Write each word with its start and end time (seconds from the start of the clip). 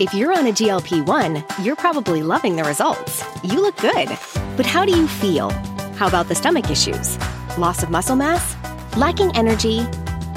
If 0.00 0.12
you're 0.12 0.36
on 0.36 0.48
a 0.48 0.50
GLP 0.50 1.06
1, 1.06 1.44
you're 1.62 1.76
probably 1.76 2.24
loving 2.24 2.56
the 2.56 2.64
results. 2.64 3.22
You 3.44 3.60
look 3.60 3.76
good. 3.76 4.08
But 4.56 4.66
how 4.66 4.84
do 4.84 4.90
you 4.90 5.06
feel? 5.06 5.50
How 5.94 6.08
about 6.08 6.26
the 6.26 6.34
stomach 6.34 6.68
issues? 6.68 7.16
Loss 7.58 7.84
of 7.84 7.90
muscle 7.90 8.16
mass? 8.16 8.56
Lacking 8.96 9.30
energy? 9.36 9.86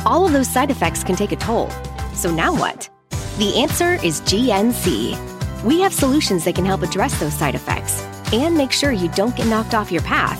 All 0.05 0.27
of 0.27 0.31
those 0.31 0.47
side 0.47 0.69
effects 0.69 1.03
can 1.03 1.15
take 1.15 1.31
a 1.31 1.35
toll. 1.35 1.71
So 2.13 2.29
now 2.29 2.53
what? 2.53 2.87
The 3.39 3.57
answer 3.57 3.93
is 4.05 4.21
GNC. 4.21 5.63
We 5.63 5.81
have 5.81 5.91
solutions 5.91 6.45
that 6.45 6.53
can 6.53 6.65
help 6.65 6.83
address 6.83 7.19
those 7.19 7.33
side 7.33 7.55
effects 7.55 8.03
and 8.31 8.55
make 8.55 8.71
sure 8.71 8.91
you 8.91 9.09
don't 9.09 9.35
get 9.35 9.47
knocked 9.47 9.73
off 9.73 9.91
your 9.91 10.03
path. 10.03 10.39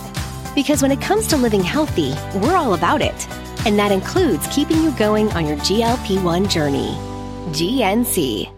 Because 0.54 0.80
when 0.80 0.92
it 0.92 1.00
comes 1.00 1.26
to 1.28 1.36
living 1.36 1.64
healthy, 1.64 2.14
we're 2.38 2.56
all 2.56 2.74
about 2.74 3.02
it. 3.02 3.26
And 3.66 3.76
that 3.80 3.90
includes 3.90 4.46
keeping 4.54 4.80
you 4.80 4.92
going 4.92 5.28
on 5.32 5.44
your 5.44 5.56
GLP 5.56 6.22
1 6.22 6.48
journey. 6.48 6.94
GNC. 7.50 8.57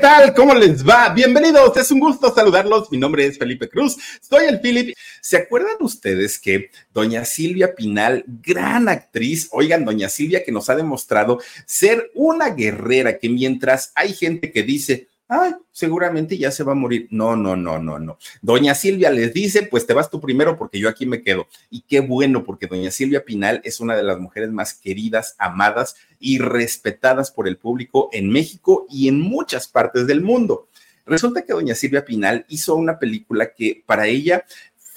Hola, 0.00 0.16
¿qué 0.16 0.24
tal? 0.24 0.34
¿Cómo 0.34 0.54
les 0.54 0.88
va? 0.88 1.10
Bienvenidos, 1.10 1.76
es 1.76 1.90
un 1.90 2.00
gusto 2.00 2.34
saludarlos. 2.34 2.90
Mi 2.90 2.96
nombre 2.96 3.26
es 3.26 3.36
Felipe 3.36 3.68
Cruz, 3.68 3.98
soy 4.22 4.46
el 4.46 4.58
Philip. 4.58 4.96
¿Se 5.20 5.36
acuerdan 5.36 5.76
ustedes 5.80 6.38
que 6.38 6.70
doña 6.94 7.26
Silvia 7.26 7.74
Pinal, 7.74 8.24
gran 8.26 8.88
actriz, 8.88 9.48
oigan, 9.52 9.84
doña 9.84 10.08
Silvia 10.08 10.42
que 10.42 10.52
nos 10.52 10.70
ha 10.70 10.74
demostrado 10.74 11.38
ser 11.66 12.10
una 12.14 12.48
guerrera, 12.48 13.18
que 13.18 13.28
mientras 13.28 13.92
hay 13.94 14.14
gente 14.14 14.50
que 14.52 14.62
dice, 14.62 15.08
ay, 15.28 15.52
seguramente 15.70 16.38
ya 16.38 16.50
se 16.50 16.64
va 16.64 16.72
a 16.72 16.76
morir. 16.76 17.06
No, 17.10 17.36
no, 17.36 17.54
no, 17.54 17.78
no, 17.78 17.98
no. 17.98 18.18
Doña 18.40 18.74
Silvia 18.74 19.10
les 19.10 19.34
dice, 19.34 19.64
pues 19.64 19.86
te 19.86 19.92
vas 19.92 20.08
tú 20.08 20.18
primero 20.18 20.56
porque 20.56 20.78
yo 20.78 20.88
aquí 20.88 21.04
me 21.04 21.22
quedo. 21.22 21.46
Y 21.68 21.82
qué 21.82 22.00
bueno, 22.00 22.42
porque 22.42 22.66
doña 22.66 22.90
Silvia 22.90 23.24
Pinal 23.24 23.60
es 23.64 23.80
una 23.80 23.96
de 23.96 24.02
las 24.02 24.18
mujeres 24.18 24.50
más 24.50 24.72
queridas, 24.72 25.36
amadas 25.38 25.96
y 26.20 26.38
respetadas 26.38 27.30
por 27.30 27.48
el 27.48 27.56
público 27.56 28.10
en 28.12 28.30
México 28.30 28.86
y 28.88 29.08
en 29.08 29.20
muchas 29.20 29.66
partes 29.66 30.06
del 30.06 30.20
mundo. 30.20 30.68
Resulta 31.06 31.42
que 31.42 31.54
doña 31.54 31.74
Silvia 31.74 32.04
Pinal 32.04 32.44
hizo 32.48 32.76
una 32.76 32.98
película 32.98 33.52
que 33.52 33.82
para 33.84 34.06
ella 34.06 34.44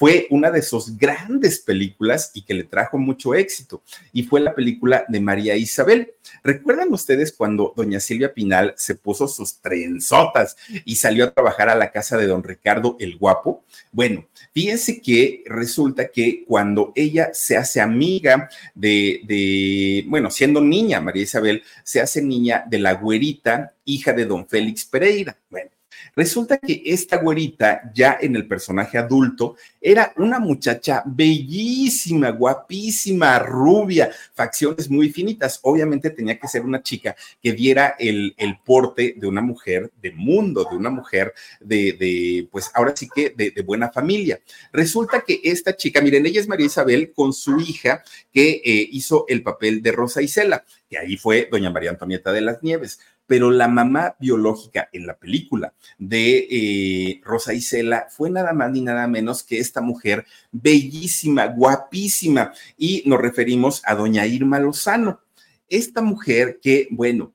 fue 0.04 0.28
una 0.32 0.52
de 0.52 0.62
sus 0.62 0.98
grandes 0.98 1.60
películas 1.60 2.32
y 2.34 2.42
que 2.42 2.54
le 2.54 2.64
trajo 2.64 2.98
mucho 2.98 3.36
éxito, 3.36 3.84
y 4.12 4.24
fue 4.24 4.42
la 4.42 4.54
película 4.54 5.06
de 5.08 5.20
María 5.20 5.56
Isabel. 5.56 6.14
¿Recuerdan 6.44 6.92
ustedes 6.92 7.32
cuando 7.32 7.74
doña 7.78 8.00
Silvia 8.00 8.34
Pinal 8.34 8.74
se 8.76 8.96
puso 8.96 9.28
sus 9.28 9.60
trenzotas 9.62 10.58
y 10.84 10.96
salió 10.96 11.26
a 11.26 11.32
trabajar 11.32 11.70
a 11.70 11.76
la 11.76 11.92
casa 11.92 12.18
de 12.18 12.28
don 12.28 12.44
Ricardo 12.44 12.98
el 13.00 13.18
Guapo? 13.18 13.64
Bueno, 13.92 14.28
fíjense 14.54 15.02
que 15.02 15.44
resulta 15.46 16.10
que 16.10 16.44
cuando 16.48 16.92
ella 16.96 17.32
se 17.34 17.58
hace 17.58 17.82
amiga 17.82 18.50
de, 18.76 19.22
de, 19.26 20.06
bueno, 20.08 20.30
siendo 20.32 20.62
niña, 20.62 21.02
María 21.02 21.24
Isabel 21.24 21.64
se 21.84 22.02
hace 22.02 22.22
niña 22.22 22.64
de 22.70 22.80
la 22.80 22.94
güerita, 22.94 23.74
hija 23.86 24.14
de 24.14 24.26
don 24.26 24.48
Félix 24.48 24.86
Pereira. 24.86 25.38
Bueno, 25.50 25.72
Resulta 26.16 26.58
que 26.58 26.82
esta 26.86 27.18
güerita, 27.18 27.92
ya 27.94 28.18
en 28.22 28.36
el 28.36 28.48
personaje 28.48 28.98
adulto, 28.98 29.56
era 29.82 30.14
una 30.18 30.40
muchacha 30.40 31.04
bellísima, 31.06 32.30
guapísima, 32.30 33.40
rubia, 33.40 34.12
facciones 34.34 34.90
muy 34.90 35.12
finitas. 35.12 35.60
Obviamente 35.64 36.10
tenía 36.10 36.40
que 36.40 36.48
ser 36.48 36.64
una 36.64 36.82
chica 36.82 37.16
que 37.42 37.54
diera 37.54 37.96
el, 38.00 38.34
el 38.38 38.58
porte 38.60 39.16
de 39.18 39.28
una 39.28 39.42
mujer 39.42 39.92
de 40.02 40.12
mundo, 40.12 40.68
de 40.70 40.78
una 40.78 40.90
mujer 40.90 41.34
de, 41.60 41.94
de 41.94 42.48
pues 42.52 42.72
ahora 42.74 42.94
sí 42.96 43.10
que 43.14 43.34
de, 43.36 43.62
buena 43.64 43.90
familia. 43.90 44.40
Resulta 44.72 45.24
que 45.26 45.40
esta 45.44 45.76
chica, 45.76 46.02
miren, 46.02 46.26
ella 46.26 46.42
es 46.42 46.48
María 46.48 46.66
Isabel 46.66 47.14
con 47.14 47.34
su 47.34 47.60
hija 47.60 48.04
que 48.32 48.62
eh, 48.64 48.88
hizo 48.92 49.26
el 49.28 49.42
papel 49.42 49.82
de 49.82 49.92
Rosa 49.92 50.22
Isela, 50.22 50.66
que 50.90 50.98
ahí 50.98 51.18
fue 51.18 51.48
doña 51.50 51.70
María 51.70 51.92
Antonieta 51.92 52.32
de 52.32 52.42
las 52.42 52.62
Nieves 52.62 53.00
pero 53.28 53.52
la 53.52 53.68
mamá 53.68 54.16
biológica 54.20 54.90
en 54.92 55.08
la 55.08 55.18
película 55.18 55.74
de 55.98 56.48
eh, 56.50 57.22
Rosa 57.24 57.54
Isela 57.54 58.08
fue 58.10 58.30
nada 58.30 58.54
más 58.54 58.72
ni 58.72 58.82
nada 58.82 59.08
menos 59.08 59.44
que 59.44 59.60
esta 59.60 59.82
mujer 59.82 60.26
bellísima, 60.52 61.48
guapísima, 61.48 62.54
y 62.78 63.04
nos 63.06 63.20
referimos 63.20 63.82
a 63.86 63.96
doña 63.96 64.26
Irma 64.26 64.60
Lozano. 64.60 65.22
Esta 65.70 66.02
mujer 66.02 66.60
que, 66.62 66.88
bueno, 66.92 67.34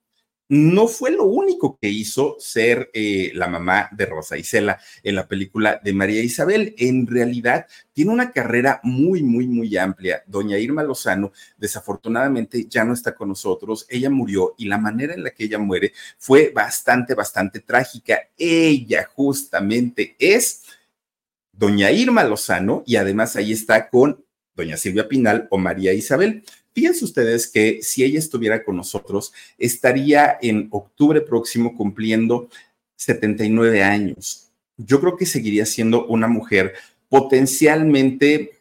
no 0.48 0.88
fue 0.88 1.10
lo 1.10 1.24
único 1.24 1.78
que 1.78 1.88
hizo 1.88 2.36
ser 2.38 2.90
eh, 2.94 3.32
la 3.34 3.48
mamá 3.48 3.88
de 3.92 4.06
Rosa 4.06 4.38
Isela 4.38 4.80
en 5.02 5.14
la 5.14 5.28
película 5.28 5.80
de 5.82 5.92
María 5.92 6.22
Isabel. 6.22 6.74
En 6.78 7.06
realidad, 7.06 7.66
tiene 7.92 8.12
una 8.12 8.32
carrera 8.32 8.80
muy, 8.82 9.22
muy, 9.22 9.46
muy 9.46 9.76
amplia. 9.76 10.22
Doña 10.26 10.58
Irma 10.58 10.82
Lozano, 10.82 11.32
desafortunadamente, 11.58 12.66
ya 12.66 12.84
no 12.84 12.94
está 12.94 13.14
con 13.14 13.28
nosotros. 13.28 13.86
Ella 13.90 14.08
murió 14.08 14.54
y 14.56 14.64
la 14.66 14.78
manera 14.78 15.12
en 15.12 15.22
la 15.22 15.30
que 15.30 15.44
ella 15.44 15.58
muere 15.58 15.92
fue 16.16 16.50
bastante, 16.54 17.14
bastante 17.14 17.60
trágica. 17.60 18.18
Ella 18.36 19.06
justamente 19.14 20.16
es 20.18 20.62
Doña 21.52 21.90
Irma 21.90 22.24
Lozano 22.24 22.84
y 22.86 22.96
además 22.96 23.36
ahí 23.36 23.52
está 23.52 23.90
con 23.90 24.24
Doña 24.54 24.76
Silvia 24.76 25.08
Pinal 25.08 25.46
o 25.50 25.58
María 25.58 25.92
Isabel. 25.92 26.42
Fíjense 26.78 27.04
ustedes 27.04 27.48
que 27.48 27.80
si 27.82 28.04
ella 28.04 28.20
estuviera 28.20 28.62
con 28.62 28.76
nosotros, 28.76 29.32
estaría 29.58 30.38
en 30.40 30.68
octubre 30.70 31.20
próximo 31.20 31.76
cumpliendo 31.76 32.48
79 32.94 33.82
años. 33.82 34.52
Yo 34.76 35.00
creo 35.00 35.16
que 35.16 35.26
seguiría 35.26 35.66
siendo 35.66 36.06
una 36.06 36.28
mujer 36.28 36.74
potencialmente 37.08 38.60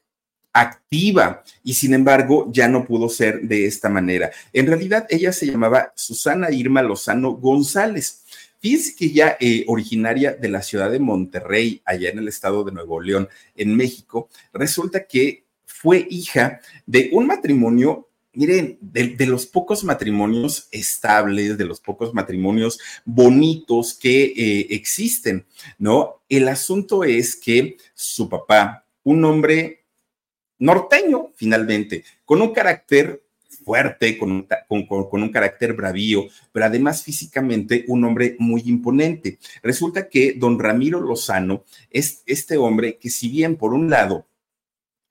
activa 0.52 1.44
y 1.64 1.76
sin 1.76 1.94
embargo 1.94 2.50
ya 2.52 2.68
no 2.68 2.86
pudo 2.88 3.08
ser 3.08 3.42
de 3.42 3.68
esta 3.68 3.88
manera. 3.88 4.32
En 4.52 4.66
realidad 4.66 5.06
ella 5.12 5.32
se 5.32 5.46
llamaba 5.46 5.94
Susana 5.96 6.50
Irma 6.50 6.82
Lozano 6.82 7.34
González. 7.34 8.24
Fíjense 8.60 8.96
que 8.96 9.06
ella, 9.06 9.38
eh, 9.40 9.64
originaria 9.68 10.34
de 10.34 10.50
la 10.50 10.64
ciudad 10.64 10.90
de 10.90 10.98
Monterrey, 10.98 11.84
allá 11.86 12.10
en 12.10 12.18
el 12.18 12.30
estado 12.30 12.64
de 12.64 12.72
Nuevo 12.72 13.00
León, 13.00 13.30
en 13.56 13.76
México, 13.76 14.28
resulta 14.54 15.06
que 15.06 15.44
fue 15.68 16.08
hija 16.10 16.60
de 16.88 17.12
un 17.14 17.28
matrimonio 17.28 18.07
miren, 18.38 18.78
de, 18.80 19.26
los 19.26 19.48
pocos 19.48 19.84
matrimonios 19.84 20.68
estables, 20.72 21.58
de 21.58 21.66
los 21.66 21.82
pocos 21.82 22.14
matrimonios 22.14 22.80
bonitos 23.04 23.96
que 23.96 24.26
eh, 24.26 24.68
existen, 24.70 25.46
¿no? 25.80 26.22
El 26.30 26.48
asunto 26.48 27.04
es 27.04 27.36
que 27.36 27.78
su 27.96 28.30
papá, 28.30 28.86
un 29.04 29.26
hombre 29.26 29.86
norteño, 30.60 31.32
finalmente, 31.36 32.04
con 32.26 32.42
un 32.44 32.54
carácter 32.54 33.24
fuerte, 33.66 34.20
con 34.20 34.32
un, 34.32 34.48
con, 34.68 35.10
con 35.10 35.24
un, 35.24 35.32
carácter 35.32 35.74
bravío, 35.74 36.28
pero 36.52 36.68
además 36.68 37.02
físicamente 37.02 37.86
un 37.88 38.04
hombre 38.04 38.36
muy 38.38 38.62
imponente. 38.66 39.40
Resulta 39.64 40.10
que 40.10 40.34
don 40.34 40.60
Ramiro 40.60 41.02
Lozano 41.02 41.64
es 41.90 42.22
este 42.28 42.56
hombre 42.58 42.98
que 42.98 43.10
si 43.10 43.30
bien 43.30 43.56
por 43.56 43.74
un 43.74 43.90
lado 43.90 44.28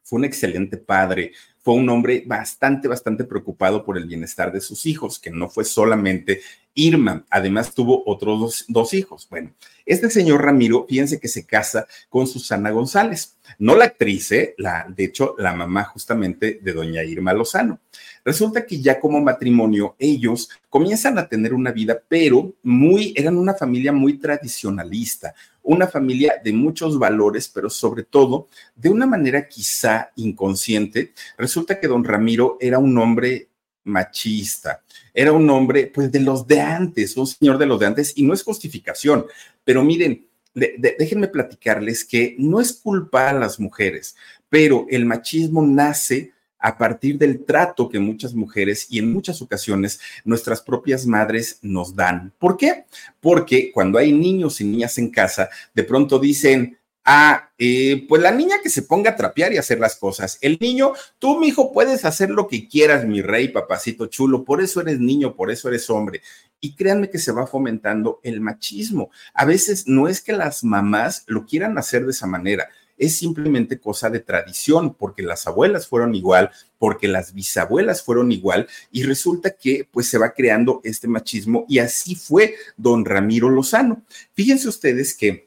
fue 0.06 0.20
un 0.20 0.24
excelente 0.24 0.76
padre, 0.76 1.32
fue 1.66 1.74
un 1.74 1.88
hombre 1.88 2.22
bastante, 2.24 2.86
bastante 2.86 3.24
preocupado 3.24 3.84
por 3.84 3.98
el 3.98 4.06
bienestar 4.06 4.52
de 4.52 4.60
sus 4.60 4.86
hijos, 4.86 5.18
que 5.18 5.30
no 5.30 5.48
fue 5.48 5.64
solamente 5.64 6.40
Irma, 6.74 7.24
además 7.28 7.74
tuvo 7.74 8.04
otros 8.06 8.66
dos, 8.68 8.94
hijos. 8.94 9.26
Bueno, 9.28 9.52
este 9.84 10.08
señor 10.08 10.44
Ramiro, 10.44 10.86
fíjense 10.88 11.18
que 11.18 11.26
se 11.26 11.44
casa 11.44 11.88
con 12.08 12.28
Susana 12.28 12.70
González, 12.70 13.36
no 13.58 13.74
la 13.74 13.86
actriz, 13.86 14.30
¿eh? 14.30 14.54
la, 14.58 14.86
de 14.88 15.06
hecho, 15.06 15.34
la 15.38 15.54
mamá 15.54 15.82
justamente 15.82 16.60
de 16.62 16.72
doña 16.72 17.02
Irma 17.02 17.32
Lozano. 17.32 17.80
Resulta 18.26 18.66
que 18.66 18.80
ya 18.80 18.98
como 18.98 19.20
matrimonio 19.20 19.94
ellos 20.00 20.50
comienzan 20.68 21.16
a 21.16 21.28
tener 21.28 21.54
una 21.54 21.70
vida, 21.70 22.02
pero 22.08 22.54
muy, 22.64 23.14
eran 23.16 23.38
una 23.38 23.54
familia 23.54 23.92
muy 23.92 24.18
tradicionalista, 24.18 25.32
una 25.62 25.86
familia 25.86 26.34
de 26.42 26.52
muchos 26.52 26.98
valores, 26.98 27.46
pero 27.46 27.70
sobre 27.70 28.02
todo 28.02 28.48
de 28.74 28.88
una 28.88 29.06
manera 29.06 29.46
quizá 29.46 30.10
inconsciente. 30.16 31.12
Resulta 31.38 31.78
que 31.78 31.86
don 31.86 32.02
Ramiro 32.02 32.58
era 32.60 32.80
un 32.80 32.98
hombre 32.98 33.46
machista, 33.84 34.82
era 35.14 35.30
un 35.30 35.48
hombre 35.48 35.92
pues 35.94 36.10
de 36.10 36.18
los 36.18 36.48
de 36.48 36.60
antes, 36.60 37.16
un 37.16 37.28
señor 37.28 37.58
de 37.58 37.66
los 37.66 37.78
de 37.78 37.86
antes, 37.86 38.12
y 38.16 38.24
no 38.24 38.34
es 38.34 38.42
justificación, 38.42 39.24
pero 39.62 39.84
miren, 39.84 40.26
déjenme 40.52 41.28
platicarles 41.28 42.04
que 42.04 42.34
no 42.40 42.60
es 42.60 42.72
culpa 42.72 43.30
a 43.30 43.34
las 43.34 43.60
mujeres, 43.60 44.16
pero 44.48 44.84
el 44.90 45.06
machismo 45.06 45.64
nace 45.64 46.32
a 46.58 46.78
partir 46.78 47.18
del 47.18 47.44
trato 47.44 47.88
que 47.88 47.98
muchas 47.98 48.34
mujeres 48.34 48.86
y 48.90 48.98
en 48.98 49.12
muchas 49.12 49.42
ocasiones 49.42 50.00
nuestras 50.24 50.60
propias 50.62 51.06
madres 51.06 51.58
nos 51.62 51.94
dan. 51.94 52.32
¿Por 52.38 52.56
qué? 52.56 52.84
Porque 53.20 53.70
cuando 53.72 53.98
hay 53.98 54.12
niños 54.12 54.60
y 54.60 54.64
niñas 54.64 54.98
en 54.98 55.10
casa, 55.10 55.48
de 55.74 55.84
pronto 55.84 56.18
dicen, 56.18 56.78
ah, 57.06 57.50
eh, 57.56 58.04
pues 58.08 58.20
la 58.20 58.32
niña 58.32 58.56
que 58.62 58.68
se 58.68 58.82
ponga 58.82 59.12
a 59.12 59.16
trapear 59.16 59.52
y 59.52 59.58
hacer 59.58 59.78
las 59.78 59.96
cosas. 59.96 60.38
El 60.40 60.58
niño, 60.60 60.92
tú, 61.18 61.38
mi 61.38 61.48
hijo, 61.48 61.72
puedes 61.72 62.04
hacer 62.04 62.30
lo 62.30 62.48
que 62.48 62.68
quieras, 62.68 63.06
mi 63.06 63.22
rey, 63.22 63.48
papacito 63.48 64.06
chulo, 64.06 64.44
por 64.44 64.60
eso 64.60 64.80
eres 64.80 64.98
niño, 64.98 65.34
por 65.34 65.50
eso 65.50 65.68
eres 65.68 65.88
hombre. 65.88 66.20
Y 66.60 66.74
créanme 66.74 67.08
que 67.08 67.18
se 67.18 67.32
va 67.32 67.46
fomentando 67.46 68.20
el 68.22 68.40
machismo. 68.40 69.10
A 69.34 69.44
veces 69.44 69.86
no 69.86 70.08
es 70.08 70.20
que 70.20 70.32
las 70.32 70.64
mamás 70.64 71.22
lo 71.26 71.46
quieran 71.46 71.78
hacer 71.78 72.04
de 72.04 72.10
esa 72.10 72.26
manera, 72.26 72.68
es 72.96 73.16
simplemente 73.16 73.78
cosa 73.78 74.10
de 74.10 74.20
tradición, 74.20 74.94
porque 74.94 75.22
las 75.22 75.46
abuelas 75.46 75.86
fueron 75.86 76.14
igual, 76.14 76.50
porque 76.78 77.08
las 77.08 77.32
bisabuelas 77.34 78.02
fueron 78.02 78.32
igual, 78.32 78.68
y 78.90 79.02
resulta 79.02 79.50
que 79.50 79.88
pues 79.90 80.08
se 80.08 80.18
va 80.18 80.32
creando 80.32 80.80
este 80.84 81.08
machismo 81.08 81.64
y 81.68 81.78
así 81.78 82.14
fue 82.14 82.54
don 82.76 83.04
Ramiro 83.04 83.48
Lozano. 83.48 84.02
Fíjense 84.34 84.68
ustedes 84.68 85.16
que 85.16 85.46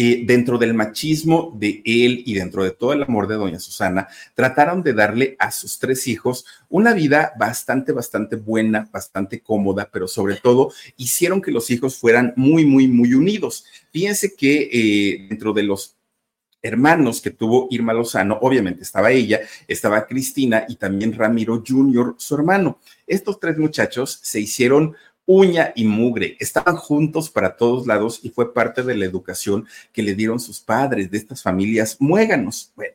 eh, 0.00 0.22
dentro 0.24 0.58
del 0.58 0.74
machismo 0.74 1.52
de 1.58 1.82
él 1.84 2.22
y 2.24 2.34
dentro 2.34 2.62
de 2.62 2.70
todo 2.70 2.92
el 2.92 3.02
amor 3.02 3.26
de 3.26 3.34
doña 3.34 3.58
Susana, 3.58 4.06
trataron 4.36 4.84
de 4.84 4.92
darle 4.92 5.34
a 5.40 5.50
sus 5.50 5.80
tres 5.80 6.06
hijos 6.06 6.46
una 6.68 6.92
vida 6.92 7.32
bastante, 7.36 7.90
bastante 7.90 8.36
buena, 8.36 8.88
bastante 8.92 9.40
cómoda, 9.40 9.90
pero 9.92 10.06
sobre 10.06 10.36
todo 10.36 10.70
hicieron 10.96 11.42
que 11.42 11.50
los 11.50 11.68
hijos 11.72 11.96
fueran 11.96 12.32
muy, 12.36 12.64
muy, 12.64 12.86
muy 12.86 13.12
unidos. 13.12 13.64
Fíjense 13.90 14.36
que 14.36 14.70
eh, 14.72 15.26
dentro 15.30 15.52
de 15.52 15.64
los 15.64 15.97
hermanos 16.68 17.20
que 17.20 17.30
tuvo 17.30 17.66
Irma 17.70 17.92
Lozano, 17.92 18.38
obviamente 18.40 18.82
estaba 18.82 19.10
ella, 19.10 19.40
estaba 19.66 20.06
Cristina 20.06 20.64
y 20.68 20.76
también 20.76 21.12
Ramiro 21.12 21.62
Jr., 21.66 22.14
su 22.18 22.34
hermano. 22.34 22.78
Estos 23.06 23.40
tres 23.40 23.58
muchachos 23.58 24.20
se 24.22 24.40
hicieron 24.40 24.94
uña 25.26 25.72
y 25.74 25.84
mugre, 25.84 26.36
estaban 26.40 26.76
juntos 26.76 27.28
para 27.28 27.56
todos 27.56 27.86
lados 27.86 28.20
y 28.22 28.30
fue 28.30 28.54
parte 28.54 28.82
de 28.82 28.96
la 28.96 29.04
educación 29.04 29.66
que 29.92 30.02
le 30.02 30.14
dieron 30.14 30.40
sus 30.40 30.60
padres 30.60 31.10
de 31.10 31.18
estas 31.18 31.42
familias 31.42 31.96
muéganos. 32.00 32.72
Bueno, 32.74 32.94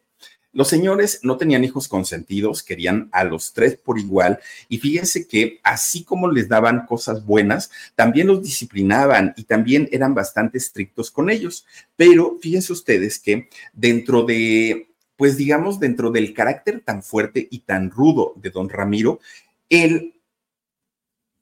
los 0.53 0.67
señores 0.67 1.19
no 1.23 1.37
tenían 1.37 1.63
hijos 1.63 1.87
consentidos, 1.87 2.61
querían 2.61 3.09
a 3.11 3.23
los 3.23 3.53
tres 3.53 3.75
por 3.75 3.97
igual 3.97 4.39
y 4.69 4.77
fíjense 4.77 5.27
que 5.27 5.59
así 5.63 6.03
como 6.03 6.31
les 6.31 6.47
daban 6.47 6.85
cosas 6.85 7.25
buenas, 7.25 7.71
también 7.95 8.27
los 8.27 8.43
disciplinaban 8.43 9.33
y 9.35 9.45
también 9.45 9.89
eran 9.91 10.13
bastante 10.13 10.59
estrictos 10.59 11.09
con 11.09 11.31
ellos. 11.31 11.65
Pero 11.95 12.37
fíjense 12.39 12.71
ustedes 12.71 13.17
que 13.17 13.49
dentro 13.73 14.23
de, 14.23 14.89
pues 15.17 15.37
digamos, 15.37 15.79
dentro 15.79 16.11
del 16.11 16.35
carácter 16.35 16.81
tan 16.81 17.01
fuerte 17.01 17.47
y 17.49 17.59
tan 17.59 17.89
rudo 17.89 18.33
de 18.35 18.51
don 18.51 18.69
Ramiro, 18.69 19.19
él 19.69 20.13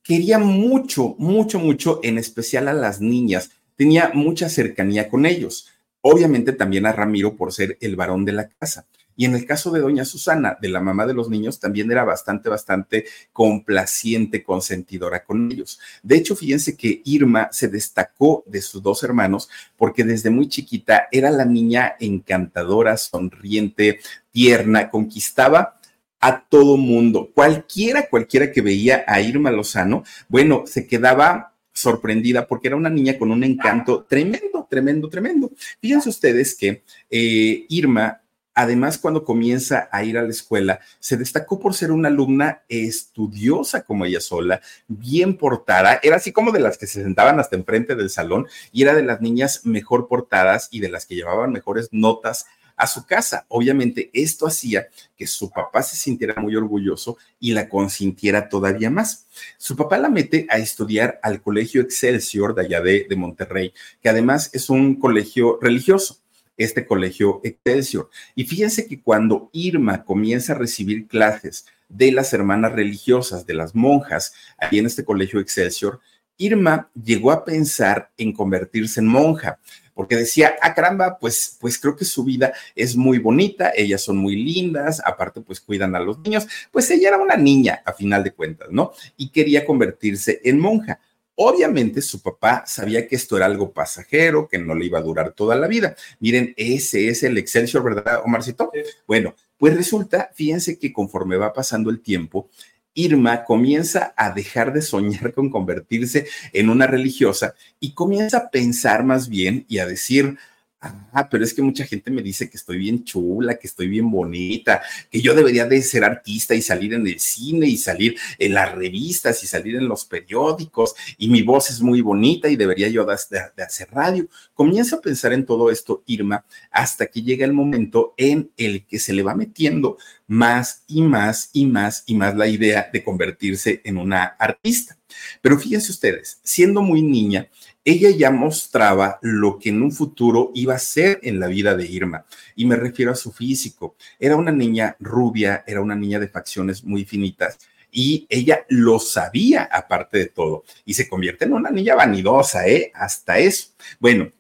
quería 0.03 0.39
mucho, 0.39 1.15
mucho, 1.17 1.59
mucho, 1.59 1.99
en 2.01 2.17
especial 2.17 2.69
a 2.69 2.73
las 2.73 3.01
niñas, 3.01 3.51
tenía 3.75 4.11
mucha 4.13 4.47
cercanía 4.47 5.09
con 5.09 5.25
ellos. 5.25 5.69
Obviamente 5.99 6.53
también 6.53 6.85
a 6.85 6.93
Ramiro 6.93 7.35
por 7.35 7.51
ser 7.51 7.77
el 7.81 7.97
varón 7.97 8.23
de 8.25 8.31
la 8.31 8.47
casa. 8.47 8.87
Y 9.21 9.25
en 9.25 9.35
el 9.35 9.45
caso 9.45 9.69
de 9.69 9.81
doña 9.81 10.03
Susana, 10.03 10.57
de 10.59 10.68
la 10.68 10.79
mamá 10.79 11.06
de 11.06 11.13
los 11.13 11.29
niños, 11.29 11.59
también 11.59 11.91
era 11.91 12.03
bastante, 12.03 12.50
bastante 12.50 13.06
complaciente, 13.31 14.41
consentidora 14.41 15.23
con 15.23 15.51
ellos. 15.51 15.79
De 16.01 16.15
hecho, 16.15 16.35
fíjense 16.35 16.75
que 16.75 17.03
Irma 17.06 17.47
se 17.51 17.68
destacó 17.68 18.44
de 18.47 18.63
sus 18.63 18.81
dos 18.81 19.03
hermanos 19.03 19.47
porque 19.77 20.03
desde 20.03 20.31
muy 20.31 20.47
chiquita 20.47 21.07
era 21.12 21.29
la 21.29 21.45
niña 21.45 21.97
encantadora, 22.00 22.97
sonriente, 22.97 24.00
tierna, 24.31 24.89
conquistaba 24.89 25.79
a 26.19 26.44
todo 26.50 26.75
mundo. 26.77 27.29
Cualquiera, 27.31 28.09
cualquiera 28.09 28.51
que 28.51 28.62
veía 28.62 29.06
a 29.06 29.21
Irma 29.21 29.51
Lozano, 29.51 30.03
bueno, 30.29 30.63
se 30.65 30.88
quedaba 30.88 31.53
sorprendida 31.73 32.47
porque 32.47 32.69
era 32.69 32.75
una 32.75 32.89
niña 32.89 33.19
con 33.19 33.29
un 33.29 33.44
encanto 33.44 34.03
tremendo, 34.09 34.68
tremendo, 34.68 35.09
tremendo. 35.09 35.51
Fíjense 35.79 36.09
ustedes 36.09 36.56
que 36.56 36.83
eh, 37.12 37.68
Irma 37.69 38.20
Además, 38.53 38.98
cuando 38.98 39.24
comienza 39.24 39.88
a 39.92 40.03
ir 40.03 40.18
a 40.18 40.24
la 40.24 40.30
escuela, 40.30 40.80
se 41.00 41.15
destacó 41.15 41.59
por 41.59 41.74
ser 41.74 41.92
una 41.92 42.09
alumna 42.09 42.63
estudiosa 42.68 43.83
como 43.83 44.06
ella 44.06 44.19
sola, 44.19 44.62
bien 44.88 45.38
portada, 45.38 46.00
era 46.03 46.18
así 46.18 46.31
como 46.31 46.51
de 46.51 46.59
las 46.59 46.77
que 46.77 46.88
se 46.88 47.01
sentaban 47.01 47.39
hasta 47.39 47.56
enfrente 47.56 47.95
del 47.95 48.09
salón 48.09 48.48
y 48.71 48.83
era 48.83 48.94
de 48.94 49.03
las 49.03 49.21
niñas 49.21 49.62
mejor 49.65 50.07
portadas 50.07 50.68
y 50.71 50.81
de 50.81 50.89
las 50.89 51.06
que 51.06 51.15
llevaban 51.15 51.51
mejores 51.51 51.88
notas 51.92 52.45
a 52.75 52.88
su 52.88 53.06
casa. 53.06 53.45
Obviamente 53.48 54.09
esto 54.12 54.48
hacía 54.48 54.88
que 55.15 55.27
su 55.27 55.51
papá 55.51 55.83
se 55.83 55.95
sintiera 55.95 56.42
muy 56.42 56.56
orgulloso 56.56 57.18
y 57.39 57.54
la 57.54 57.69
consintiera 57.69 58.50
todavía 58.50 58.89
más. 58.89 59.27
Su 59.57 59.75
papá 59.75 59.97
la 59.97 60.09
mete 60.09 60.47
a 60.50 60.57
estudiar 60.57 61.19
al 61.21 61.42
Colegio 61.42 61.81
Excelsior 61.81 62.56
de 62.56 62.63
allá 62.63 62.81
de, 62.81 63.06
de 63.07 63.15
Monterrey, 63.15 63.74
que 64.01 64.09
además 64.09 64.50
es 64.54 64.69
un 64.69 64.95
colegio 64.95 65.59
religioso 65.62 66.20
este 66.61 66.85
colegio 66.85 67.41
Excelsior. 67.43 68.09
Y 68.35 68.45
fíjense 68.45 68.87
que 68.87 69.01
cuando 69.01 69.49
Irma 69.53 70.03
comienza 70.03 70.53
a 70.53 70.57
recibir 70.57 71.07
clases 71.07 71.65
de 71.89 72.11
las 72.11 72.33
hermanas 72.33 72.71
religiosas, 72.71 73.45
de 73.45 73.53
las 73.53 73.75
monjas, 73.75 74.33
ahí 74.57 74.79
en 74.79 74.85
este 74.85 75.03
colegio 75.03 75.39
Excelsior, 75.39 75.99
Irma 76.37 76.89
llegó 77.01 77.31
a 77.31 77.45
pensar 77.45 78.11
en 78.17 78.33
convertirse 78.33 78.99
en 78.99 79.07
monja, 79.07 79.59
porque 79.93 80.15
decía, 80.15 80.55
ah, 80.61 80.73
caramba, 80.73 81.19
pues, 81.19 81.57
pues 81.59 81.77
creo 81.77 81.95
que 81.95 82.05
su 82.05 82.23
vida 82.23 82.53
es 82.75 82.95
muy 82.95 83.19
bonita, 83.19 83.71
ellas 83.75 84.01
son 84.01 84.17
muy 84.17 84.35
lindas, 84.35 85.01
aparte 85.05 85.41
pues 85.41 85.59
cuidan 85.59 85.95
a 85.95 85.99
los 85.99 86.17
niños, 86.19 86.47
pues 86.71 86.89
ella 86.89 87.09
era 87.09 87.17
una 87.17 87.35
niña 87.35 87.83
a 87.85 87.93
final 87.93 88.23
de 88.23 88.31
cuentas, 88.31 88.69
¿no? 88.71 88.93
Y 89.17 89.29
quería 89.29 89.65
convertirse 89.65 90.41
en 90.43 90.59
monja. 90.59 90.99
Obviamente 91.36 92.01
su 92.01 92.22
papá 92.22 92.63
sabía 92.68 93.07
que 93.07 93.16
esto 93.16 93.38
era 93.38 93.45
algo 93.45 93.72
pasajero, 93.72 94.48
que 94.48 94.57
no 94.57 94.75
le 94.75 94.86
iba 94.86 95.00
a 95.00 95.04
durar 95.04 95.33
toda 95.33 95.56
la 95.56 95.68
vida. 95.68 95.95
Miren, 96.19 96.54
ese 96.57 97.07
es 97.07 97.24
el 97.24 97.38
Excelsior, 97.38 97.83
¿verdad, 97.83 98.22
Omarcito? 98.24 98.72
Bueno, 99.07 99.36
pues 99.57 99.75
resulta, 99.75 100.31
fíjense 100.33 100.78
que 100.78 100.92
conforme 100.92 101.38
va 101.38 101.54
pasando 101.54 101.89
el 101.89 102.01
tiempo, 102.01 102.50
Irma 102.94 103.45
comienza 103.45 104.13
a 104.18 104.31
dejar 104.31 104.74
de 104.74 104.81
soñar 104.81 105.33
con 105.33 105.50
convertirse 105.50 106.28
en 106.51 106.69
una 106.69 106.88
religiosa 106.88 107.56
y 107.80 107.94
comienza 107.94 108.38
a 108.38 108.50
pensar 108.50 109.04
más 109.06 109.30
bien 109.30 109.66
y 109.69 109.80
a 109.80 109.86
decir, 109.86 110.38
Ah, 110.83 111.28
pero 111.30 111.44
es 111.44 111.54
que 111.54 111.62
mucha 111.62 111.86
gente 111.86 112.10
me 112.10 112.24
dice 112.24 112.50
que 112.50 112.57
estoy 112.57 112.80
bien 112.80 113.04
chula, 113.04 113.60
que 113.60 113.68
estoy 113.68 113.88
bien 113.88 114.10
bonita, 114.10 114.81
que 115.12 115.22
yo 115.22 115.36
debería 115.36 115.66
de 115.66 115.80
ser 115.83 116.04
artista 116.04 116.56
y 116.56 116.62
salir 116.63 116.95
en 116.95 117.06
el 117.06 117.19
cine 117.19 117.68
y 117.68 117.78
salir 117.78 118.18
en 118.39 118.56
las 118.56 118.74
revistas 118.74 119.44
y 119.44 119.48
salir 119.48 119.75
en 119.75 119.88
los 119.88 120.06
periódicos 120.06 120.95
y 121.19 121.30
mi 121.30 121.44
voz 121.44 121.69
es 121.69 121.81
muy 121.81 122.01
bonita 122.01 122.50
y 122.50 122.56
debería 122.56 122.88
yo 122.88 123.06
de, 123.06 123.63
hacer 123.63 123.89
radio. 123.92 124.28
Comienza 124.56 124.95
a 124.95 125.02
pensar 125.02 125.33
en 125.33 125.45
todo 125.45 125.69
esto, 125.69 126.02
Irma, 126.07 126.45
hasta 126.71 127.06
que 127.06 127.21
llega 127.21 127.45
el 127.45 127.54
momento 127.54 128.16
en 128.18 128.50
el 128.57 128.88
que 128.88 128.97
se 128.97 129.14
le 129.14 129.21
va 129.21 129.35
metiendo 129.35 129.97
más 130.26 130.83
y 130.88 131.04
más 131.04 131.52
y 131.54 131.68
más 131.68 132.04
y 132.07 132.16
más 132.16 132.35
la 132.35 132.47
idea 132.47 132.90
de 132.92 133.04
convertirse 133.04 133.81
en 133.83 133.97
una 133.97 134.23
artista. 134.23 134.97
Pero 135.42 135.59
fíjense 135.59 135.92
ustedes, 135.92 136.40
siendo 136.44 136.81
muy 136.81 137.02
niña, 137.02 137.50
ella 137.83 138.11
ya 138.11 138.31
mostraba 138.31 139.18
lo 139.21 139.57
que 139.57 139.69
en 139.69 139.81
un 139.81 139.92
futuro 139.92 140.52
iba 140.54 140.76
a 140.76 140.80
ser 140.80 141.19
en 141.23 141.40
la 141.40 141.47
vida 141.47 141.76
de 141.76 141.85
Irma. 141.85 142.26
Y 142.56 142.66
me 142.66 142.76
refiero 142.76 143.11
a 143.11 143.16
su 143.16 143.31
físico. 143.31 143.95
Era 144.19 144.35
una 144.35 144.52
niña 144.52 144.95
rubia, 145.00 145.64
era 145.66 145.81
una 145.81 145.95
niña 145.95 146.19
de 146.19 146.28
facciones 146.28 146.83
muy 146.83 147.06
finitas. 147.06 147.57
Y 147.92 148.26
ella 148.30 148.66
lo 148.69 149.00
sabía 149.00 149.64
aparte 149.64 150.19
de 150.19 150.28
todo. 150.28 150.64
Y 150.85 150.94
se 150.94 151.09
convierte 151.09 151.45
en 151.45 151.54
una 151.54 151.71
niña 151.71 151.95
vanidosa, 151.95 152.68
¿eh? 152.68 152.92
Hasta 152.94 153.40
eso. 153.40 153.69
Bueno, 154.00 154.31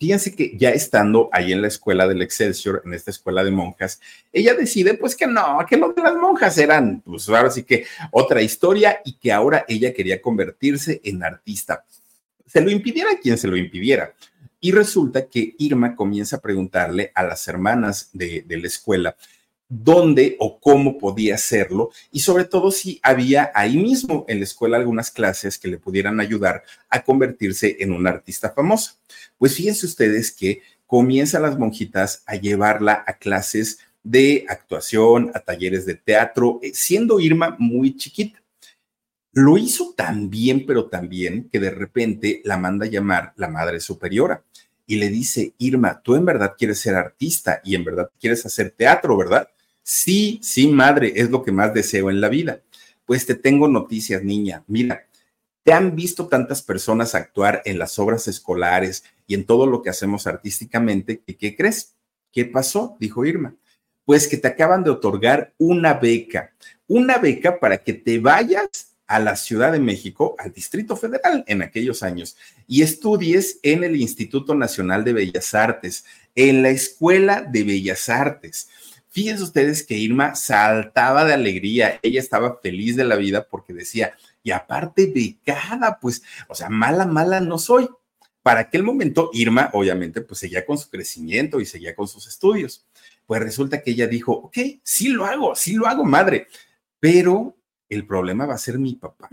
Fíjense 0.00 0.32
que 0.32 0.56
ya 0.56 0.70
estando 0.70 1.28
ahí 1.32 1.52
en 1.52 1.60
la 1.60 1.66
escuela 1.66 2.06
del 2.06 2.22
Excelsior, 2.22 2.82
en 2.84 2.94
esta 2.94 3.10
escuela 3.10 3.42
de 3.42 3.50
monjas, 3.50 4.00
ella 4.32 4.54
decide 4.54 4.94
pues 4.94 5.16
que 5.16 5.26
no, 5.26 5.58
que 5.68 5.76
lo 5.76 5.92
de 5.92 6.02
las 6.02 6.14
monjas 6.14 6.56
eran, 6.56 7.00
pues 7.00 7.28
ahora 7.28 7.50
sí 7.50 7.64
que 7.64 7.84
otra 8.12 8.40
historia 8.40 9.00
y 9.04 9.14
que 9.14 9.32
ahora 9.32 9.64
ella 9.66 9.92
quería 9.92 10.22
convertirse 10.22 11.00
en 11.02 11.24
artista 11.24 11.84
se 12.48 12.60
lo 12.60 12.70
impidiera 12.70 13.10
quien 13.22 13.38
se 13.38 13.48
lo 13.48 13.56
impidiera. 13.56 14.14
Y 14.60 14.72
resulta 14.72 15.28
que 15.28 15.54
Irma 15.58 15.94
comienza 15.94 16.36
a 16.36 16.40
preguntarle 16.40 17.12
a 17.14 17.22
las 17.22 17.46
hermanas 17.46 18.10
de, 18.12 18.44
la 18.48 18.66
escuela 18.66 19.16
dónde 19.68 20.36
o 20.40 20.58
cómo 20.58 20.98
podía 20.98 21.34
hacerlo 21.34 21.90
y 22.10 22.20
sobre 22.20 22.44
todo 22.44 22.70
si 22.70 22.98
había 23.02 23.52
ahí 23.54 23.76
mismo 23.76 24.24
en 24.26 24.38
la 24.38 24.44
escuela 24.44 24.78
algunas 24.78 25.10
clases 25.10 25.58
que 25.58 25.68
le 25.68 25.76
pudieran 25.76 26.20
ayudar 26.20 26.62
a 26.88 27.04
convertirse 27.04 27.76
en 27.78 27.92
una 27.92 28.10
artista 28.10 28.50
famosa. 28.50 28.96
Pues 29.36 29.54
fíjense 29.54 29.86
ustedes 29.86 30.32
que 30.32 30.62
comienzan 30.86 31.42
las 31.42 31.58
monjitas 31.58 32.22
a 32.26 32.36
llevarla 32.36 33.04
a 33.06 33.18
clases 33.18 33.78
de 34.02 34.46
actuación, 34.48 35.30
a 35.34 35.40
talleres 35.40 35.84
de 35.84 35.94
teatro, 35.94 36.60
eh, 36.62 36.70
siendo 36.72 37.20
Irma 37.20 37.54
muy 37.58 37.94
chiquita. 37.96 38.42
Lo 39.32 39.58
hizo 39.58 39.94
tan 39.96 40.30
bien, 40.30 40.64
pero 40.66 40.86
tan 40.86 41.08
bien, 41.08 41.48
que 41.50 41.60
de 41.60 41.70
repente 41.70 42.40
la 42.44 42.56
manda 42.56 42.86
a 42.86 42.88
llamar 42.88 43.34
la 43.36 43.48
madre 43.48 43.80
superiora 43.80 44.42
y 44.86 44.96
le 44.96 45.10
dice, 45.10 45.54
Irma, 45.58 46.00
tú 46.02 46.16
en 46.16 46.24
verdad 46.24 46.54
quieres 46.56 46.80
ser 46.80 46.94
artista 46.94 47.60
y 47.62 47.74
en 47.74 47.84
verdad 47.84 48.10
quieres 48.18 48.44
hacer 48.46 48.70
teatro, 48.70 49.16
¿verdad? 49.18 49.48
Sí, 49.82 50.40
sí, 50.42 50.66
madre, 50.68 51.12
es 51.14 51.30
lo 51.30 51.42
que 51.42 51.52
más 51.52 51.74
deseo 51.74 52.10
en 52.10 52.22
la 52.22 52.30
vida. 52.30 52.62
Pues 53.04 53.26
te 53.26 53.34
tengo 53.34 53.68
noticias, 53.68 54.24
niña. 54.24 54.64
Mira, 54.66 55.06
te 55.62 55.74
han 55.74 55.94
visto 55.94 56.26
tantas 56.28 56.62
personas 56.62 57.14
actuar 57.14 57.60
en 57.66 57.78
las 57.78 57.98
obras 57.98 58.28
escolares 58.28 59.04
y 59.26 59.34
en 59.34 59.44
todo 59.44 59.66
lo 59.66 59.82
que 59.82 59.90
hacemos 59.90 60.26
artísticamente, 60.26 61.20
¿qué 61.20 61.54
crees? 61.54 61.94
¿Qué 62.32 62.46
pasó? 62.46 62.96
Dijo 62.98 63.26
Irma. 63.26 63.54
Pues 64.06 64.26
que 64.26 64.38
te 64.38 64.48
acaban 64.48 64.84
de 64.84 64.90
otorgar 64.90 65.52
una 65.58 65.92
beca, 65.92 66.54
una 66.86 67.18
beca 67.18 67.60
para 67.60 67.76
que 67.76 67.92
te 67.92 68.18
vayas 68.18 68.87
a 69.08 69.18
la 69.18 69.34
Ciudad 69.36 69.72
de 69.72 69.80
México, 69.80 70.36
al 70.38 70.52
Distrito 70.52 70.94
Federal 70.94 71.42
en 71.48 71.62
aquellos 71.62 72.02
años, 72.02 72.36
y 72.68 72.82
estudies 72.82 73.58
en 73.62 73.82
el 73.82 73.96
Instituto 73.96 74.54
Nacional 74.54 75.02
de 75.02 75.14
Bellas 75.14 75.54
Artes, 75.54 76.04
en 76.34 76.62
la 76.62 76.68
Escuela 76.68 77.42
de 77.42 77.64
Bellas 77.64 78.08
Artes. 78.08 78.68
Fíjense 79.08 79.42
ustedes 79.42 79.82
que 79.82 79.96
Irma 79.96 80.34
saltaba 80.34 81.24
de 81.24 81.32
alegría, 81.32 81.98
ella 82.02 82.20
estaba 82.20 82.60
feliz 82.62 82.94
de 82.94 83.04
la 83.04 83.16
vida 83.16 83.48
porque 83.50 83.72
decía, 83.72 84.12
y 84.42 84.50
aparte 84.50 85.10
becada, 85.12 85.98
pues, 86.00 86.22
o 86.46 86.54
sea, 86.54 86.68
mala, 86.68 87.06
mala 87.06 87.40
no 87.40 87.58
soy. 87.58 87.88
Para 88.42 88.60
aquel 88.60 88.82
momento, 88.82 89.30
Irma, 89.32 89.70
obviamente, 89.72 90.20
pues 90.20 90.40
seguía 90.40 90.64
con 90.64 90.78
su 90.78 90.88
crecimiento 90.88 91.60
y 91.60 91.66
seguía 91.66 91.94
con 91.96 92.06
sus 92.06 92.26
estudios. 92.26 92.86
Pues 93.26 93.42
resulta 93.42 93.82
que 93.82 93.90
ella 93.90 94.06
dijo, 94.06 94.32
ok, 94.32 94.58
sí 94.82 95.08
lo 95.08 95.24
hago, 95.24 95.54
sí 95.54 95.74
lo 95.74 95.86
hago, 95.86 96.04
madre, 96.04 96.46
pero 97.00 97.57
el 97.88 98.06
problema 98.06 98.46
va 98.46 98.54
a 98.54 98.58
ser 98.58 98.78
mi 98.78 98.94
papá, 98.94 99.28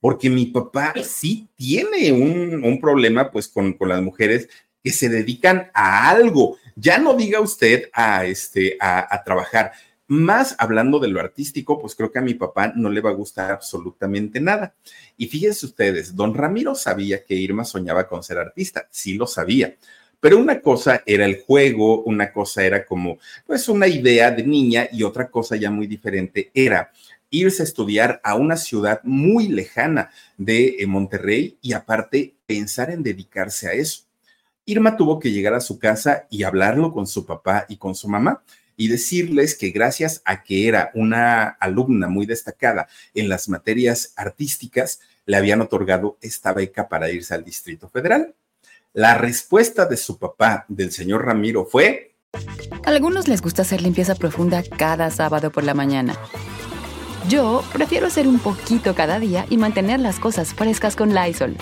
porque 0.00 0.30
mi 0.30 0.46
papá 0.46 0.94
sí 1.02 1.48
tiene 1.56 2.12
un, 2.12 2.78
problema 2.80 3.30
pues 3.30 3.48
con, 3.48 3.72
con, 3.74 3.88
las 3.88 4.02
mujeres 4.02 4.48
que 4.82 4.90
se 4.90 5.08
dedican 5.08 5.70
a 5.74 6.10
algo. 6.10 6.56
Ya 6.76 6.98
no 6.98 7.14
diga 7.14 7.40
usted 7.40 7.90
a, 7.92 8.24
este, 8.26 8.76
a 8.80 9.22
trabajar. 9.24 9.72
Más 10.08 10.54
hablando 10.58 11.00
de 11.00 11.08
lo 11.08 11.18
artístico, 11.18 11.80
pues 11.80 11.96
creo 11.96 12.12
que 12.12 12.20
a 12.20 12.22
mi 12.22 12.34
papá 12.34 12.72
no 12.76 12.88
le 12.90 13.00
va 13.00 13.10
a 13.10 13.14
gustar 13.14 13.50
absolutamente 13.50 14.40
nada. 14.40 14.74
Y 15.16 15.26
fíjense 15.26 15.66
ustedes, 15.66 16.14
don 16.14 16.32
Ramiro 16.32 16.76
sabía 16.76 17.24
que 17.24 17.34
Irma 17.34 17.64
soñaba 17.64 18.06
con 18.06 18.22
ser 18.22 18.38
artista, 18.38 18.86
sí 18.90 19.14
lo 19.14 19.26
sabía. 19.26 19.74
Pero 20.20 20.38
una 20.38 20.60
cosa 20.60 21.02
era 21.04 21.24
el 21.24 21.42
juego, 21.42 22.02
una 22.04 22.32
cosa 22.32 22.64
era 22.64 22.86
como, 22.86 23.18
pues, 23.46 23.68
una 23.68 23.88
idea 23.88 24.30
de 24.30 24.44
niña 24.44 24.88
y 24.92 25.02
otra 25.02 25.28
cosa 25.28 25.56
ya 25.56 25.70
muy 25.70 25.88
diferente 25.88 26.50
era 26.54 26.92
irse 27.30 27.62
a 27.62 27.64
estudiar 27.64 28.20
a 28.24 28.34
una 28.34 28.56
ciudad 28.56 29.00
muy 29.02 29.48
lejana 29.48 30.10
de 30.36 30.76
eh, 30.78 30.86
Monterrey 30.86 31.58
y 31.60 31.72
aparte 31.72 32.34
pensar 32.46 32.90
en 32.90 33.02
dedicarse 33.02 33.68
a 33.68 33.72
eso. 33.72 34.02
Irma 34.64 34.96
tuvo 34.96 35.20
que 35.20 35.30
llegar 35.30 35.54
a 35.54 35.60
su 35.60 35.78
casa 35.78 36.26
y 36.30 36.42
hablarlo 36.42 36.92
con 36.92 37.06
su 37.06 37.24
papá 37.24 37.66
y 37.68 37.76
con 37.76 37.94
su 37.94 38.08
mamá 38.08 38.42
y 38.76 38.88
decirles 38.88 39.56
que 39.56 39.70
gracias 39.70 40.22
a 40.24 40.42
que 40.42 40.68
era 40.68 40.90
una 40.94 41.48
alumna 41.60 42.08
muy 42.08 42.26
destacada 42.26 42.88
en 43.14 43.28
las 43.28 43.48
materias 43.48 44.12
artísticas, 44.16 45.00
le 45.24 45.36
habían 45.36 45.60
otorgado 45.60 46.18
esta 46.20 46.52
beca 46.52 46.88
para 46.88 47.10
irse 47.10 47.34
al 47.34 47.44
Distrito 47.44 47.88
Federal. 47.88 48.34
La 48.92 49.14
respuesta 49.14 49.86
de 49.86 49.96
su 49.96 50.18
papá, 50.18 50.64
del 50.68 50.92
señor 50.92 51.24
Ramiro, 51.24 51.64
fue... 51.64 52.14
A 52.84 52.90
algunos 52.90 53.28
les 53.28 53.40
gusta 53.40 53.62
hacer 53.62 53.80
limpieza 53.80 54.14
profunda 54.14 54.62
cada 54.62 55.10
sábado 55.10 55.50
por 55.50 55.64
la 55.64 55.74
mañana. 55.74 56.18
Yo 57.28 57.64
prefiero 57.72 58.06
hacer 58.06 58.28
un 58.28 58.38
poquito 58.38 58.94
cada 58.94 59.18
día 59.18 59.46
y 59.50 59.56
mantener 59.56 59.98
las 59.98 60.20
cosas 60.20 60.54
frescas 60.54 60.94
con 60.94 61.12
Lysol. 61.12 61.56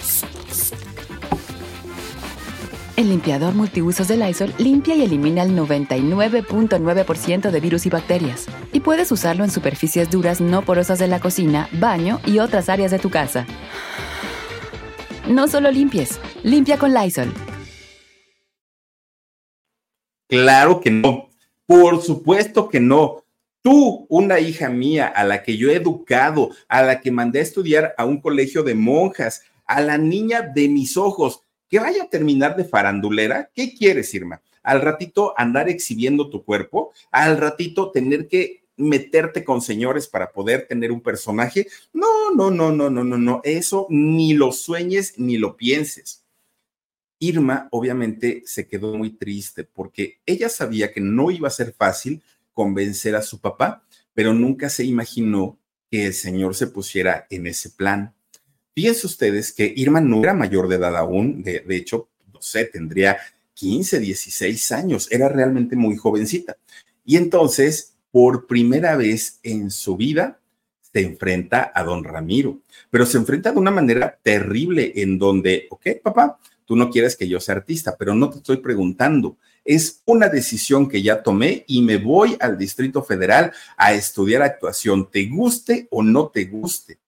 El 2.97 3.09
limpiador 3.09 3.55
multiusos 3.55 4.07
de 4.07 4.19
Lysol 4.19 4.55
limpia 4.59 4.95
y 4.95 5.03
elimina 5.03 5.43
el 5.43 5.57
99.9% 5.57 7.51
de 7.51 7.61
virus 7.61 7.87
y 7.87 7.91
bacterias. 7.91 8.47
Y 8.73 8.81
puedes 8.81 9.11
usarlo 9.11 9.43
en 9.43 9.51
superficies 9.51 10.11
duras 10.11 10.41
no 10.41 10.63
porosas 10.63 10.99
de 10.99 11.09
la 11.09 11.19
cocina, 11.19 11.69
baño 11.73 12.21
y 12.27 12.41
otras 12.41 12.69
áreas 12.69 12.91
de 12.91 12.99
tu 12.99 13.09
casa. 13.09 13.47
No 15.29 15.49
solo 15.49 15.71
limpies, 15.71 16.21
limpia 16.43 16.79
con 16.79 16.93
Lysol. 16.93 17.33
Claro 20.29 20.81
que 20.81 20.91
no. 20.91 21.31
Por 21.67 22.03
supuesto 22.03 22.69
que 22.69 22.81
no. 22.81 23.24
Tú, 23.65 24.05
una 24.11 24.41
hija 24.41 24.69
mía 24.69 25.07
a 25.07 25.25
la 25.25 25.43
que 25.43 25.57
yo 25.57 25.71
he 25.71 25.77
educado, 25.77 26.51
a 26.69 26.83
la 26.83 27.01
que 27.01 27.11
mandé 27.11 27.39
a 27.39 27.45
estudiar 27.45 27.95
a 27.97 28.05
un 28.05 28.21
colegio 28.21 28.63
de 28.63 28.75
monjas, 28.75 29.41
a 29.65 29.81
la 29.81 29.97
niña 29.97 30.43
de 30.43 30.69
mis 30.69 30.99
ojos, 30.99 31.41
que 31.71 31.79
vaya 31.79 32.03
a 32.03 32.11
terminar 32.11 32.57
de 32.57 32.67
farandulera, 32.67 33.51
¿qué 33.55 33.73
quieres, 33.73 34.13
Irma? 34.13 34.43
Al 34.63 34.83
ratito 34.83 35.33
andar 35.39 35.71
exhibiendo 35.71 36.29
tu 36.29 36.45
cuerpo, 36.45 36.93
al 37.11 37.39
ratito 37.39 37.91
tener 37.91 38.29
que 38.29 38.65
meterte 38.77 39.45
con 39.45 39.63
señores 39.63 40.09
para 40.09 40.31
poder 40.31 40.67
tener 40.69 40.93
un 40.93 41.01
personaje. 41.01 41.67
No, 41.95 42.35
no, 42.35 42.51
no, 42.51 42.71
no, 42.71 42.91
no, 42.91 43.03
no, 43.03 43.17
no, 43.17 43.41
eso 43.45 43.87
ni 43.89 44.35
lo 44.35 44.53
sueñes 44.53 45.19
ni 45.19 45.39
lo 45.39 45.57
pienses. 45.57 46.23
Irma 47.19 47.69
obviamente 47.71 48.43
se 48.45 48.69
quedó 48.69 48.95
muy 48.99 49.17
triste 49.17 49.65
porque 49.65 50.19
ella 50.27 50.51
sabía 50.51 50.93
que 50.93 51.01
no 51.01 51.31
iba 51.31 51.49
a 51.49 51.51
ser 51.51 51.73
fácil 51.73 52.23
convencer 52.55 53.15
a 53.17 53.23
su 53.23 53.41
papá, 53.41 53.85
pero 54.15 54.33
nunca 54.33 54.71
se 54.71 54.85
imaginó 54.85 55.59
que 55.91 56.07
el 56.07 56.15
señor 56.15 56.55
se 56.55 56.69
pusiera 56.69 57.27
en 57.29 57.47
ese 57.47 57.71
plan. 57.71 58.15
Fíjense 58.75 59.07
ustedes 59.07 59.53
que 59.53 59.73
Irma 59.77 60.01
no 60.01 60.23
era 60.23 60.35
mayor 60.35 60.69
de 60.69 60.77
edad 60.77 60.97
aún, 60.97 61.43
de, 61.43 61.61
de 61.61 61.77
hecho, 61.77 62.09
no 62.33 62.41
sé, 62.41 62.65
tendría 62.65 63.19
15, 63.55 64.01
16 64.01 64.73
años, 64.73 65.09
era 65.11 65.29
realmente 65.29 65.77
muy 65.77 65.97
jovencita. 65.97 66.57
Y 67.05 67.17
entonces, 67.17 67.97
por 68.11 68.47
primera 68.47 68.97
vez 68.97 69.41
en 69.43 69.71
su 69.71 69.97
vida, 69.97 70.41
se 70.81 71.03
enfrenta 71.03 71.73
a 71.75 71.83
don 71.83 72.05
Ramiro, 72.05 72.61
pero 72.89 73.05
se 73.05 73.19
enfrenta 73.19 73.51
de 73.51 73.59
una 73.59 73.73
manera 73.73 74.19
terrible 74.23 74.93
en 74.97 75.19
donde, 75.19 75.67
ok, 75.71 75.87
papá, 76.03 76.39
tú 76.65 76.77
no 76.77 76.91
quieres 76.91 77.17
que 77.17 77.29
yo 77.29 77.41
sea 77.41 77.57
artista, 77.57 77.97
pero 77.99 78.15
no 78.15 78.31
te 78.31 78.39
estoy 78.39 78.59
preguntando, 78.59 79.37
es 79.65 80.03
una 80.05 80.29
decisión 80.29 80.89
que 80.89 81.03
ya 81.03 81.23
tomé 81.23 81.65
y 81.67 81.83
me 81.83 81.97
voy 81.97 82.37
al 82.41 82.59
Distrito 82.59 83.03
Federal 83.03 83.53
a 83.77 83.93
estudiar 83.93 84.43
actuación, 84.43 85.11
te 85.11 85.27
guste 85.27 85.89
o 85.91 86.03
no 86.03 86.29
te 86.29 86.45
guste. 86.45 86.99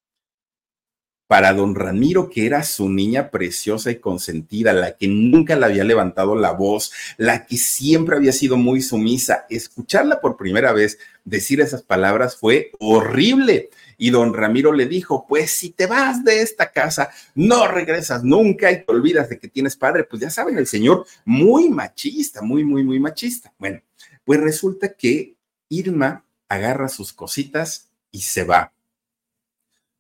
Para 1.27 1.53
don 1.53 1.75
Ramiro, 1.75 2.31
que 2.31 2.47
era 2.47 2.63
su 2.63 2.89
niña 2.89 3.31
preciosa 3.31 3.91
y 3.91 3.97
consentida, 3.97 4.73
la 4.73 4.97
que 4.97 5.09
nunca 5.09 5.57
le 5.57 5.67
había 5.67 5.83
levantado 5.83 6.37
la 6.37 6.53
voz, 6.53 6.93
la 7.17 7.47
que 7.47 7.57
siempre 7.57 8.17
había 8.17 8.33
sido 8.33 8.57
muy 8.57 8.81
sumisa, 8.81 9.45
escucharla 9.51 10.21
por 10.21 10.37
primera 10.37 10.73
vez 10.73 10.99
decir 11.25 11.61
esas 11.61 11.83
palabras 11.83 12.37
fue 12.37 12.71
horrible. 12.79 13.71
Y 13.99 14.11
don 14.11 14.35
Ramiro 14.35 14.73
le 14.73 14.87
dijo, 14.87 15.27
pues 15.27 15.51
si 15.51 15.71
te 15.71 15.87
vas 15.87 16.23
de 16.25 16.43
esta 16.43 16.71
casa, 16.71 17.11
no 17.35 17.67
regresas 17.67 18.23
nunca 18.23 18.71
y 18.71 18.85
te 18.85 18.93
olvidas 18.93 19.29
de 19.29 19.39
que 19.39 19.49
tienes 19.49 19.77
padre. 19.77 20.05
Pues 20.05 20.21
ya 20.21 20.31
saben, 20.31 20.59
el 20.59 20.67
señor 20.67 21.07
muy 21.25 21.71
machista, 21.71 22.43
muy, 22.43 22.65
muy, 22.65 22.85
muy 22.85 23.01
machista. 23.01 23.53
Bueno, 23.59 23.81
pues 24.25 24.41
resulta 24.41 24.93
que 24.93 25.35
Irma 25.69 26.25
agarra 26.49 26.89
sus 26.89 27.13
cositas 27.13 27.89
y 28.11 28.21
se 28.21 28.45
va. 28.45 28.73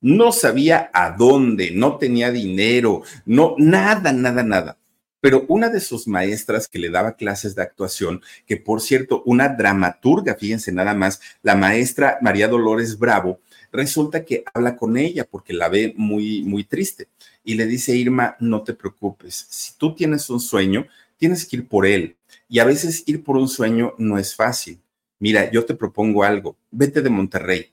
No 0.01 0.33
sabía 0.33 0.91
a 0.93 1.11
dónde, 1.11 1.71
no 1.73 1.97
tenía 1.97 2.31
dinero, 2.31 3.03
no, 3.25 3.55
nada, 3.59 4.13
nada, 4.13 4.43
nada 4.43 4.79
pero 5.27 5.45
una 5.49 5.71
de 5.71 5.81
sus 5.81 6.07
maestras 6.07 6.69
que 6.69 6.79
le 6.79 6.89
daba 6.89 7.17
clases 7.17 7.57
de 7.57 7.63
actuación, 7.63 8.23
que 8.47 8.57
por 8.59 8.81
cierto, 8.81 9.25
una 9.27 9.49
dramaturga, 9.49 10.37
fíjense 10.37 10.71
nada 10.71 10.95
más, 10.95 11.21
la 11.43 11.57
maestra 11.57 12.19
María 12.23 12.47
Dolores 12.47 12.97
Bravo, 12.97 13.41
resulta 13.73 14.25
que 14.25 14.45
habla 14.55 14.77
con 14.77 14.97
ella 14.97 15.27
porque 15.29 15.53
la 15.53 15.69
ve 15.69 15.95
muy, 15.97 16.43
muy 16.45 16.63
triste 16.63 17.09
y 17.43 17.55
le 17.55 17.67
dice, 17.67 17.97
Irma, 17.97 18.37
no 18.39 18.63
te 18.63 18.75
preocupes, 18.75 19.47
si 19.51 19.73
tú 19.77 19.97
tienes 19.97 20.31
un 20.31 20.39
sueño, 20.39 20.87
tienes 21.17 21.45
que 21.45 21.57
ir 21.57 21.67
por 21.67 21.87
él. 21.87 22.17
Y 22.49 22.61
a 22.61 22.65
veces 22.65 23.03
ir 23.07 23.25
por 23.25 23.37
un 23.37 23.49
sueño 23.49 23.95
no 23.99 24.19
es 24.19 24.37
fácil. 24.37 24.81
Mira, 25.19 25.51
yo 25.51 25.65
te 25.65 25.75
propongo 25.75 26.23
algo, 26.23 26.57
vete 26.71 27.03
de 27.03 27.11
Monterrey. 27.11 27.73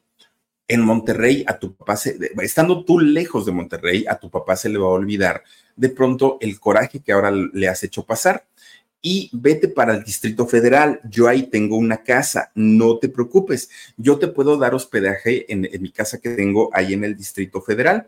En 0.73 0.81
Monterrey 0.81 1.43
a 1.47 1.59
tu 1.59 1.75
papá, 1.75 1.95
se, 1.95 2.17
estando 2.41 2.83
tú 2.83 2.99
lejos 2.99 3.45
de 3.45 3.51
Monterrey, 3.51 4.05
a 4.09 4.15
tu 4.17 4.31
papá 4.31 4.55
se 4.55 4.69
le 4.69 4.79
va 4.79 4.87
a 4.87 4.89
olvidar 4.89 5.43
de 5.75 5.89
pronto 5.89 6.37
el 6.41 6.59
coraje 6.59 7.01
que 7.01 7.11
ahora 7.11 7.31
le 7.31 7.67
has 7.67 7.83
hecho 7.83 8.03
pasar 8.05 8.45
y 9.05 9.29
vete 9.33 9.67
para 9.67 9.93
el 9.93 10.03
Distrito 10.03 10.47
Federal. 10.47 11.01
Yo 11.03 11.27
ahí 11.27 11.43
tengo 11.43 11.75
una 11.75 12.01
casa, 12.03 12.51
no 12.55 12.97
te 12.97 13.09
preocupes. 13.09 13.69
Yo 13.97 14.17
te 14.17 14.29
puedo 14.29 14.57
dar 14.57 14.73
hospedaje 14.73 15.51
en, 15.51 15.69
mi 15.81 15.91
casa 15.91 16.19
que 16.19 16.29
tengo 16.29 16.69
ahí 16.73 16.93
en 16.93 17.03
el 17.03 17.15
Distrito 17.15 17.61
Federal. 17.61 18.07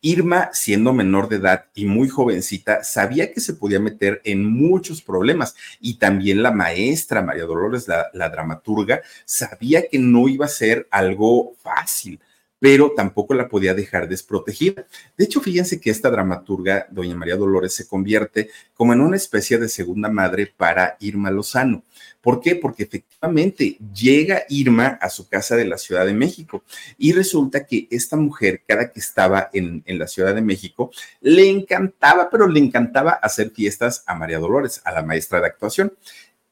Irma, 0.00 0.50
siendo 0.52 0.92
menor 0.92 1.28
de 1.28 1.36
edad 1.36 1.66
y 1.74 1.84
muy 1.84 2.08
jovencita, 2.08 2.84
sabía 2.84 3.32
que 3.32 3.40
se 3.40 3.54
podía 3.54 3.80
meter 3.80 4.20
en 4.24 4.44
muchos 4.44 5.02
problemas 5.02 5.56
y 5.80 5.94
también 5.98 6.42
la 6.42 6.52
maestra 6.52 7.22
María 7.22 7.44
Dolores, 7.44 7.88
la, 7.88 8.28
dramaturga, 8.28 9.02
sabía 9.24 9.88
que 9.88 9.98
no 9.98 10.28
iba 10.28 10.46
a 10.46 10.48
ser 10.48 10.86
algo 10.90 11.54
fácil 11.62 12.20
pero 12.58 12.92
tampoco 12.96 13.34
la 13.34 13.48
podía 13.48 13.74
dejar 13.74 14.08
desprotegida. 14.08 14.86
De 15.16 15.24
hecho, 15.24 15.40
fíjense 15.40 15.80
que 15.80 15.90
esta 15.90 16.10
dramaturga, 16.10 16.86
doña 16.90 17.14
María 17.14 17.36
Dolores, 17.36 17.74
se 17.74 17.86
convierte 17.86 18.50
como 18.74 18.92
en 18.92 19.00
una 19.00 19.16
especie 19.16 19.58
de 19.58 19.68
segunda 19.68 20.08
madre 20.08 20.52
para 20.56 20.96
Irma 21.00 21.30
Lozano. 21.30 21.82
¿Por 22.20 22.40
qué? 22.40 22.56
Porque 22.56 22.82
efectivamente 22.82 23.78
llega 23.94 24.42
Irma 24.48 24.98
a 25.00 25.08
su 25.08 25.28
casa 25.28 25.56
de 25.56 25.64
la 25.64 25.78
Ciudad 25.78 26.04
de 26.04 26.14
México 26.14 26.64
y 26.96 27.12
resulta 27.12 27.64
que 27.64 27.86
esta 27.90 28.16
mujer, 28.16 28.62
cada 28.66 28.90
que 28.90 29.00
estaba 29.00 29.50
en, 29.52 29.82
en 29.86 29.98
la 29.98 30.08
Ciudad 30.08 30.34
de 30.34 30.42
México, 30.42 30.90
le 31.20 31.48
encantaba, 31.48 32.28
pero 32.28 32.48
le 32.48 32.60
encantaba 32.60 33.12
hacer 33.12 33.50
fiestas 33.50 34.02
a 34.06 34.14
María 34.14 34.38
Dolores, 34.38 34.82
a 34.84 34.92
la 34.92 35.02
maestra 35.02 35.40
de 35.40 35.46
actuación 35.46 35.92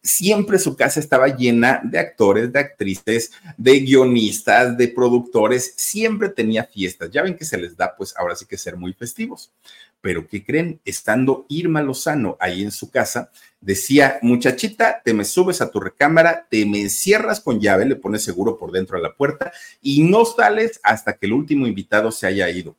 siempre 0.06 0.58
su 0.58 0.76
casa 0.76 1.00
estaba 1.00 1.28
llena 1.28 1.80
de 1.84 1.98
actores, 1.98 2.52
de 2.52 2.60
actrices, 2.60 3.32
de 3.56 3.80
guionistas, 3.80 4.76
de 4.76 4.88
productores, 4.88 5.74
siempre 5.76 6.28
tenía 6.28 6.64
fiestas. 6.64 7.10
Ya 7.10 7.22
ven 7.22 7.36
que 7.36 7.44
se 7.44 7.58
les 7.58 7.76
da, 7.76 7.94
pues 7.96 8.14
ahora 8.16 8.36
sí 8.36 8.46
que 8.46 8.56
ser 8.56 8.76
muy 8.76 8.92
festivos. 8.92 9.52
Pero 10.00 10.28
¿qué 10.28 10.44
creen? 10.44 10.80
Estando 10.84 11.46
Irma 11.48 11.82
Lozano 11.82 12.36
ahí 12.38 12.62
en 12.62 12.70
su 12.70 12.90
casa, 12.90 13.30
decía, 13.60 14.18
muchachita, 14.22 15.02
te 15.04 15.12
me 15.12 15.24
subes 15.24 15.60
a 15.60 15.70
tu 15.70 15.80
recámara, 15.80 16.46
te 16.48 16.64
me 16.64 16.80
encierras 16.80 17.40
con 17.40 17.60
llave, 17.60 17.86
le 17.86 17.96
pones 17.96 18.22
seguro 18.22 18.56
por 18.56 18.70
dentro 18.70 18.96
de 18.96 19.02
la 19.02 19.14
puerta 19.14 19.52
y 19.82 20.02
no 20.04 20.24
sales 20.24 20.80
hasta 20.84 21.14
que 21.14 21.26
el 21.26 21.32
último 21.32 21.66
invitado 21.66 22.12
se 22.12 22.26
haya 22.26 22.48
ido. 22.48 22.76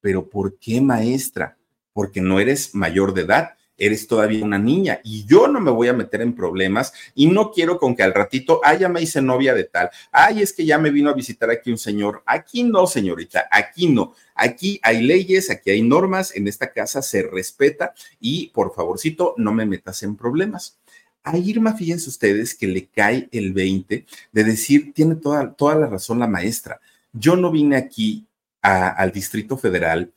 Pero 0.00 0.28
¿por 0.28 0.58
qué, 0.58 0.80
maestra? 0.80 1.56
Porque 1.92 2.20
no 2.20 2.40
eres 2.40 2.74
mayor 2.74 3.14
de 3.14 3.22
edad 3.22 3.55
eres 3.78 4.06
todavía 4.06 4.44
una 4.44 4.58
niña 4.58 5.00
y 5.04 5.24
yo 5.24 5.48
no 5.48 5.60
me 5.60 5.70
voy 5.70 5.88
a 5.88 5.92
meter 5.92 6.22
en 6.22 6.34
problemas 6.34 6.92
y 7.14 7.26
no 7.26 7.50
quiero 7.50 7.78
con 7.78 7.94
que 7.94 8.02
al 8.02 8.14
ratito, 8.14 8.60
ah, 8.64 8.74
ya 8.74 8.88
me 8.88 9.02
hice 9.02 9.20
novia 9.22 9.54
de 9.54 9.64
tal, 9.64 9.90
ay, 10.10 10.42
es 10.42 10.52
que 10.52 10.64
ya 10.64 10.78
me 10.78 10.90
vino 10.90 11.10
a 11.10 11.14
visitar 11.14 11.50
aquí 11.50 11.70
un 11.70 11.78
señor. 11.78 12.22
Aquí 12.26 12.62
no, 12.62 12.86
señorita, 12.86 13.46
aquí 13.50 13.88
no. 13.88 14.14
Aquí 14.34 14.78
hay 14.82 15.02
leyes, 15.02 15.50
aquí 15.50 15.70
hay 15.70 15.82
normas, 15.82 16.34
en 16.34 16.48
esta 16.48 16.72
casa 16.72 17.02
se 17.02 17.22
respeta 17.22 17.94
y 18.20 18.48
por 18.48 18.74
favorcito, 18.74 19.34
no 19.36 19.52
me 19.52 19.66
metas 19.66 20.02
en 20.02 20.16
problemas. 20.16 20.78
A 21.22 21.36
Irma, 21.36 21.74
fíjense 21.74 22.08
ustedes 22.08 22.54
que 22.54 22.68
le 22.68 22.86
cae 22.86 23.28
el 23.32 23.52
20 23.52 24.06
de 24.30 24.44
decir, 24.44 24.92
tiene 24.94 25.16
toda, 25.16 25.52
toda 25.52 25.74
la 25.74 25.86
razón 25.86 26.20
la 26.20 26.28
maestra. 26.28 26.80
Yo 27.12 27.34
no 27.34 27.50
vine 27.50 27.76
aquí 27.76 28.26
al 28.62 29.10
Distrito 29.12 29.56
Federal 29.56 30.12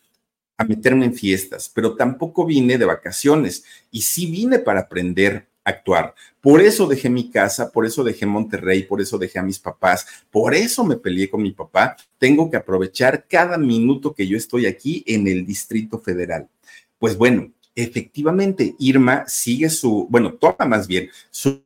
a 0.60 0.66
meterme 0.66 1.06
en 1.06 1.13
fiestas, 1.13 1.72
pero 1.74 1.96
tampoco 1.96 2.46
vine 2.46 2.78
de 2.78 2.84
vacaciones 2.84 3.63
y 3.92 4.01
sí 4.01 4.30
vine 4.30 4.60
para 4.60 4.82
aprender 4.82 5.48
a 5.63 5.70
actuar. 5.70 6.13
Por 6.42 6.60
eso 6.60 6.86
dejé 6.86 7.10
mi 7.10 7.32
casa, 7.32 7.72
por 7.72 7.86
eso 7.86 8.04
dejé 8.04 8.25
Monterrey, 8.25 8.84
por 8.84 9.00
eso 9.00 9.18
dejé 9.18 9.39
a 9.39 9.44
mis 9.44 9.58
papás, 9.58 10.06
por 10.30 10.54
eso 10.54 10.84
me 10.84 10.98
peleé 10.98 11.30
con 11.30 11.42
mi 11.42 11.51
papá. 11.51 11.96
Tengo 12.18 12.51
que 12.51 12.58
aprovechar 12.58 13.25
cada 13.25 13.58
minuto 13.58 14.13
que 14.13 14.28
yo 14.28 14.36
estoy 14.36 14.66
aquí 14.66 15.01
en 15.08 15.30
el 15.30 15.46
Distrito 15.46 15.98
Federal. 15.98 16.50
Pues 16.98 17.18
bueno, 17.18 17.54
efectivamente, 17.74 18.75
Irma 18.80 19.24
sigue 19.30 19.70
su, 19.70 20.08
bueno, 20.10 20.34
toma 20.34 20.66
más 20.68 20.88
bien 20.88 21.10
su 21.30 21.63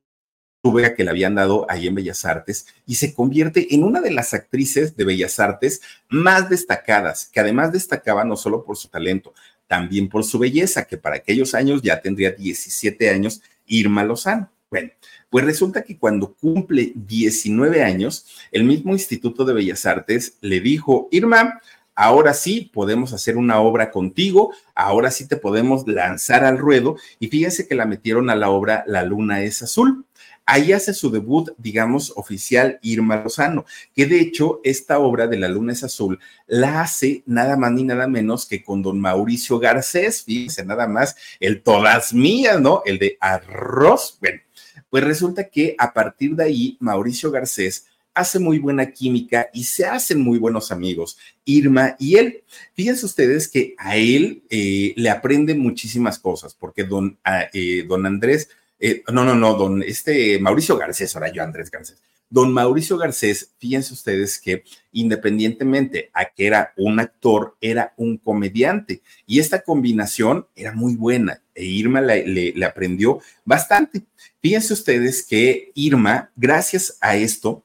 que 0.95 1.03
le 1.03 1.09
habían 1.09 1.35
dado 1.35 1.65
ahí 1.69 1.87
en 1.87 1.95
Bellas 1.95 2.23
Artes 2.23 2.67
y 2.87 2.95
se 2.95 3.13
convierte 3.13 3.75
en 3.75 3.83
una 3.83 3.99
de 3.99 4.11
las 4.11 4.33
actrices 4.33 4.95
de 4.95 5.03
Bellas 5.03 5.37
Artes 5.39 5.81
más 6.07 6.49
destacadas, 6.49 7.29
que 7.33 7.41
además 7.41 7.73
destacaba 7.73 8.23
no 8.23 8.37
solo 8.37 8.63
por 8.63 8.77
su 8.77 8.87
talento, 8.87 9.33
también 9.67 10.07
por 10.07 10.23
su 10.23 10.39
belleza, 10.39 10.85
que 10.85 10.97
para 10.97 11.17
aquellos 11.17 11.53
años 11.53 11.81
ya 11.81 12.01
tendría 12.01 12.31
17 12.31 13.09
años 13.09 13.41
Irma 13.65 14.05
Lozano. 14.05 14.49
Bueno, 14.69 14.91
pues 15.29 15.43
resulta 15.43 15.83
que 15.83 15.97
cuando 15.97 16.33
cumple 16.33 16.93
19 16.95 17.83
años, 17.83 18.25
el 18.51 18.63
mismo 18.63 18.93
Instituto 18.93 19.43
de 19.43 19.53
Bellas 19.53 19.85
Artes 19.85 20.37
le 20.39 20.61
dijo, 20.61 21.09
Irma, 21.11 21.59
ahora 21.93 22.33
sí 22.33 22.71
podemos 22.73 23.11
hacer 23.11 23.35
una 23.35 23.59
obra 23.59 23.91
contigo, 23.91 24.53
ahora 24.73 25.11
sí 25.11 25.27
te 25.27 25.35
podemos 25.35 25.85
lanzar 25.87 26.45
al 26.45 26.57
ruedo. 26.57 26.95
Y 27.19 27.27
fíjense 27.27 27.67
que 27.67 27.75
la 27.75 27.85
metieron 27.85 28.29
a 28.29 28.35
la 28.35 28.49
obra 28.49 28.85
La 28.87 29.03
Luna 29.03 29.41
es 29.43 29.61
Azul. 29.61 30.05
Ahí 30.45 30.73
hace 30.73 30.93
su 30.93 31.09
debut, 31.09 31.51
digamos, 31.57 32.11
oficial 32.15 32.79
Irma 32.81 33.23
Lozano, 33.23 33.65
que 33.95 34.05
de 34.05 34.19
hecho 34.19 34.59
esta 34.63 34.99
obra 34.99 35.27
de 35.27 35.37
La 35.37 35.47
Luna 35.47 35.71
es 35.71 35.83
Azul 35.83 36.19
la 36.47 36.81
hace 36.81 37.23
nada 37.25 37.55
más 37.55 37.71
ni 37.71 37.83
nada 37.83 38.07
menos 38.07 38.45
que 38.45 38.63
con 38.63 38.81
don 38.81 38.99
Mauricio 38.99 39.57
Garcés, 39.59 40.23
fíjense 40.23 40.65
nada 40.65 40.87
más, 40.87 41.15
el 41.39 41.61
todas 41.63 42.13
mías, 42.13 42.59
¿no? 42.59 42.81
El 42.85 42.99
de 42.99 43.17
arroz. 43.21 44.17
Bueno, 44.19 44.41
pues 44.89 45.03
resulta 45.03 45.49
que 45.49 45.75
a 45.77 45.93
partir 45.93 46.35
de 46.35 46.43
ahí 46.43 46.77
Mauricio 46.79 47.31
Garcés 47.31 47.87
hace 48.13 48.39
muy 48.39 48.59
buena 48.59 48.91
química 48.91 49.49
y 49.53 49.63
se 49.63 49.85
hacen 49.85 50.21
muy 50.21 50.37
buenos 50.37 50.71
amigos, 50.71 51.17
Irma 51.45 51.95
y 51.99 52.15
él. 52.15 52.43
Fíjense 52.73 53.05
ustedes 53.05 53.47
que 53.47 53.75
a 53.77 53.95
él 53.97 54.43
eh, 54.49 54.93
le 54.95 55.09
aprende 55.09 55.55
muchísimas 55.55 56.19
cosas, 56.19 56.53
porque 56.53 56.83
don, 56.83 57.17
ah, 57.23 57.45
eh, 57.53 57.85
don 57.87 58.05
Andrés 58.05 58.49
eh, 58.85 59.01
no, 59.13 59.23
no, 59.23 59.33
no, 59.33 59.53
don 59.53 59.81
este 59.81 60.37
Mauricio 60.39 60.77
Garcés, 60.77 61.15
ahora 61.15 61.31
yo 61.31 61.41
Andrés 61.41 61.71
Garcés. 61.71 62.01
Don 62.29 62.51
Mauricio 62.51 62.97
Garcés, 62.97 63.53
fíjense 63.57 63.93
ustedes 63.93 64.37
que 64.41 64.65
independientemente 64.91 66.11
a 66.13 66.25
que 66.25 66.47
era 66.47 66.73
un 66.75 66.99
actor, 66.99 67.55
era 67.61 67.93
un 67.95 68.17
comediante. 68.17 69.01
Y 69.25 69.39
esta 69.39 69.61
combinación 69.61 70.47
era 70.53 70.73
muy 70.73 70.97
buena 70.97 71.41
e 71.55 71.63
Irma 71.63 72.01
le, 72.01 72.53
aprendió 72.65 73.21
bastante. 73.45 74.01
Fíjense 74.41 74.73
ustedes 74.73 75.25
que 75.25 75.71
Irma, 75.75 76.31
gracias 76.35 76.97
a 76.99 77.15
esto, 77.15 77.63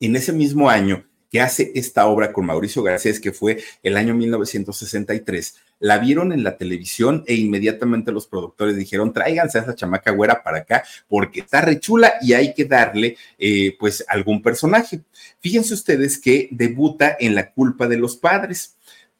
en 0.00 0.16
ese 0.16 0.32
mismo 0.32 0.68
año 0.68 1.06
que 1.34 1.40
hace 1.40 1.72
esta 1.74 2.06
obra 2.06 2.32
con 2.32 2.46
Mauricio 2.46 2.80
Garcés, 2.84 3.18
que 3.18 3.32
fue 3.32 3.58
el 3.82 3.96
año 3.96 4.14
1963, 4.14 5.56
la 5.80 5.98
vieron 5.98 6.32
en 6.32 6.44
la 6.44 6.56
televisión 6.56 7.24
e 7.26 7.34
inmediatamente 7.34 8.12
los 8.12 8.28
productores 8.28 8.76
dijeron, 8.76 9.12
tráiganse 9.12 9.58
a 9.58 9.62
esa 9.62 9.74
chamaca 9.74 10.12
güera 10.12 10.44
para 10.44 10.58
acá 10.58 10.84
porque 11.08 11.40
está 11.40 11.60
rechula 11.60 12.14
y 12.22 12.34
hay 12.34 12.54
que 12.54 12.66
darle 12.66 13.16
eh, 13.36 13.76
pues 13.80 14.04
algún 14.06 14.42
personaje. 14.42 15.00
Fíjense 15.40 15.74
ustedes 15.74 16.20
que 16.20 16.46
debuta 16.52 17.16
en 17.18 17.34
La 17.34 17.50
culpa 17.50 17.88
de 17.88 17.96
los 17.96 18.16
padres. 18.16 18.76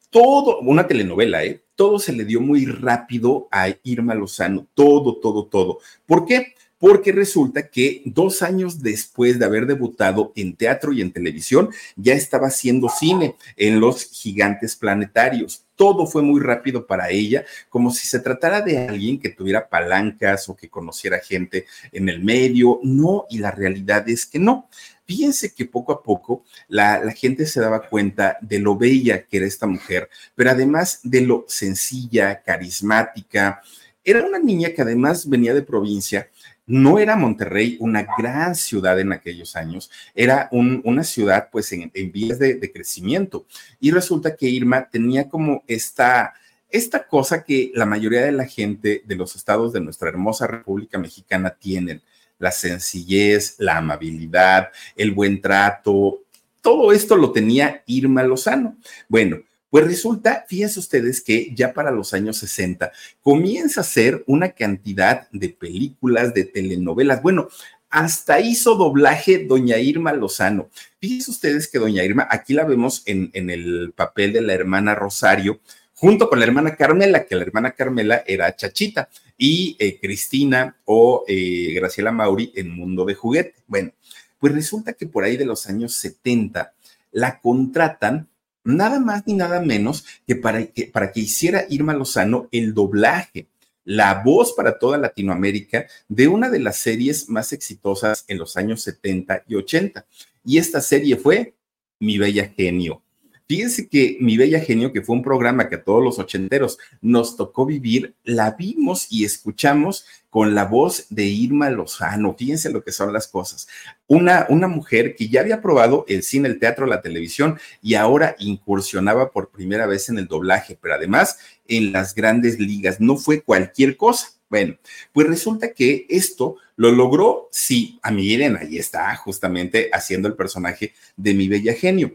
Todo, 0.09 0.59
una 0.61 0.87
telenovela, 0.87 1.43
¿eh? 1.43 1.63
Todo 1.75 1.99
se 1.99 2.13
le 2.13 2.23
dio 2.23 2.39
muy 2.39 2.65
rápido 2.65 3.49
a 3.51 3.67
Irma 3.83 4.15
Lozano, 4.15 4.65
todo, 4.73 5.17
todo, 5.17 5.47
todo. 5.47 5.79
¿Por 6.05 6.25
qué? 6.25 6.55
Porque 6.85 7.11
resulta 7.11 7.67
que 7.67 8.03
dos 8.05 8.43
años 8.43 8.83
después 8.83 9.39
de 9.39 9.45
haber 9.45 9.65
debutado 9.65 10.31
en 10.35 10.55
teatro 10.55 10.93
y 10.93 11.01
en 11.01 11.11
televisión, 11.11 11.71
ya 11.95 12.13
estaba 12.13 12.45
haciendo 12.45 12.89
cine 12.89 13.37
en 13.57 13.79
los 13.79 14.03
gigantes 14.03 14.75
planetarios. 14.75 15.63
Todo 15.75 16.05
fue 16.05 16.21
muy 16.21 16.39
rápido 16.39 16.85
para 16.85 17.09
ella, 17.09 17.43
como 17.69 17.89
si 17.89 18.05
se 18.05 18.19
tratara 18.19 18.61
de 18.61 18.87
alguien 18.87 19.19
que 19.19 19.29
tuviera 19.29 19.67
palancas 19.67 20.47
o 20.47 20.55
que 20.55 20.69
conociera 20.69 21.17
gente 21.17 21.65
en 21.91 22.07
el 22.07 22.23
medio. 22.23 22.79
No, 22.83 23.25
y 23.31 23.39
la 23.39 23.49
realidad 23.49 24.07
es 24.07 24.27
que 24.27 24.37
no. 24.37 24.69
Fíjense 25.07 25.55
que 25.55 25.65
poco 25.65 25.91
a 25.91 26.03
poco 26.03 26.43
la, 26.67 27.11
gente 27.13 27.47
se 27.47 27.61
daba 27.61 27.89
cuenta 27.89 28.37
de 28.41 28.59
lo 28.59 28.77
bella 28.77 29.23
que 29.23 29.37
era 29.37 29.47
esta 29.47 29.65
mujer, 29.65 30.07
pero 30.35 30.51
además 30.51 30.99
de 31.01 31.21
lo 31.21 31.45
sencilla, 31.47 32.43
carismática. 32.43 33.63
Era 34.03 34.23
una 34.23 34.37
niña 34.37 34.69
que 34.69 34.83
además 34.83 35.27
venía 35.27 35.55
de 35.55 35.63
provincia 35.63 36.29
no 36.67 36.99
era 36.99 37.15
Monterrey 37.15 37.77
una 37.79 38.07
gran 38.17 38.55
ciudad 38.55 38.99
en 38.99 39.13
aquellos 39.13 39.55
años, 39.55 39.91
era 40.13 40.49
una 40.51 41.03
ciudad 41.03 41.49
pues 41.51 41.71
en, 41.71 41.91
vías 42.11 42.39
de, 42.39 42.71
crecimiento. 42.71 43.45
Y 43.79 43.91
resulta 43.91 44.35
que 44.35 44.47
Irma 44.47 44.89
tenía 44.89 45.29
como 45.29 45.63
esta, 45.67 46.33
esta 46.69 47.07
cosa 47.07 47.43
que 47.43 47.71
la 47.75 47.85
mayoría 47.85 48.21
de 48.21 48.31
la 48.31 48.45
gente 48.45 49.03
de 49.05 49.15
los 49.15 49.35
estados 49.35 49.73
de 49.73 49.81
nuestra 49.81 50.09
hermosa 50.09 50.47
República 50.47 50.97
Mexicana 50.97 51.51
tienen, 51.51 52.01
la 52.39 52.51
sencillez, 52.51 53.55
la 53.59 53.77
amabilidad, 53.77 54.69
el 54.95 55.11
buen 55.11 55.41
trato, 55.41 56.21
todo 56.65 56.91
esto 56.91 57.15
lo 57.15 57.31
tenía 57.31 57.83
Irma 57.85 58.23
Lozano. 58.23 58.75
Bueno, 59.07 59.37
pues 59.75 59.87
resulta, 59.87 60.45
fíjense 60.47 60.79
ustedes 60.79 61.19
que 61.19 61.53
ya 61.53 61.73
para 61.73 61.91
los 61.91 62.13
años 62.13 62.37
60 62.37 62.93
comienza 63.21 63.81
a 63.81 63.83
ser 63.83 64.23
una 64.25 64.51
cantidad 64.51 65.27
de 65.33 65.49
películas, 65.49 66.33
de 66.33 66.45
telenovelas. 66.45 67.21
Bueno, 67.21 67.49
hasta 67.89 68.39
hizo 68.39 68.75
doblaje 68.75 69.39
doña 69.39 69.77
Irma 69.77 70.13
Lozano. 70.13 70.69
Fíjense 71.01 71.29
ustedes 71.29 71.67
que 71.69 71.79
doña 71.79 72.05
Irma, 72.05 72.25
aquí 72.31 72.53
la 72.53 72.63
vemos 72.63 73.03
en, 73.05 73.29
el 73.33 73.91
papel 73.93 74.31
de 74.31 74.39
la 74.39 74.53
hermana 74.53 74.95
Rosario, 74.95 75.59
junto 75.93 76.29
con 76.29 76.39
la 76.39 76.45
hermana 76.45 76.77
Carmela, 76.77 77.25
que 77.25 77.35
la 77.35 77.41
hermana 77.41 77.71
Carmela 77.71 78.23
era 78.25 78.55
Chachita, 78.55 79.09
y 79.37 79.75
eh, 79.79 79.99
Cristina 79.99 80.77
o 80.85 81.25
eh, 81.27 81.73
Graciela 81.75 82.13
Mauri 82.13 82.53
en 82.55 82.69
Mundo 82.69 83.03
de 83.03 83.15
Juguete. 83.15 83.55
Bueno, 83.67 83.91
pues 84.39 84.53
resulta 84.53 84.93
que 84.93 85.05
por 85.05 85.25
ahí 85.25 85.35
de 85.35 85.45
los 85.45 85.67
años 85.67 85.97
70 85.97 86.73
la 87.11 87.41
contratan 87.41 88.29
nada 88.65 88.99
más 88.99 89.25
ni 89.25 89.33
nada 89.33 89.61
menos 89.61 90.05
que 90.27 90.35
para 90.35 90.65
que, 90.65 91.19
hiciera 91.19 91.65
Irma 91.69 91.93
Lozano 91.93 92.49
el 92.51 92.73
doblaje, 92.73 93.47
la 93.85 94.23
voz 94.25 94.53
para 94.53 94.77
toda 94.79 94.97
Latinoamérica 94.97 95.85
de 96.09 96.27
una 96.27 96.49
de 96.49 96.59
las 96.59 96.77
series 96.77 97.29
más 97.29 97.53
exitosas 97.53 98.25
en 98.27 98.39
los 98.39 98.57
años 98.57 98.81
70 98.81 99.43
y 99.47 99.55
80. 99.55 100.05
Y 100.43 100.57
esta 100.57 100.81
serie 100.81 101.15
fue 101.15 101.53
Mi 101.99 102.17
Bella 102.17 102.51
Genio. 102.55 103.01
Fíjense 103.47 103.87
que 103.87 104.17
Mi 104.19 104.37
Bella 104.37 104.59
Genio, 104.59 104.91
que 104.91 105.03
fue 105.03 105.15
un 105.15 105.21
programa 105.21 105.69
que 105.69 105.75
a 105.75 105.83
todos 105.83 106.03
los 106.03 106.17
ochenteros 106.17 106.79
nos 106.99 107.37
tocó 107.37 107.67
vivir, 107.67 108.15
la 108.23 108.51
vimos 108.51 109.05
y 109.11 109.23
escuchamos 109.23 110.05
con 110.35 110.53
la 110.53 110.65
voz 110.65 111.05
de 111.11 111.23
Irma 111.23 111.69
Lozano. 111.69 112.35
Fíjense 112.37 112.69
lo 112.69 112.83
que 112.83 112.91
son 112.91 113.13
las 113.13 113.25
cosas. 113.25 113.69
Una, 114.05 114.45
una 114.49 114.67
mujer 114.67 115.15
que 115.15 115.29
ya 115.29 115.39
había 115.39 115.61
probado 115.61 116.03
el 116.09 116.23
cine, 116.23 116.49
el 116.49 116.59
teatro, 116.59 116.87
la 116.87 117.01
televisión 117.01 117.57
y 117.81 117.93
ahora 117.93 118.35
incursionaba 118.39 119.31
por 119.31 119.49
primera 119.49 119.85
vez 119.85 120.09
en 120.09 120.17
el 120.17 120.27
doblaje, 120.27 120.77
pero 120.81 120.95
además 120.95 121.37
en 121.69 121.93
las 121.93 122.13
grandes 122.13 122.59
ligas. 122.59 122.99
No 122.99 123.15
fue 123.15 123.43
cualquier 123.43 123.95
cosa. 123.95 124.27
Bueno, 124.49 124.75
pues 125.13 125.25
resulta 125.25 125.71
que 125.71 126.05
esto 126.09 126.57
lo 126.75 126.91
logró, 126.91 127.47
sí, 127.53 127.97
a 128.03 128.11
miren, 128.11 128.57
ahí 128.57 128.77
está 128.77 129.15
justamente 129.15 129.89
haciendo 129.93 130.27
el 130.27 130.35
personaje 130.35 130.93
de 131.15 131.33
mi 131.33 131.47
bella 131.47 131.73
genio. 131.75 132.13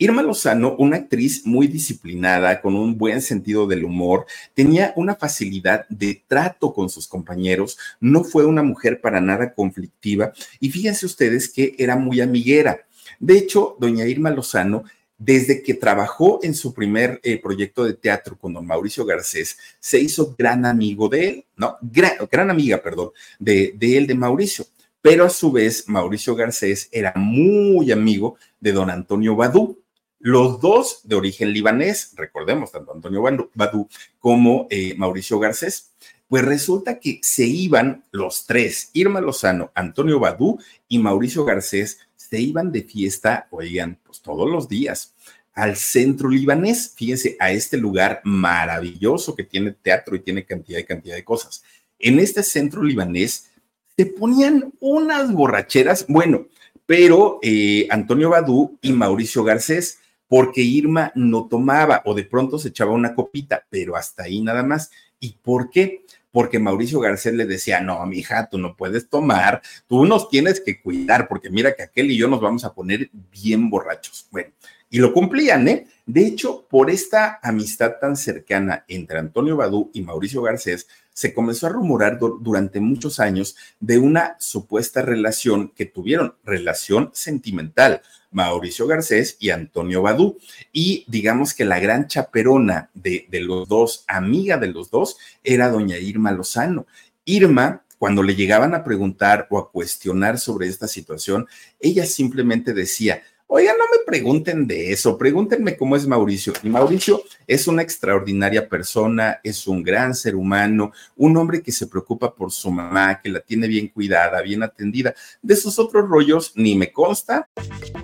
Irma 0.00 0.22
Lozano, 0.22 0.76
una 0.78 0.96
actriz 0.96 1.44
muy 1.44 1.66
disciplinada, 1.66 2.60
con 2.60 2.76
un 2.76 2.96
buen 2.96 3.20
sentido 3.20 3.66
del 3.66 3.84
humor, 3.84 4.26
tenía 4.54 4.92
una 4.94 5.16
facilidad 5.16 5.88
de 5.88 6.22
trato 6.28 6.72
con 6.72 6.88
sus 6.88 7.08
compañeros, 7.08 7.76
no 7.98 8.22
fue 8.22 8.46
una 8.46 8.62
mujer 8.62 9.00
para 9.00 9.20
nada 9.20 9.52
conflictiva 9.54 10.32
y 10.60 10.70
fíjense 10.70 11.04
ustedes 11.04 11.48
que 11.48 11.74
era 11.78 11.96
muy 11.96 12.20
amiguera. 12.20 12.86
De 13.18 13.36
hecho, 13.36 13.76
doña 13.80 14.06
Irma 14.06 14.30
Lozano 14.30 14.84
desde 15.18 15.64
que 15.64 15.74
trabajó 15.74 16.38
en 16.44 16.54
su 16.54 16.72
primer 16.72 17.18
eh, 17.24 17.38
proyecto 17.42 17.84
de 17.84 17.94
teatro 17.94 18.38
con 18.38 18.52
don 18.52 18.64
Mauricio 18.64 19.04
Garcés, 19.04 19.58
se 19.80 19.98
hizo 19.98 20.36
gran 20.38 20.64
amigo 20.64 21.08
de 21.08 21.28
él, 21.28 21.44
¿no? 21.56 21.76
Gran, 21.82 22.50
amiga, 22.50 22.80
perdón, 22.80 23.10
de, 23.40 23.74
de 23.76 23.98
él, 23.98 24.06
de 24.06 24.14
Mauricio. 24.14 24.64
Pero 25.02 25.24
a 25.24 25.30
su 25.30 25.50
vez, 25.50 25.88
Mauricio 25.88 26.36
Garcés 26.36 26.88
era 26.92 27.12
muy 27.16 27.90
amigo 27.90 28.36
de 28.60 28.72
don 28.72 28.90
Antonio 28.90 29.34
Badú. 29.34 29.76
Los 30.20 30.60
dos 30.60 31.00
de 31.04 31.14
origen 31.14 31.52
libanés, 31.52 32.12
recordemos, 32.16 32.72
tanto 32.72 32.92
Antonio 32.92 33.22
Badú 33.54 33.88
como 34.18 34.66
eh, 34.70 34.94
Mauricio 34.96 35.38
Garcés. 35.38 35.92
Pues 36.28 36.44
resulta 36.44 36.98
que 36.98 37.20
se 37.22 37.46
iban 37.46 38.04
los 38.10 38.44
tres, 38.44 38.90
Irma 38.92 39.20
Lozano, 39.20 39.70
Antonio 39.74 40.20
Badú 40.20 40.58
y 40.86 40.98
Mauricio 40.98 41.44
Garcés, 41.44 42.00
se 42.16 42.38
iban 42.38 42.70
de 42.70 42.82
fiesta, 42.82 43.48
oigan, 43.50 43.98
pues 44.04 44.20
todos 44.20 44.50
los 44.50 44.68
días 44.68 45.14
al 45.58 45.74
centro 45.74 46.28
libanés, 46.28 46.92
fíjense, 46.94 47.36
a 47.40 47.50
este 47.50 47.78
lugar 47.78 48.20
maravilloso 48.22 49.34
que 49.34 49.42
tiene 49.42 49.72
teatro 49.72 50.14
y 50.14 50.20
tiene 50.20 50.44
cantidad 50.44 50.78
y 50.78 50.84
cantidad 50.84 51.16
de 51.16 51.24
cosas. 51.24 51.64
En 51.98 52.20
este 52.20 52.44
centro 52.44 52.80
libanés 52.80 53.50
se 53.96 54.06
ponían 54.06 54.72
unas 54.78 55.32
borracheras, 55.32 56.06
bueno, 56.06 56.46
pero 56.86 57.40
eh, 57.42 57.88
Antonio 57.90 58.30
Badú 58.30 58.78
y 58.80 58.92
Mauricio 58.92 59.42
Garcés, 59.42 59.98
porque 60.28 60.60
Irma 60.60 61.10
no 61.14 61.48
tomaba 61.48 62.02
o 62.04 62.14
de 62.14 62.24
pronto 62.24 62.58
se 62.58 62.68
echaba 62.68 62.92
una 62.92 63.14
copita, 63.14 63.64
pero 63.68 63.96
hasta 63.96 64.24
ahí 64.24 64.40
nada 64.40 64.62
más. 64.62 64.90
¿Y 65.20 65.32
por 65.42 65.70
qué? 65.70 66.04
porque 66.30 66.58
Mauricio 66.58 67.00
Garcés 67.00 67.34
le 67.34 67.46
decía, 67.46 67.80
no, 67.80 68.04
mi 68.06 68.18
hija, 68.18 68.48
tú 68.48 68.58
no 68.58 68.76
puedes 68.76 69.08
tomar, 69.08 69.62
tú 69.86 70.04
nos 70.04 70.28
tienes 70.28 70.60
que 70.60 70.80
cuidar, 70.80 71.26
porque 71.26 71.50
mira 71.50 71.74
que 71.74 71.82
aquel 71.82 72.10
y 72.10 72.16
yo 72.16 72.28
nos 72.28 72.40
vamos 72.40 72.64
a 72.64 72.72
poner 72.72 73.10
bien 73.12 73.70
borrachos. 73.70 74.26
Bueno, 74.30 74.52
y 74.90 74.98
lo 74.98 75.12
cumplían, 75.12 75.68
¿eh? 75.68 75.86
De 76.06 76.26
hecho, 76.26 76.66
por 76.68 76.90
esta 76.90 77.38
amistad 77.42 77.94
tan 78.00 78.16
cercana 78.16 78.84
entre 78.88 79.18
Antonio 79.18 79.56
Badú 79.56 79.90
y 79.92 80.02
Mauricio 80.02 80.40
Garcés, 80.42 80.86
se 81.12 81.34
comenzó 81.34 81.66
a 81.66 81.70
rumorar 81.70 82.18
durante 82.18 82.78
muchos 82.78 83.18
años 83.18 83.56
de 83.80 83.98
una 83.98 84.36
supuesta 84.38 85.02
relación 85.02 85.72
que 85.74 85.86
tuvieron, 85.86 86.36
relación 86.44 87.10
sentimental, 87.12 88.00
Mauricio 88.30 88.86
Garcés 88.86 89.36
y 89.38 89.50
Antonio 89.50 90.02
Badú. 90.02 90.38
Y 90.72 91.04
digamos 91.08 91.54
que 91.54 91.64
la 91.64 91.80
gran 91.80 92.06
chaperona 92.06 92.90
de, 92.94 93.26
de 93.30 93.40
los 93.40 93.68
dos, 93.68 94.04
amiga 94.06 94.58
de 94.58 94.68
los 94.68 94.90
dos, 94.90 95.16
era 95.42 95.70
doña 95.70 95.98
Irma 95.98 96.32
Lozano. 96.32 96.86
Irma 97.24 97.82
cuando 97.98 98.22
le 98.22 98.36
llegaban 98.36 98.74
a 98.74 98.84
preguntar 98.84 99.46
o 99.50 99.58
a 99.58 99.70
cuestionar 99.70 100.38
sobre 100.38 100.68
esta 100.68 100.86
situación, 100.86 101.46
ella 101.80 102.06
simplemente 102.06 102.72
decía, 102.72 103.22
Oiga, 103.50 103.72
no 103.72 103.84
me 103.84 104.04
pregunten 104.04 104.66
de 104.66 104.92
eso, 104.92 105.16
pregúntenme 105.16 105.74
cómo 105.74 105.96
es 105.96 106.06
Mauricio. 106.06 106.52
Y 106.62 106.68
Mauricio 106.68 107.22
es 107.46 107.66
una 107.66 107.80
extraordinaria 107.80 108.68
persona, 108.68 109.40
es 109.42 109.66
un 109.66 109.82
gran 109.82 110.14
ser 110.14 110.36
humano, 110.36 110.92
un 111.16 111.34
hombre 111.38 111.62
que 111.62 111.72
se 111.72 111.86
preocupa 111.86 112.34
por 112.34 112.52
su 112.52 112.70
mamá, 112.70 113.22
que 113.22 113.30
la 113.30 113.40
tiene 113.40 113.66
bien 113.66 113.88
cuidada, 113.88 114.42
bien 114.42 114.62
atendida. 114.62 115.14
De 115.40 115.56
sus 115.56 115.78
otros 115.78 116.06
rollos 116.10 116.52
ni 116.56 116.74
me 116.74 116.92
consta. 116.92 117.48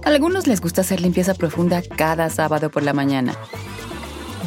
A 0.03 0.09
algunos 0.09 0.47
les 0.47 0.63
gusta 0.63 0.81
hacer 0.81 1.03
limpieza 1.03 1.35
profunda 1.35 1.83
cada 1.83 2.31
sábado 2.31 2.71
por 2.71 2.83
la 2.83 2.95
mañana. 2.95 3.37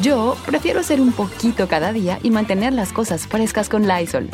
Yo 0.02 0.36
prefiero 0.46 0.80
hacer 0.80 1.00
un 1.00 1.12
poquito 1.12 1.68
cada 1.68 1.92
día 1.92 2.18
y 2.24 2.30
mantener 2.30 2.72
las 2.72 2.92
cosas 2.92 3.28
frescas 3.28 3.68
con 3.68 3.86
Lysol. 3.86 4.30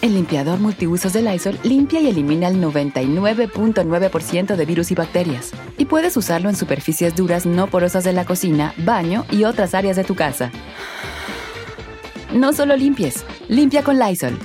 El 0.00 0.14
limpiador 0.14 0.60
multiusos 0.60 1.12
de 1.12 1.22
Lysol 1.22 1.58
limpia 1.64 2.00
y 2.00 2.06
elimina 2.06 2.46
el 2.46 2.62
99.9% 2.62 4.54
de 4.54 4.64
virus 4.64 4.92
y 4.92 4.94
bacterias. 4.94 5.50
Y 5.76 5.86
puedes 5.86 6.16
usarlo 6.16 6.48
en 6.48 6.54
superficies 6.54 7.16
duras 7.16 7.46
no 7.46 7.68
porosas 7.68 8.04
de 8.04 8.12
la 8.12 8.24
cocina, 8.24 8.74
baño 8.78 9.26
y 9.32 9.42
otras 9.42 9.74
áreas 9.74 9.96
de 9.96 10.04
tu 10.04 10.14
casa. 10.14 10.52
No 12.32 12.52
solo 12.52 12.76
limpies, 12.76 13.24
limpia 13.48 13.82
con 13.82 13.98
Lysol. 13.98 14.38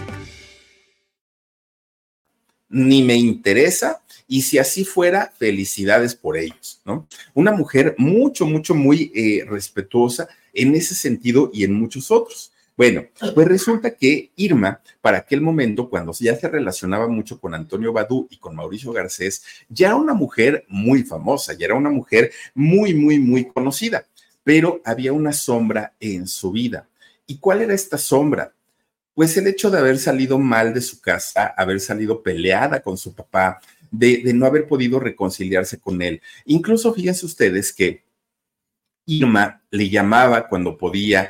Ni 2.69 3.03
me 3.03 3.13
interesa 3.13 4.01
y 4.27 4.41
si 4.41 4.57
así 4.57 4.83
fuera, 4.83 5.31
felicidades 5.37 6.15
por 6.15 6.35
ellos, 6.35 6.81
¿no? 6.83 7.07
Una 7.35 7.51
mujer 7.51 7.93
mucho, 7.99 8.47
mucho, 8.47 8.73
muy 8.73 9.11
eh, 9.13 9.45
respetuosa 9.47 10.27
en 10.51 10.73
ese 10.73 10.95
sentido 10.95 11.51
y 11.53 11.63
en 11.63 11.73
muchos 11.73 12.09
otros. 12.09 12.52
Bueno, 12.75 13.05
pues 13.35 13.47
resulta 13.47 13.91
que 13.91 14.31
Irma, 14.35 14.81
para 14.99 15.19
aquel 15.19 15.41
momento, 15.41 15.89
cuando 15.89 16.11
ya 16.13 16.35
se 16.35 16.49
relacionaba 16.49 17.07
mucho 17.07 17.39
con 17.39 17.53
Antonio 17.53 17.93
Badú 17.93 18.27
y 18.31 18.37
con 18.37 18.55
Mauricio 18.55 18.91
Garcés, 18.91 19.43
ya 19.69 19.87
era 19.87 19.95
una 19.95 20.15
mujer 20.15 20.65
muy 20.67 21.03
famosa, 21.03 21.53
ya 21.53 21.65
era 21.67 21.75
una 21.75 21.91
mujer 21.91 22.31
muy, 22.55 22.95
muy, 22.95 23.19
muy 23.19 23.45
conocida, 23.45 24.07
pero 24.43 24.81
había 24.85 25.13
una 25.13 25.33
sombra 25.33 25.93
en 25.99 26.27
su 26.27 26.51
vida. 26.51 26.87
¿Y 27.27 27.37
cuál 27.37 27.61
era 27.61 27.75
esta 27.75 27.99
sombra? 27.99 28.53
Pues 29.13 29.37
el 29.37 29.45
hecho 29.45 29.69
de 29.69 29.77
haber 29.77 29.99
salido 29.99 30.39
mal 30.39 30.73
de 30.73 30.81
su 30.81 30.99
casa, 30.99 31.53
haber 31.55 31.79
salido 31.79 32.23
peleada 32.23 32.81
con 32.81 32.97
su 32.97 33.13
papá, 33.13 33.61
de, 33.91 34.23
de 34.23 34.33
no 34.33 34.47
haber 34.47 34.67
podido 34.67 34.99
reconciliarse 34.99 35.79
con 35.79 36.01
él. 36.01 36.19
Incluso 36.45 36.91
fíjense 36.91 37.27
ustedes 37.27 37.71
que 37.71 38.03
Irma 39.05 39.61
le 39.69 39.89
llamaba 39.89 40.47
cuando 40.47 40.77
podía, 40.77 41.29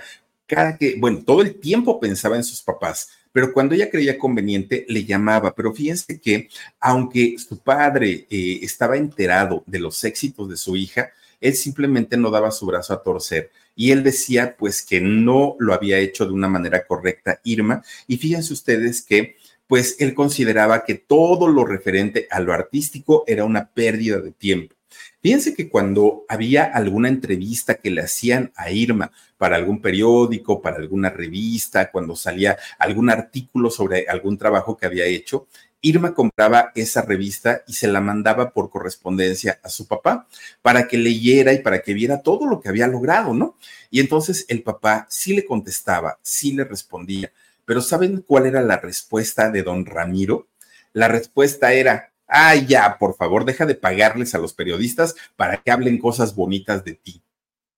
cada 0.53 0.77
que, 0.77 0.95
bueno, 0.97 1.23
todo 1.25 1.41
el 1.41 1.55
tiempo 1.59 1.99
pensaba 1.99 2.35
en 2.35 2.43
sus 2.43 2.61
papás, 2.61 3.09
pero 3.31 3.51
cuando 3.51 3.73
ella 3.73 3.89
creía 3.89 4.17
conveniente 4.17 4.85
le 4.87 5.05
llamaba. 5.05 5.53
Pero 5.55 5.73
fíjense 5.73 6.19
que 6.19 6.49
aunque 6.79 7.35
su 7.37 7.57
padre 7.57 8.27
eh, 8.29 8.59
estaba 8.61 8.97
enterado 8.97 9.63
de 9.65 9.79
los 9.79 10.03
éxitos 10.03 10.49
de 10.49 10.57
su 10.57 10.75
hija, 10.77 11.09
él 11.41 11.55
simplemente 11.55 12.15
no 12.15 12.29
daba 12.29 12.51
su 12.51 12.65
brazo 12.65 12.93
a 12.93 13.01
torcer. 13.01 13.51
Y 13.75 13.91
él 13.91 14.03
decía 14.03 14.55
pues 14.57 14.83
que 14.83 15.01
no 15.01 15.55
lo 15.59 15.73
había 15.73 15.97
hecho 15.97 16.25
de 16.25 16.33
una 16.33 16.47
manera 16.47 16.85
correcta 16.85 17.39
Irma. 17.43 17.83
Y 18.07 18.17
fíjense 18.17 18.53
ustedes 18.53 19.01
que 19.01 19.35
pues 19.65 19.95
él 19.99 20.13
consideraba 20.13 20.85
que 20.85 20.93
todo 20.93 21.47
lo 21.47 21.65
referente 21.65 22.27
a 22.29 22.39
lo 22.39 22.53
artístico 22.53 23.23
era 23.25 23.43
una 23.43 23.69
pérdida 23.69 24.19
de 24.19 24.31
tiempo. 24.31 24.75
Fíjense 25.21 25.53
que 25.53 25.69
cuando 25.69 26.25
había 26.27 26.63
alguna 26.63 27.07
entrevista 27.07 27.75
que 27.75 27.91
le 27.91 28.01
hacían 28.01 28.51
a 28.55 28.71
Irma 28.71 29.11
para 29.37 29.55
algún 29.55 29.81
periódico, 29.81 30.61
para 30.61 30.77
alguna 30.77 31.09
revista, 31.09 31.91
cuando 31.91 32.15
salía 32.15 32.57
algún 32.79 33.09
artículo 33.09 33.69
sobre 33.69 34.05
algún 34.07 34.37
trabajo 34.37 34.77
que 34.77 34.85
había 34.85 35.05
hecho, 35.05 35.47
Irma 35.85 36.13
compraba 36.13 36.71
esa 36.75 37.01
revista 37.01 37.61
y 37.67 37.73
se 37.73 37.89
la 37.89 37.99
mandaba 37.99 38.51
por 38.51 38.69
correspondencia 38.69 39.59
a 39.61 39.67
su 39.67 39.85
papá 39.85 40.27
para 40.61 40.87
que 40.87 40.97
leyera 40.97 41.51
y 41.51 41.59
para 41.59 41.81
que 41.81 41.93
viera 41.93 42.21
todo 42.21 42.47
lo 42.47 42.61
que 42.61 42.69
había 42.69 42.87
logrado, 42.87 43.33
¿no? 43.33 43.57
Y 43.91 43.99
entonces 43.99 44.45
el 44.47 44.63
papá 44.63 45.05
sí 45.09 45.35
le 45.35 45.43
contestaba, 45.43 46.19
sí 46.21 46.53
le 46.53 46.63
respondía, 46.63 47.33
pero 47.65 47.81
¿saben 47.81 48.23
cuál 48.25 48.45
era 48.45 48.61
la 48.61 48.77
respuesta 48.77 49.51
de 49.51 49.61
don 49.61 49.85
Ramiro? 49.85 50.47
La 50.93 51.09
respuesta 51.09 51.73
era, 51.73 52.12
Ay, 52.27 52.65
ya, 52.65 52.97
por 52.97 53.15
favor, 53.15 53.45
deja 53.45 53.65
de 53.65 53.75
pagarles 53.75 54.33
a 54.33 54.39
los 54.39 54.53
periodistas 54.53 55.15
para 55.35 55.57
que 55.57 55.71
hablen 55.71 55.97
cosas 55.97 56.35
bonitas 56.35 56.83
de 56.83 56.93
ti. 56.93 57.21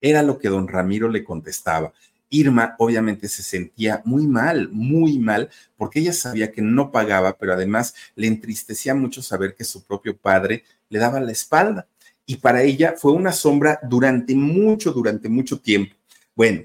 Era 0.02 0.22
lo 0.22 0.38
que 0.38 0.50
don 0.50 0.68
Ramiro 0.68 1.10
le 1.10 1.24
contestaba. 1.24 1.94
Irma 2.30 2.76
obviamente 2.80 3.28
se 3.28 3.44
sentía 3.44 4.02
muy 4.06 4.28
mal, 4.28 4.70
muy 4.72 5.20
mal, 5.20 5.50
porque 5.78 6.00
ella 6.00 6.14
sabía 6.14 6.52
que 6.52 6.62
no 6.62 6.92
pagaba, 6.92 7.38
pero 7.38 7.54
además 7.54 7.96
le 8.16 8.28
entristecía 8.28 8.96
mucho 8.96 9.22
saber 9.22 9.56
que 9.56 9.64
su 9.64 9.84
propio 9.84 10.18
padre 10.18 10.64
le 10.90 11.00
daba 11.00 11.20
la 11.20 11.32
espalda. 11.32 11.88
Y 12.26 12.38
para 12.38 12.64
ella 12.64 12.96
fue 12.98 13.12
una 13.12 13.32
sombra 13.32 13.80
durante 13.84 14.36
mucho, 14.36 14.92
durante 14.92 15.30
mucho 15.30 15.60
tiempo. 15.60 15.96
Bueno, 16.36 16.64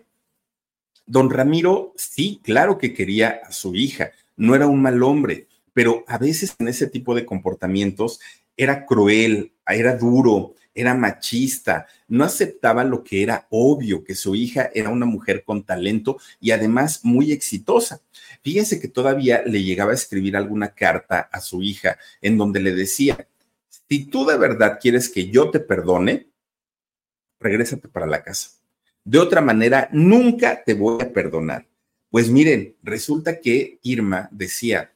don 1.07 1.31
Ramiro 1.31 1.93
sí, 1.97 2.41
claro 2.43 2.79
que 2.79 2.95
quería 2.95 3.41
a 3.45 3.53
su 3.53 3.75
hija, 3.75 4.13
no 4.37 4.55
era 4.55 4.67
un 4.67 4.81
mal 4.81 5.03
hombre, 5.03 5.47
pero 5.73 6.05
a 6.07 6.19
veces 6.19 6.55
en 6.59 6.69
ese 6.69 6.87
tipo 6.87 7.15
de 7.15 7.25
comportamientos 7.25 8.21
era 8.57 8.85
cruel, 8.85 9.53
era 9.67 9.97
duro, 9.97 10.55
era 10.75 10.95
machista, 10.95 11.87
no 12.09 12.25
aceptaba 12.25 12.85
lo 12.85 13.03
que 13.03 13.23
era 13.23 13.47
obvio, 13.51 14.05
que 14.05 14.15
su 14.15 14.35
hija 14.35 14.71
era 14.75 14.91
una 14.91 15.07
mujer 15.07 15.45
con 15.45 15.65
talento 15.65 16.19
y 16.41 16.53
además 16.53 17.05
muy 17.05 17.33
exitosa. 17.33 18.03
Fíjense 18.43 18.81
que 18.81 18.89
todavía 18.89 19.43
le 19.45 19.63
llegaba 19.63 19.93
a 19.93 19.95
escribir 19.95 20.37
alguna 20.37 20.75
carta 20.75 21.29
a 21.33 21.41
su 21.41 21.63
hija 21.63 21.99
en 22.21 22.39
donde 22.39 22.61
le 22.61 22.73
decía, 22.73 23.27
si 23.89 24.07
tú 24.07 24.25
de 24.25 24.39
verdad 24.39 24.79
quieres 24.81 25.09
que 25.09 25.29
yo 25.31 25.51
te 25.51 25.61
perdone, 25.61 26.29
regrésate 27.41 27.89
para 27.89 28.07
la 28.07 28.23
casa. 28.23 28.51
De 29.05 29.19
otra 29.19 29.41
manera, 29.41 29.89
nunca 29.93 30.63
te 30.65 30.75
voy 30.75 31.03
a 31.03 31.13
perdonar. 31.13 31.67
Pues 32.11 32.29
miren, 32.29 32.77
resulta 32.83 33.41
que 33.41 33.79
Irma 33.83 34.29
decía, 34.31 34.93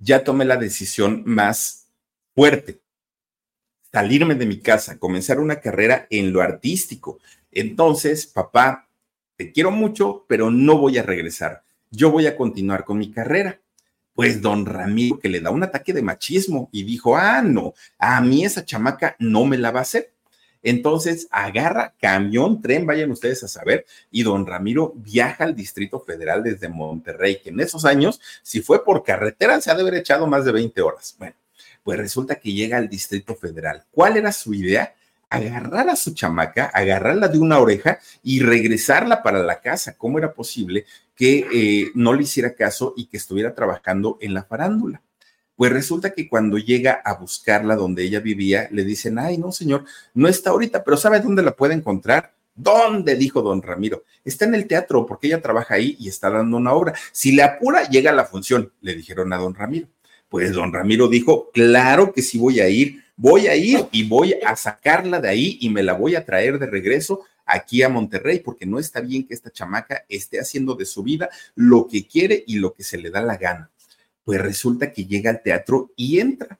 ya 0.00 0.24
tomé 0.24 0.44
la 0.44 0.56
decisión 0.56 1.22
más 1.24 1.86
fuerte 2.34 2.80
salirme 3.92 4.34
de 4.34 4.46
mi 4.46 4.58
casa, 4.58 4.98
comenzar 4.98 5.40
una 5.40 5.60
carrera 5.60 6.06
en 6.10 6.32
lo 6.32 6.42
artístico. 6.42 7.18
Entonces, 7.50 8.26
papá, 8.26 8.88
te 9.36 9.52
quiero 9.52 9.70
mucho, 9.70 10.24
pero 10.28 10.50
no 10.50 10.78
voy 10.78 10.98
a 10.98 11.02
regresar. 11.02 11.62
Yo 11.90 12.10
voy 12.10 12.26
a 12.26 12.36
continuar 12.36 12.84
con 12.84 12.98
mi 12.98 13.10
carrera. 13.10 13.60
Pues 14.12 14.42
don 14.42 14.66
Ramiro, 14.66 15.18
que 15.18 15.28
le 15.28 15.40
da 15.40 15.50
un 15.50 15.62
ataque 15.62 15.92
de 15.92 16.02
machismo 16.02 16.68
y 16.72 16.82
dijo, 16.82 17.16
ah, 17.16 17.42
no, 17.42 17.74
a 17.98 18.20
mí 18.20 18.44
esa 18.44 18.64
chamaca 18.64 19.16
no 19.18 19.44
me 19.44 19.56
la 19.56 19.70
va 19.70 19.80
a 19.80 19.82
hacer. 19.82 20.12
Entonces 20.62 21.28
agarra 21.30 21.94
camión, 22.00 22.60
tren, 22.60 22.86
vayan 22.86 23.10
ustedes 23.10 23.42
a 23.44 23.48
saber, 23.48 23.86
y 24.10 24.22
don 24.22 24.46
Ramiro 24.46 24.92
viaja 24.96 25.44
al 25.44 25.54
Distrito 25.54 26.00
Federal 26.00 26.42
desde 26.42 26.68
Monterrey, 26.68 27.40
que 27.42 27.50
en 27.50 27.60
esos 27.60 27.84
años, 27.84 28.20
si 28.42 28.60
fue 28.60 28.84
por 28.84 29.02
carretera, 29.02 29.60
se 29.60 29.70
ha 29.70 29.74
de 29.74 29.82
haber 29.82 29.94
echado 29.94 30.26
más 30.26 30.44
de 30.44 30.52
20 30.52 30.80
horas. 30.82 31.16
Bueno, 31.18 31.34
pues 31.82 31.98
resulta 31.98 32.36
que 32.36 32.52
llega 32.52 32.76
al 32.76 32.88
Distrito 32.88 33.34
Federal. 33.34 33.84
¿Cuál 33.90 34.16
era 34.16 34.32
su 34.32 34.52
idea? 34.54 34.94
Agarrar 35.28 35.88
a 35.88 35.96
su 35.96 36.12
chamaca, 36.12 36.66
agarrarla 36.66 37.28
de 37.28 37.38
una 37.38 37.58
oreja 37.58 37.98
y 38.22 38.40
regresarla 38.40 39.22
para 39.22 39.42
la 39.42 39.60
casa. 39.60 39.96
¿Cómo 39.96 40.18
era 40.18 40.32
posible 40.32 40.86
que 41.14 41.46
eh, 41.52 41.90
no 41.94 42.12
le 42.12 42.24
hiciera 42.24 42.54
caso 42.54 42.94
y 42.96 43.06
que 43.06 43.16
estuviera 43.16 43.54
trabajando 43.54 44.18
en 44.20 44.34
la 44.34 44.42
farándula? 44.42 45.00
Pues 45.60 45.74
resulta 45.74 46.14
que 46.14 46.26
cuando 46.26 46.56
llega 46.56 47.02
a 47.04 47.16
buscarla 47.16 47.76
donde 47.76 48.02
ella 48.02 48.20
vivía, 48.20 48.66
le 48.72 48.82
dicen, 48.82 49.18
ay, 49.18 49.36
no, 49.36 49.52
señor, 49.52 49.84
no 50.14 50.26
está 50.26 50.48
ahorita, 50.48 50.82
pero 50.82 50.96
¿sabe 50.96 51.20
dónde 51.20 51.42
la 51.42 51.54
puede 51.54 51.74
encontrar? 51.74 52.32
¿Dónde? 52.54 53.14
dijo 53.14 53.42
don 53.42 53.60
Ramiro. 53.60 54.04
Está 54.24 54.46
en 54.46 54.54
el 54.54 54.66
teatro 54.66 55.04
porque 55.04 55.26
ella 55.26 55.42
trabaja 55.42 55.74
ahí 55.74 55.96
y 56.00 56.08
está 56.08 56.30
dando 56.30 56.56
una 56.56 56.72
obra. 56.72 56.94
Si 57.12 57.32
le 57.32 57.42
apura, 57.42 57.86
llega 57.90 58.10
a 58.10 58.14
la 58.14 58.24
función, 58.24 58.72
le 58.80 58.94
dijeron 58.94 59.34
a 59.34 59.36
don 59.36 59.54
Ramiro. 59.54 59.86
Pues 60.30 60.50
don 60.54 60.72
Ramiro 60.72 61.08
dijo, 61.08 61.50
claro 61.52 62.10
que 62.14 62.22
sí 62.22 62.38
voy 62.38 62.60
a 62.60 62.70
ir, 62.70 63.04
voy 63.14 63.46
a 63.46 63.54
ir 63.54 63.86
y 63.92 64.08
voy 64.08 64.36
a 64.42 64.56
sacarla 64.56 65.20
de 65.20 65.28
ahí 65.28 65.58
y 65.60 65.68
me 65.68 65.82
la 65.82 65.92
voy 65.92 66.14
a 66.14 66.24
traer 66.24 66.58
de 66.58 66.68
regreso 66.68 67.26
aquí 67.44 67.82
a 67.82 67.90
Monterrey, 67.90 68.38
porque 68.38 68.64
no 68.64 68.78
está 68.78 69.02
bien 69.02 69.26
que 69.26 69.34
esta 69.34 69.50
chamaca 69.50 70.06
esté 70.08 70.40
haciendo 70.40 70.74
de 70.74 70.86
su 70.86 71.02
vida 71.02 71.28
lo 71.54 71.86
que 71.86 72.06
quiere 72.06 72.44
y 72.46 72.56
lo 72.56 72.72
que 72.72 72.82
se 72.82 72.96
le 72.96 73.10
da 73.10 73.20
la 73.20 73.36
gana. 73.36 73.70
Pues 74.24 74.40
resulta 74.40 74.92
que 74.92 75.06
llega 75.06 75.30
al 75.30 75.42
teatro 75.42 75.92
y 75.96 76.20
entra. 76.20 76.58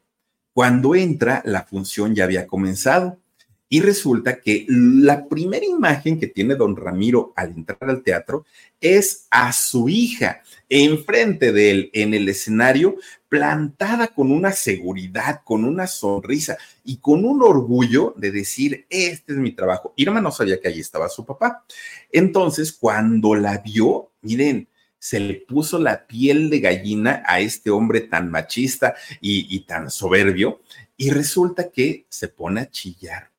Cuando 0.53 0.95
entra, 0.95 1.43
la 1.45 1.63
función 1.63 2.15
ya 2.15 2.25
había 2.25 2.47
comenzado. 2.47 3.19
Y 3.73 3.81
resulta 3.83 4.41
que 4.41 4.67
la 4.69 5.29
primera 5.29 5.65
imagen 5.65 6.19
que 6.19 6.27
tiene 6.27 6.57
don 6.57 6.75
Ramiro 6.75 7.33
al 7.37 7.51
entrar 7.51 7.89
al 7.89 8.03
teatro 8.03 8.45
es 8.81 9.29
a 9.31 9.53
su 9.53 9.89
hija 9.89 10.43
enfrente 10.69 11.53
de 11.53 11.71
él 11.71 11.91
en 11.93 12.13
el 12.13 12.29
escenario, 12.29 12.97
plantada 13.29 14.09
con 14.09 14.33
una 14.33 14.51
seguridad, 14.51 15.43
con 15.45 15.65
una 15.65 15.87
sonrisa 15.87 16.59
y 16.83 16.97
con 16.97 17.25
un 17.25 17.43
orgullo 17.43 18.13
de 18.17 18.33
decir, 18.33 18.87
este 18.91 19.35
es 19.35 19.39
mi 19.39 19.53
trabajo. 19.53 19.93
Irma 19.95 20.21
no 20.21 20.33
sabía 20.33 20.61
que 20.61 20.67
allí 20.67 20.81
estaba 20.81 21.09
su 21.09 21.25
papá. 21.25 21.65
Entonces, 22.11 22.73
cuando 22.73 23.37
la 23.37 23.59
vio, 23.59 24.11
miren, 24.23 24.67
se 25.01 25.19
le 25.19 25.35
puso 25.35 25.79
la 25.79 26.07
piel 26.07 26.51
de 26.51 26.61
gallina 26.61 27.25
a 27.27 27.41
este 27.41 27.71
hombre 27.71 28.03
tan 28.03 28.31
machista 28.31 28.95
y, 29.21 29.61
tan 29.61 29.91
soberbio, 29.91 30.61
y 30.97 31.11
resulta 31.11 31.71
que 31.71 32.05
se 32.11 32.29
pone 32.29 32.61
a 32.61 32.71
chillar 32.71 33.31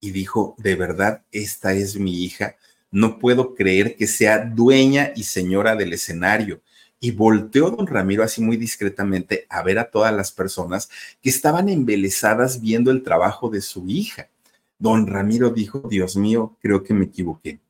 y 0.00 0.10
dijo, 0.10 0.56
de 0.58 0.74
verdad, 0.76 1.22
esta 1.30 1.74
es 1.74 1.96
mi 1.96 2.24
hija, 2.24 2.56
no 2.90 3.18
puedo 3.18 3.54
creer 3.54 3.96
que 3.96 4.06
sea 4.06 4.38
dueña 4.38 5.12
y 5.14 5.24
señora 5.24 5.76
del 5.76 5.92
escenario. 5.92 6.62
Y 7.00 7.12
volteó 7.12 7.70
don 7.70 7.86
Ramiro 7.86 8.24
así 8.24 8.40
muy 8.40 8.56
discretamente 8.56 9.46
a 9.50 9.62
ver 9.62 9.78
a 9.78 9.90
todas 9.90 10.12
las 10.12 10.32
personas 10.32 10.88
que 11.20 11.30
estaban 11.30 11.68
embelesadas 11.68 12.60
viendo 12.60 12.90
el 12.90 13.02
trabajo 13.02 13.50
de 13.50 13.60
su 13.60 13.86
hija. 13.88 14.30
Don 14.78 15.06
Ramiro 15.06 15.50
dijo, 15.50 15.82
Dios 15.88 16.16
mío, 16.16 16.56
creo 16.60 16.82
que 16.82 16.94
me 16.94 17.04
equivoqué. 17.04 17.60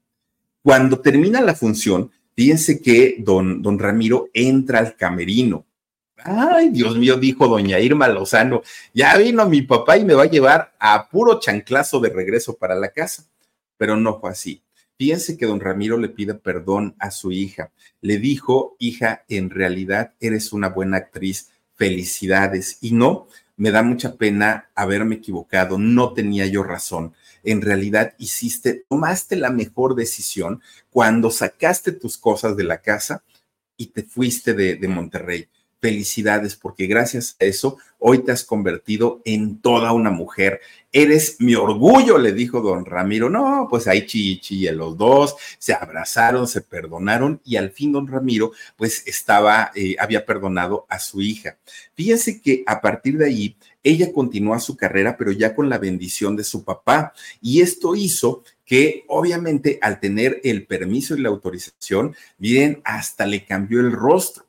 Cuando 0.62 1.00
termina 1.00 1.40
la 1.40 1.54
función, 1.54 2.10
fíjense 2.38 2.80
que 2.80 3.16
don, 3.18 3.62
don 3.62 3.80
Ramiro 3.80 4.28
entra 4.32 4.78
al 4.78 4.94
camerino 4.94 5.66
Ay, 6.24 6.70
Dios 6.70 6.96
mío, 6.96 7.16
dijo 7.16 7.48
doña 7.48 7.78
Irma 7.80 8.08
Lozano, 8.08 8.62
ya 8.92 9.16
vino 9.16 9.48
mi 9.48 9.62
papá 9.62 9.96
y 9.96 10.04
me 10.04 10.14
va 10.14 10.24
a 10.24 10.30
llevar 10.30 10.74
a 10.78 11.08
puro 11.08 11.38
chanclazo 11.38 12.00
de 12.00 12.10
regreso 12.10 12.56
para 12.56 12.74
la 12.74 12.90
casa. 12.90 13.24
Pero 13.76 13.96
no 13.96 14.20
fue 14.20 14.30
así. 14.30 14.62
Fíjense 14.96 15.36
que 15.36 15.46
don 15.46 15.60
Ramiro 15.60 15.96
le 15.96 16.08
pide 16.08 16.34
perdón 16.34 16.96
a 16.98 17.12
su 17.12 17.30
hija. 17.30 17.70
Le 18.00 18.18
dijo, 18.18 18.76
hija, 18.78 19.24
en 19.28 19.50
realidad 19.50 20.14
eres 20.18 20.52
una 20.52 20.68
buena 20.68 20.96
actriz, 20.96 21.50
felicidades. 21.74 22.78
Y 22.80 22.92
no, 22.92 23.28
me 23.56 23.70
da 23.70 23.82
mucha 23.82 24.16
pena 24.16 24.70
haberme 24.74 25.16
equivocado, 25.16 25.78
no 25.78 26.12
tenía 26.14 26.46
yo 26.46 26.64
razón. 26.64 27.14
En 27.42 27.62
realidad 27.62 28.14
hiciste, 28.18 28.84
tomaste 28.88 29.36
la 29.36 29.50
mejor 29.50 29.94
decisión 29.94 30.62
cuando 30.90 31.30
sacaste 31.30 31.92
tus 31.92 32.18
cosas 32.18 32.56
de 32.56 32.64
la 32.64 32.80
casa 32.80 33.22
y 33.76 33.86
te 33.86 34.02
fuiste 34.02 34.54
de, 34.54 34.88
Monterrey 34.88 35.48
felicidades 35.80 36.56
porque 36.56 36.86
gracias 36.86 37.36
a 37.40 37.44
eso 37.44 37.78
hoy 38.00 38.24
te 38.24 38.32
has 38.32 38.44
convertido 38.44 39.22
en 39.24 39.60
toda 39.60 39.92
una 39.92 40.10
mujer. 40.10 40.60
Eres 40.92 41.36
mi 41.40 41.54
orgullo, 41.54 42.18
le 42.18 42.32
dijo 42.32 42.60
don 42.60 42.84
Ramiro. 42.84 43.28
No, 43.28 43.66
pues 43.68 43.86
ahí 43.86 44.06
chille, 44.06 44.72
los 44.72 44.96
dos, 44.96 45.36
se 45.58 45.72
abrazaron, 45.72 46.46
se 46.46 46.62
perdonaron 46.62 47.40
y 47.44 47.56
al 47.56 47.70
fin 47.70 47.92
don 47.92 48.06
Ramiro 48.06 48.52
pues 48.76 49.06
estaba, 49.06 49.70
eh, 49.74 49.96
había 49.98 50.24
perdonado 50.24 50.86
a 50.88 50.98
su 50.98 51.20
hija. 51.20 51.58
Fíjense 51.94 52.40
que 52.40 52.62
a 52.66 52.80
partir 52.80 53.18
de 53.18 53.26
ahí 53.26 53.56
ella 53.82 54.12
continuó 54.12 54.58
su 54.60 54.76
carrera, 54.76 55.16
pero 55.16 55.32
ya 55.32 55.54
con 55.54 55.68
la 55.68 55.78
bendición 55.78 56.36
de 56.36 56.44
su 56.44 56.64
papá. 56.64 57.12
Y 57.40 57.60
esto 57.60 57.94
hizo 57.96 58.44
que 58.64 59.04
obviamente 59.08 59.78
al 59.80 60.00
tener 60.00 60.40
el 60.44 60.66
permiso 60.66 61.16
y 61.16 61.20
la 61.20 61.28
autorización, 61.28 62.14
miren, 62.38 62.80
hasta 62.84 63.26
le 63.26 63.44
cambió 63.44 63.80
el 63.80 63.92
rostro 63.92 64.48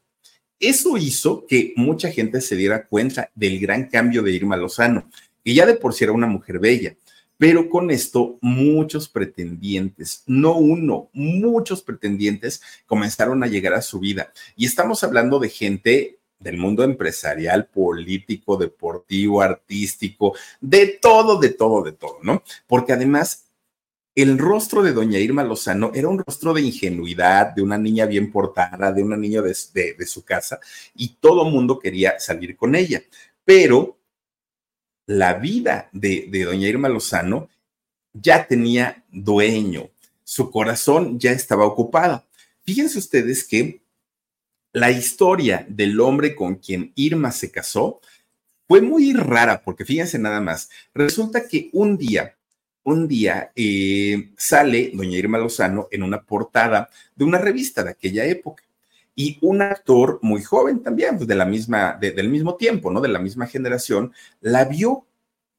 eso 0.59 0.97
hizo 0.97 1.45
que 1.47 1.73
mucha 1.77 2.11
gente 2.11 2.41
se 2.41 2.55
diera 2.57 2.85
cuenta 2.85 3.31
del 3.33 3.59
gran 3.59 3.85
cambio 3.87 4.21
de 4.21 4.33
Irma 4.33 4.57
Lozano, 4.57 5.09
que 5.43 5.53
ya 5.53 5.65
de 5.65 5.75
por 5.75 5.93
sí 5.93 6.03
era 6.03 6.11
una 6.11 6.27
mujer 6.27 6.59
bella, 6.59 6.97
pero 7.37 7.69
con 7.69 7.89
esto 7.91 8.37
muchos 8.41 9.07
pretendientes, 9.07 10.23
no 10.27 10.57
uno, 10.57 11.09
muchos 11.13 11.81
pretendientes 11.81 12.61
comenzaron 12.85 13.41
a 13.41 13.47
llegar 13.47 13.73
a 13.73 13.81
su 13.81 13.99
vida. 13.99 14.33
Y 14.57 14.65
estamos 14.65 15.01
hablando 15.05 15.39
de 15.39 15.47
gente 15.47 16.18
del 16.39 16.57
mundo 16.57 16.83
empresarial, 16.83 17.67
político, 17.67 18.55
deportivo, 18.57 19.41
artístico, 19.41 20.35
de 20.61 20.97
todo, 21.01 21.37
de 21.37 21.49
todo, 21.49 21.83
de 21.83 21.91
todo, 21.91 22.19
¿no? 22.23 22.43
Porque 22.65 22.93
además 22.93 23.45
el 24.15 24.37
rostro 24.37 24.81
de 24.81 24.93
doña 24.93 25.19
Irma 25.19 25.43
Lozano 25.43 25.91
era 25.93 26.07
un 26.07 26.19
rostro 26.19 26.53
de 26.53 26.61
ingenuidad, 26.61 27.53
de 27.53 27.61
una 27.61 27.77
niña 27.77 28.05
bien 28.05 28.31
portada, 28.31 28.91
de 28.91 29.03
una 29.03 29.17
niña 29.17 29.41
de, 29.41 29.53
su 30.05 30.23
casa, 30.23 30.59
y 30.95 31.15
todo 31.19 31.45
mundo 31.45 31.77
quería 31.77 32.19
salir 32.19 32.55
con 32.55 32.75
ella. 32.75 33.03
Pero 33.43 33.97
la 35.05 35.33
vida 35.33 35.89
de, 35.91 36.27
de 36.29 36.43
doña 36.45 36.67
Irma 36.67 36.89
Lozano 36.89 37.49
ya 38.13 38.47
tenía 38.47 39.03
dueño, 39.11 39.89
su 40.23 40.49
corazón 40.51 41.19
ya 41.19 41.31
estaba 41.31 41.65
ocupado. 41.65 42.25
Fíjense 42.63 42.99
ustedes 42.99 43.45
que 43.45 43.81
la 44.73 44.91
historia 44.91 45.65
del 45.67 45.99
hombre 45.99 46.35
con 46.35 46.55
quien 46.55 46.91
Irma 46.95 47.31
se 47.31 47.51
casó 47.51 47.99
fue 48.67 48.81
muy 48.81 49.13
rara, 49.13 49.61
porque 49.63 49.85
fíjense 49.85 50.19
nada 50.19 50.41
más, 50.41 50.69
resulta 50.93 51.47
que 51.47 51.69
un 51.73 51.97
día 51.97 52.35
un 52.83 53.07
día 53.07 53.51
eh, 53.55 54.31
sale 54.37 54.91
doña 54.93 55.17
Irma 55.17 55.37
Lozano 55.37 55.87
en 55.91 56.03
una 56.03 56.23
portada 56.23 56.89
de 57.15 57.25
una 57.25 57.37
revista 57.37 57.83
de 57.83 57.91
aquella 57.91 58.25
época 58.25 58.63
y 59.15 59.37
un 59.41 59.61
actor 59.61 60.19
muy 60.21 60.41
joven 60.41 60.81
también, 60.81 61.17
pues 61.17 61.27
de 61.27 61.35
la 61.35 61.45
misma, 61.45 61.97
del 61.99 62.29
mismo 62.29 62.55
tiempo, 62.55 62.89
¿no? 62.89 63.01
De 63.01 63.09
la 63.09 63.19
misma 63.19 63.47
generación, 63.47 64.13
la 64.39 64.63
vio 64.65 65.05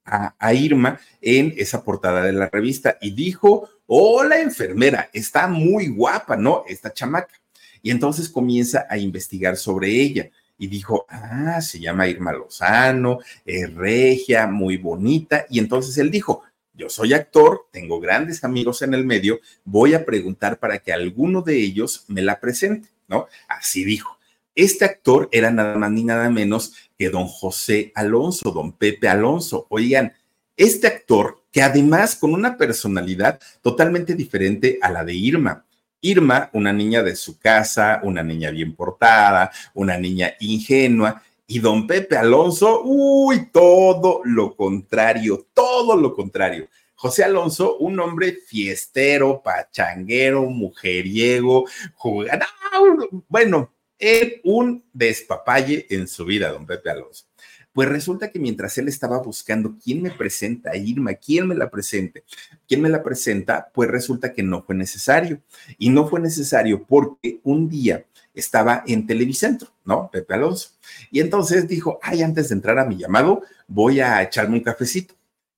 a, 0.05 0.35
a, 0.39 0.55
Irma 0.55 0.99
en 1.21 1.53
esa 1.59 1.85
portada 1.85 2.23
de 2.23 2.33
la 2.33 2.49
revista 2.49 2.97
y 3.03 3.11
dijo, 3.11 3.69
hola 3.87 4.41
enfermera, 4.41 5.11
está 5.13 5.47
muy 5.47 5.89
guapa, 5.89 6.37
¿no? 6.37 6.65
Esta 6.67 6.93
chamaca. 6.93 7.40
Y 7.83 7.91
entonces 7.91 8.29
comienza 8.29 8.87
a 8.89 8.99
investigar 8.99 9.57
sobre 9.57 9.91
ella 9.91 10.31
y 10.59 10.67
dijo, 10.67 11.07
ah, 11.09 11.61
se 11.63 11.81
llama 11.81 12.07
Irma 12.07 12.33
Lozano, 12.33 13.21
es 13.45 13.73
regia, 13.75 14.47
muy 14.47 14.77
bonita. 14.77 15.47
Y 15.49 15.59
entonces 15.59 15.97
él 15.99 16.11
dijo, 16.11 16.43
yo 16.75 16.89
soy 16.89 17.15
actor, 17.15 17.67
tengo 17.71 18.01
grandes 18.01 18.45
amigos 18.45 18.83
en 18.83 18.95
el 18.95 19.05
medio, 19.05 19.41
voy 19.65 19.95
a 19.95 20.05
preguntar 20.05 20.59
para 20.59 20.79
que 20.79 20.93
alguno 20.93 21.43
de 21.43 21.57
ellos 21.57 22.05
me 22.09 22.23
la 22.23 22.41
presente, 22.41 22.89
¿no? 23.09 23.27
Así 23.49 23.85
dijo. 23.85 24.19
Este 24.55 24.85
actor 24.85 25.29
era 25.33 25.51
nada 25.51 25.77
más 25.77 25.91
ni 25.91 26.05
nada 26.05 26.29
menos 26.29 26.75
que 26.99 27.09
don 27.09 27.27
José 27.27 27.93
Alonso, 27.95 28.51
don 28.51 28.73
Pepe 28.73 29.09
Alonso. 29.09 29.67
Oigan, 29.71 30.13
este 30.57 30.87
actor 30.87 31.43
que 31.51 31.63
además 31.63 32.17
con 32.17 32.35
una 32.35 32.57
personalidad 32.57 33.41
totalmente 33.63 34.15
diferente 34.15 34.79
a 34.83 34.91
la 34.91 35.05
de 35.05 35.15
Irma. 35.15 35.65
Irma, 36.01 36.51
una 36.53 36.73
niña 36.73 37.03
de 37.03 37.17
su 37.17 37.39
casa, 37.39 38.01
una 38.03 38.23
niña 38.23 38.51
bien 38.51 38.75
portada, 38.75 39.51
una 39.75 39.97
niña 39.97 40.35
ingenua, 40.41 41.23
y 41.47 41.59
don 41.59 41.87
Pepe 41.87 42.17
Alonso, 42.17 42.83
uy, 42.85 43.51
todo 43.53 44.21
lo 44.25 44.55
contrario, 44.55 45.49
todo 45.53 45.97
lo 45.97 46.15
contrario. 46.15 46.69
José 46.95 47.25
Alonso, 47.25 47.79
un 47.79 47.99
hombre 47.99 48.39
fiestero, 48.47 49.43
pachanguero, 49.43 50.43
mujeriego, 50.43 51.65
jugador, 51.95 53.09
bueno, 53.27 53.73
él 53.99 54.41
un 54.45 54.85
despapalle 54.93 55.87
en 55.91 56.07
su 56.07 56.25
vida, 56.25 56.51
don 56.51 56.67
Pepe 56.67 56.91
Alonso. 56.91 57.25
Pues 57.73 57.89
resulta 57.89 58.31
que 58.31 58.39
mientras 58.39 58.77
él 58.79 58.89
estaba 58.89 59.19
buscando 59.19 59.77
quién 59.83 60.03
me 60.03 60.11
presenta 60.11 60.71
a 60.71 60.77
Irma, 60.77 61.15
quién 61.15 61.47
me 61.47 61.55
la 61.55 61.71
presente, 61.71 62.25
quién 62.67 62.83
me 62.83 62.89
la 62.89 63.03
presenta, 63.03 63.71
pues 63.73 63.89
resulta 63.91 64.33
que 64.33 64.43
no 64.43 64.63
fue 64.63 64.75
necesario. 64.75 65.41
Y 65.79 65.91
no 65.91 66.09
fue 66.09 66.21
necesario 66.21 66.85
porque 66.85 67.41
un 67.45 67.69
día 67.69 68.05
estaba 68.35 68.83
en 68.87 69.07
Televicentro, 69.07 69.69
¿no? 69.85 70.11
Pepe 70.11 70.35
Alonso. 70.35 70.71
Y 71.11 71.21
entonces 71.21 71.69
dijo, 71.69 71.99
ay, 72.03 72.23
antes 72.23 72.49
de 72.49 72.55
entrar 72.57 72.79
a 72.79 72.85
mi 72.85 72.97
llamado, 72.97 73.43
voy 73.69 74.01
a 74.01 74.23
echarme 74.23 74.57
un 74.57 74.63
cafecito 74.63 75.15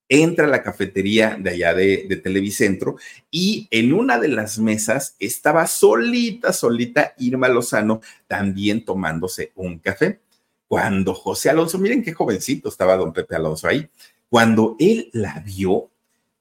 entra 0.08 0.44
a 0.44 0.50
la 0.50 0.62
cafetería 0.62 1.38
de 1.40 1.50
allá 1.50 1.72
de, 1.72 2.04
de, 2.06 2.16
Televicentro 2.16 2.96
y 3.30 3.66
en 3.70 3.94
una 3.94 4.18
de 4.18 4.28
las 4.28 4.58
mesas 4.58 5.16
estaba 5.18 5.66
solita, 5.66 6.52
solita 6.52 7.14
Irma 7.16 7.48
Lozano 7.48 8.02
también 8.26 8.84
tomándose 8.84 9.52
un 9.54 9.78
café. 9.78 10.20
Cuando 10.72 11.12
José 11.12 11.50
Alonso, 11.50 11.76
miren 11.76 12.02
qué 12.02 12.14
jovencito 12.14 12.70
estaba 12.70 12.96
don 12.96 13.12
Pepe 13.12 13.36
Alonso 13.36 13.68
ahí, 13.68 13.90
cuando 14.30 14.74
él 14.80 15.10
la 15.12 15.38
vio, 15.40 15.90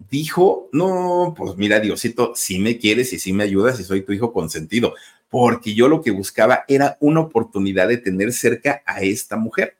dijo, 0.10 0.70
no, 0.72 1.34
pues 1.36 1.58
mira, 1.58 1.82
Diosito, 1.82 2.32
si 2.34 2.58
me 2.58 2.78
quieres 2.78 3.12
y 3.12 3.20
si 3.20 3.34
me 3.34 3.44
ayudas 3.44 3.78
y 3.82 3.84
soy 3.84 4.04
tu 4.04 4.14
hijo 4.14 4.32
consentido, 4.32 4.94
porque 5.30 5.74
yo 5.74 5.90
lo 5.90 6.02
que 6.02 6.12
buscaba 6.12 6.64
era 6.70 6.96
una 7.02 7.20
oportunidad 7.20 7.90
de 7.90 7.98
tener 7.98 8.32
cerca 8.32 8.82
a 8.86 9.02
esta 9.02 9.36
mujer. 9.36 9.76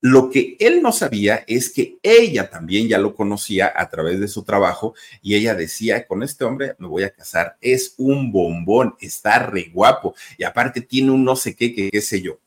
Lo 0.00 0.28
que 0.28 0.56
él 0.58 0.82
no 0.82 0.90
sabía 0.90 1.44
es 1.46 1.70
que 1.70 1.98
ella 2.02 2.50
también 2.50 2.88
ya 2.88 2.98
lo 2.98 3.14
conocía 3.14 3.72
a 3.76 3.88
través 3.88 4.18
de 4.18 4.26
su 4.26 4.42
trabajo 4.42 4.96
y 5.22 5.36
ella 5.36 5.54
decía, 5.54 6.04
con 6.08 6.24
este 6.24 6.44
hombre 6.44 6.74
me 6.78 6.88
voy 6.88 7.04
a 7.04 7.14
casar, 7.14 7.58
es 7.60 7.94
un 7.96 8.32
bombón, 8.32 8.96
está 8.98 9.38
re 9.38 9.70
guapo 9.72 10.16
y 10.36 10.42
aparte 10.42 10.80
tiene 10.80 11.12
un 11.12 11.22
no 11.22 11.36
sé 11.36 11.54
qué, 11.54 11.72
qué 11.72 12.00
sé 12.00 12.20
yo. 12.20 12.40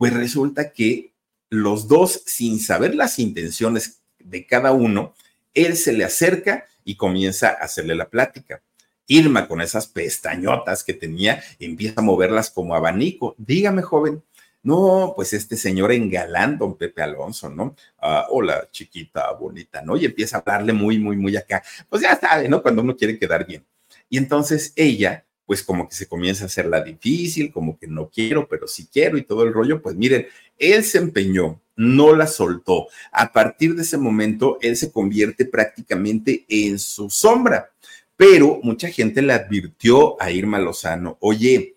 Pues 0.00 0.14
resulta 0.14 0.72
que 0.72 1.12
los 1.50 1.86
dos, 1.86 2.22
sin 2.24 2.58
saber 2.58 2.94
las 2.94 3.18
intenciones 3.18 4.00
de 4.18 4.46
cada 4.46 4.72
uno, 4.72 5.12
él 5.52 5.76
se 5.76 5.92
le 5.92 6.04
acerca 6.04 6.64
y 6.84 6.96
comienza 6.96 7.50
a 7.50 7.64
hacerle 7.64 7.94
la 7.94 8.08
plática. 8.08 8.62
Irma, 9.06 9.46
con 9.46 9.60
esas 9.60 9.88
pestañotas 9.88 10.84
que 10.84 10.94
tenía, 10.94 11.42
empieza 11.58 12.00
a 12.00 12.02
moverlas 12.02 12.48
como 12.48 12.74
abanico. 12.74 13.34
Dígame, 13.36 13.82
joven. 13.82 14.22
No, 14.62 15.12
pues 15.14 15.34
este 15.34 15.58
señor 15.58 15.92
engalán, 15.92 16.56
don 16.56 16.78
Pepe 16.78 17.02
Alonso, 17.02 17.50
¿no? 17.50 17.76
Ah, 17.98 18.26
hola, 18.30 18.70
chiquita, 18.70 19.30
bonita, 19.32 19.82
¿no? 19.82 19.98
Y 19.98 20.06
empieza 20.06 20.38
a 20.38 20.40
hablarle 20.40 20.72
muy, 20.72 20.98
muy, 20.98 21.18
muy 21.18 21.36
acá. 21.36 21.62
Pues 21.90 22.00
ya 22.00 22.18
sabe, 22.18 22.48
¿no? 22.48 22.62
Cuando 22.62 22.80
uno 22.80 22.96
quiere 22.96 23.18
quedar 23.18 23.46
bien. 23.46 23.66
Y 24.08 24.16
entonces 24.16 24.72
ella 24.76 25.26
pues 25.50 25.64
como 25.64 25.88
que 25.88 25.96
se 25.96 26.06
comienza 26.06 26.44
a 26.44 26.46
hacerla 26.46 26.80
difícil, 26.80 27.50
como 27.50 27.76
que 27.76 27.88
no 27.88 28.08
quiero, 28.08 28.46
pero 28.46 28.68
sí 28.68 28.86
quiero 28.86 29.18
y 29.18 29.24
todo 29.24 29.42
el 29.42 29.52
rollo, 29.52 29.82
pues 29.82 29.96
miren, 29.96 30.28
él 30.56 30.84
se 30.84 30.98
empeñó, 30.98 31.60
no 31.74 32.14
la 32.14 32.28
soltó. 32.28 32.86
A 33.10 33.32
partir 33.32 33.74
de 33.74 33.82
ese 33.82 33.98
momento, 33.98 34.58
él 34.62 34.76
se 34.76 34.92
convierte 34.92 35.44
prácticamente 35.44 36.44
en 36.48 36.78
su 36.78 37.10
sombra. 37.10 37.72
Pero 38.16 38.60
mucha 38.62 38.90
gente 38.90 39.22
le 39.22 39.32
advirtió 39.32 40.22
a 40.22 40.30
Irma 40.30 40.60
Lozano, 40.60 41.16
oye. 41.18 41.74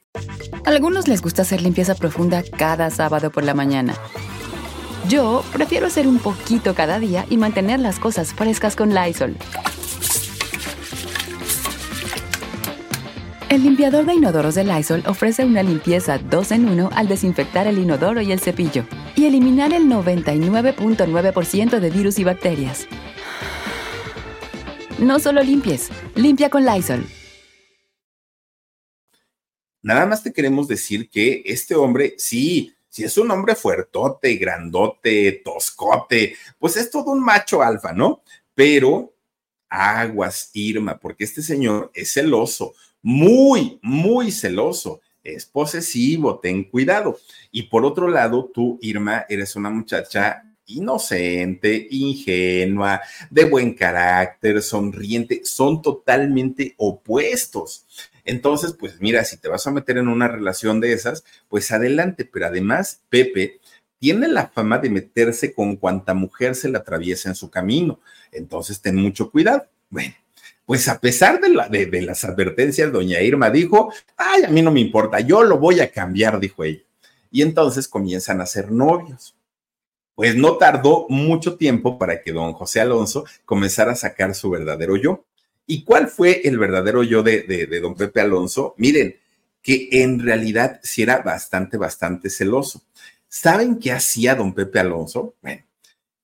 A 0.63 0.69
algunos 0.69 1.07
les 1.07 1.23
gusta 1.23 1.41
hacer 1.41 1.63
limpieza 1.63 1.95
profunda 1.95 2.43
cada 2.55 2.91
sábado 2.91 3.31
por 3.31 3.43
la 3.43 3.55
mañana. 3.55 3.95
Yo 5.09 5.43
prefiero 5.51 5.87
hacer 5.87 6.07
un 6.07 6.19
poquito 6.19 6.75
cada 6.75 6.99
día 6.99 7.25
y 7.27 7.37
mantener 7.37 7.79
las 7.79 7.97
cosas 7.97 8.35
frescas 8.35 8.75
con 8.75 8.93
Lysol. 8.93 9.35
El 13.53 13.61
limpiador 13.61 14.07
de 14.07 14.15
inodoros 14.15 14.55
de 14.55 14.63
Lysol 14.63 15.03
ofrece 15.05 15.45
una 15.45 15.61
limpieza 15.61 16.17
2 16.17 16.51
en 16.53 16.69
1 16.69 16.89
al 16.91 17.07
desinfectar 17.07 17.67
el 17.67 17.77
inodoro 17.77 18.19
y 18.19 18.31
el 18.31 18.39
cepillo 18.39 18.83
y 19.15 19.25
eliminar 19.25 19.73
el 19.73 19.83
99.9% 19.83 21.79
de 21.79 21.89
virus 21.91 22.17
y 22.17 22.23
bacterias. 22.23 22.87
No 24.97 25.19
solo 25.19 25.43
limpies, 25.43 25.91
limpia 26.15 26.49
con 26.49 26.65
Lysol. 26.65 27.05
Nada 29.83 30.07
más 30.07 30.23
te 30.23 30.33
queremos 30.33 30.67
decir 30.67 31.07
que 31.07 31.43
este 31.45 31.75
hombre, 31.75 32.15
sí, 32.17 32.73
si 32.89 33.03
es 33.03 33.15
un 33.19 33.29
hombre 33.29 33.53
fuertote, 33.53 34.33
grandote, 34.33 35.43
toscote, 35.45 36.35
pues 36.57 36.75
es 36.75 36.89
todo 36.89 37.11
un 37.11 37.23
macho 37.23 37.61
alfa, 37.61 37.93
¿no? 37.93 38.23
Pero 38.55 39.13
aguas, 39.69 40.49
Irma, 40.53 40.97
porque 40.97 41.23
este 41.23 41.43
señor 41.43 41.91
es 41.93 42.13
celoso 42.13 42.73
muy, 43.03 43.79
muy 43.83 44.31
celoso, 44.31 45.01
es 45.23 45.45
posesivo, 45.45 46.39
ten 46.39 46.63
cuidado. 46.63 47.19
Y 47.51 47.63
por 47.63 47.85
otro 47.85 48.07
lado, 48.07 48.49
tú, 48.53 48.79
Irma, 48.81 49.25
eres 49.29 49.55
una 49.55 49.69
muchacha 49.69 50.43
inocente, 50.65 51.87
ingenua, 51.91 53.01
de 53.29 53.45
buen 53.45 53.73
carácter, 53.73 54.61
sonriente, 54.61 55.41
son 55.43 55.81
totalmente 55.81 56.73
opuestos. 56.77 57.85
Entonces, 58.25 58.73
pues 58.79 59.01
mira, 59.01 59.23
si 59.25 59.37
te 59.37 59.49
vas 59.49 59.67
a 59.67 59.71
meter 59.71 59.97
en 59.97 60.07
una 60.07 60.27
relación 60.27 60.79
de 60.79 60.93
esas, 60.93 61.23
pues 61.49 61.71
adelante, 61.71 62.25
pero 62.25 62.47
además, 62.47 63.01
Pepe 63.09 63.59
tiene 63.99 64.27
la 64.27 64.47
fama 64.47 64.79
de 64.79 64.89
meterse 64.89 65.53
con 65.53 65.75
cuanta 65.75 66.13
mujer 66.13 66.55
se 66.55 66.69
le 66.69 66.77
atraviesa 66.77 67.29
en 67.29 67.35
su 67.35 67.49
camino. 67.49 67.99
Entonces, 68.31 68.81
ten 68.81 68.95
mucho 68.95 69.29
cuidado. 69.29 69.67
Bueno, 69.89 70.13
pues 70.65 70.87
a 70.87 70.99
pesar 70.99 71.41
de, 71.41 71.49
la, 71.49 71.67
de, 71.67 72.01
las 72.01 72.23
advertencias, 72.23 72.91
doña 72.91 73.21
Irma 73.21 73.49
dijo, 73.49 73.91
ay, 74.15 74.43
a 74.43 74.49
mí 74.49 74.61
no 74.61 74.71
me 74.71 74.79
importa, 74.79 75.19
yo 75.19 75.43
lo 75.43 75.57
voy 75.57 75.81
a 75.81 75.91
cambiar, 75.91 76.39
dijo 76.39 76.63
ella. 76.63 76.83
Y 77.31 77.41
entonces 77.41 77.87
comienzan 77.87 78.39
a 78.41 78.45
ser 78.45 78.71
novios. 78.71 79.35
Pues 80.15 80.35
no 80.35 80.57
tardó 80.57 81.07
mucho 81.09 81.55
tiempo 81.57 81.97
para 81.97 82.21
que 82.21 82.31
don 82.31 82.53
José 82.53 82.79
Alonso 82.79 83.25
comenzara 83.45 83.93
a 83.93 83.95
sacar 83.95 84.35
su 84.35 84.51
verdadero 84.51 84.95
yo. 84.95 85.25
¿Y 85.65 85.83
cuál 85.83 86.07
fue 86.07 86.41
el 86.47 86.59
verdadero 86.59 87.03
yo 87.03 87.23
de, 87.23 87.41
de, 87.41 87.65
de 87.65 87.79
don 87.79 87.95
Pepe 87.95 88.21
Alonso? 88.21 88.75
Miren, 88.77 89.15
que 89.61 89.89
en 89.91 90.19
realidad 90.19 90.79
sí 90.83 91.01
era 91.01 91.19
bastante, 91.19 91.77
bastante 91.77 92.29
celoso. 92.29 92.83
¿Saben 93.27 93.79
qué 93.79 93.91
hacía 93.91 94.35
don 94.35 94.53
Pepe 94.53 94.79
Alonso? 94.79 95.33
Bueno, 95.41 95.63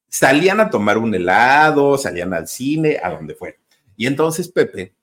salían 0.08 0.60
a 0.60 0.70
tomar 0.70 1.00
un 1.00 1.16
helado, 1.16 1.98
salían 1.98 2.34
al 2.34 2.48
cine, 2.48 3.00
a 3.02 3.10
donde 3.10 3.34
fuera 3.34 3.58
y 4.00 4.08
entonces 4.08 4.48
Pepe 4.48 4.96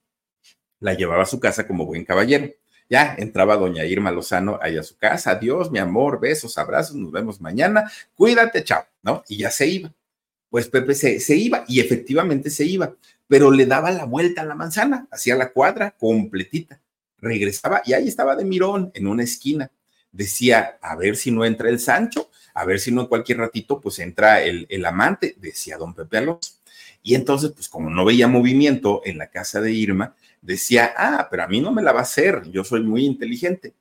la 0.81 0.95
llevaba 0.95 1.25
a 1.25 1.27
su 1.27 1.39
casa 1.39 1.67
como 1.67 1.85
buen 1.85 2.03
caballero. 2.07 2.51
Ya 2.89 3.15
entraba 3.19 3.59
doña 3.59 3.85
Irma 3.85 4.11
Lozano 4.11 4.59
ahí 4.63 4.79
a 4.79 4.83
su 4.83 4.97
casa. 4.97 5.33
Adiós, 5.33 5.71
mi 5.71 5.79
amor, 5.79 6.19
besos, 6.19 6.57
abrazos, 6.57 6.97
nos 6.97 7.13
vemos 7.13 7.39
mañana. 7.39 7.93
Cuídate, 8.15 8.65
chao, 8.65 8.87
¿no? 9.03 9.23
Y 9.29 9.37
ya 9.37 9.51
se 9.51 9.67
iba. 9.67 9.93
Pues 10.49 10.71
Pepe 10.71 10.95
se, 10.95 11.21
se 11.21 11.37
iba 11.37 11.67
y 11.69 11.81
efectivamente 11.81 12.49
se 12.49 12.65
iba, 12.65 12.95
pero 13.29 13.51
le 13.51 13.67
daba 13.67 13.91
la 13.91 14.07
vuelta 14.07 14.41
a 14.41 14.47
la 14.47 14.55
manzana, 14.55 15.07
hacía 15.11 15.37
la 15.37 15.53
cuadra 15.53 15.91
completita. 15.91 16.81
Regresaba 17.19 17.83
y 17.85 17.93
ahí 17.93 18.09
estaba 18.09 18.35
de 18.35 18.47
mirón 18.47 18.93
en 18.95 19.09
una 19.09 19.25
esquina. 19.25 19.71
Decía, 20.11 20.79
a 20.81 20.97
ver 20.97 21.17
si 21.17 21.31
no 21.31 21.45
entra 21.45 21.69
el 21.69 21.81
Sancho, 21.81 22.31
a 22.55 22.65
ver 22.65 22.81
si 22.81 22.93
no 22.93 23.03
en 23.03 23.09
cualquier 23.09 23.37
ratito 23.37 23.79
pues 23.79 23.99
entra 23.99 24.41
el, 24.43 24.67
el 24.71 24.87
amante, 24.87 25.35
decía 25.39 25.77
don 25.77 25.93
Pepe 25.93 26.17
Alonso. 26.17 26.56
Y 27.07 27.15
entonces, 27.15 27.53
pues 27.53 27.69
como 27.69 27.89
no 27.89 28.05
veía 28.05 28.27
movimiento 28.27 29.01
en 29.05 29.19
la 29.19 29.29
casa 29.29 29.61
de 29.61 29.71
Irma, 29.71 30.17
decía, 30.43 30.93
ah, 30.97 31.29
pero 31.31 31.45
a 31.45 31.47
mí 31.47 31.61
no 31.61 31.71
me 31.71 31.81
la 31.81 31.93
va 31.93 32.01
a 32.01 32.03
hacer, 32.03 32.43
yo 32.51 32.65
soy 32.65 32.83
muy 32.83 33.05
inteligente. 33.05 33.75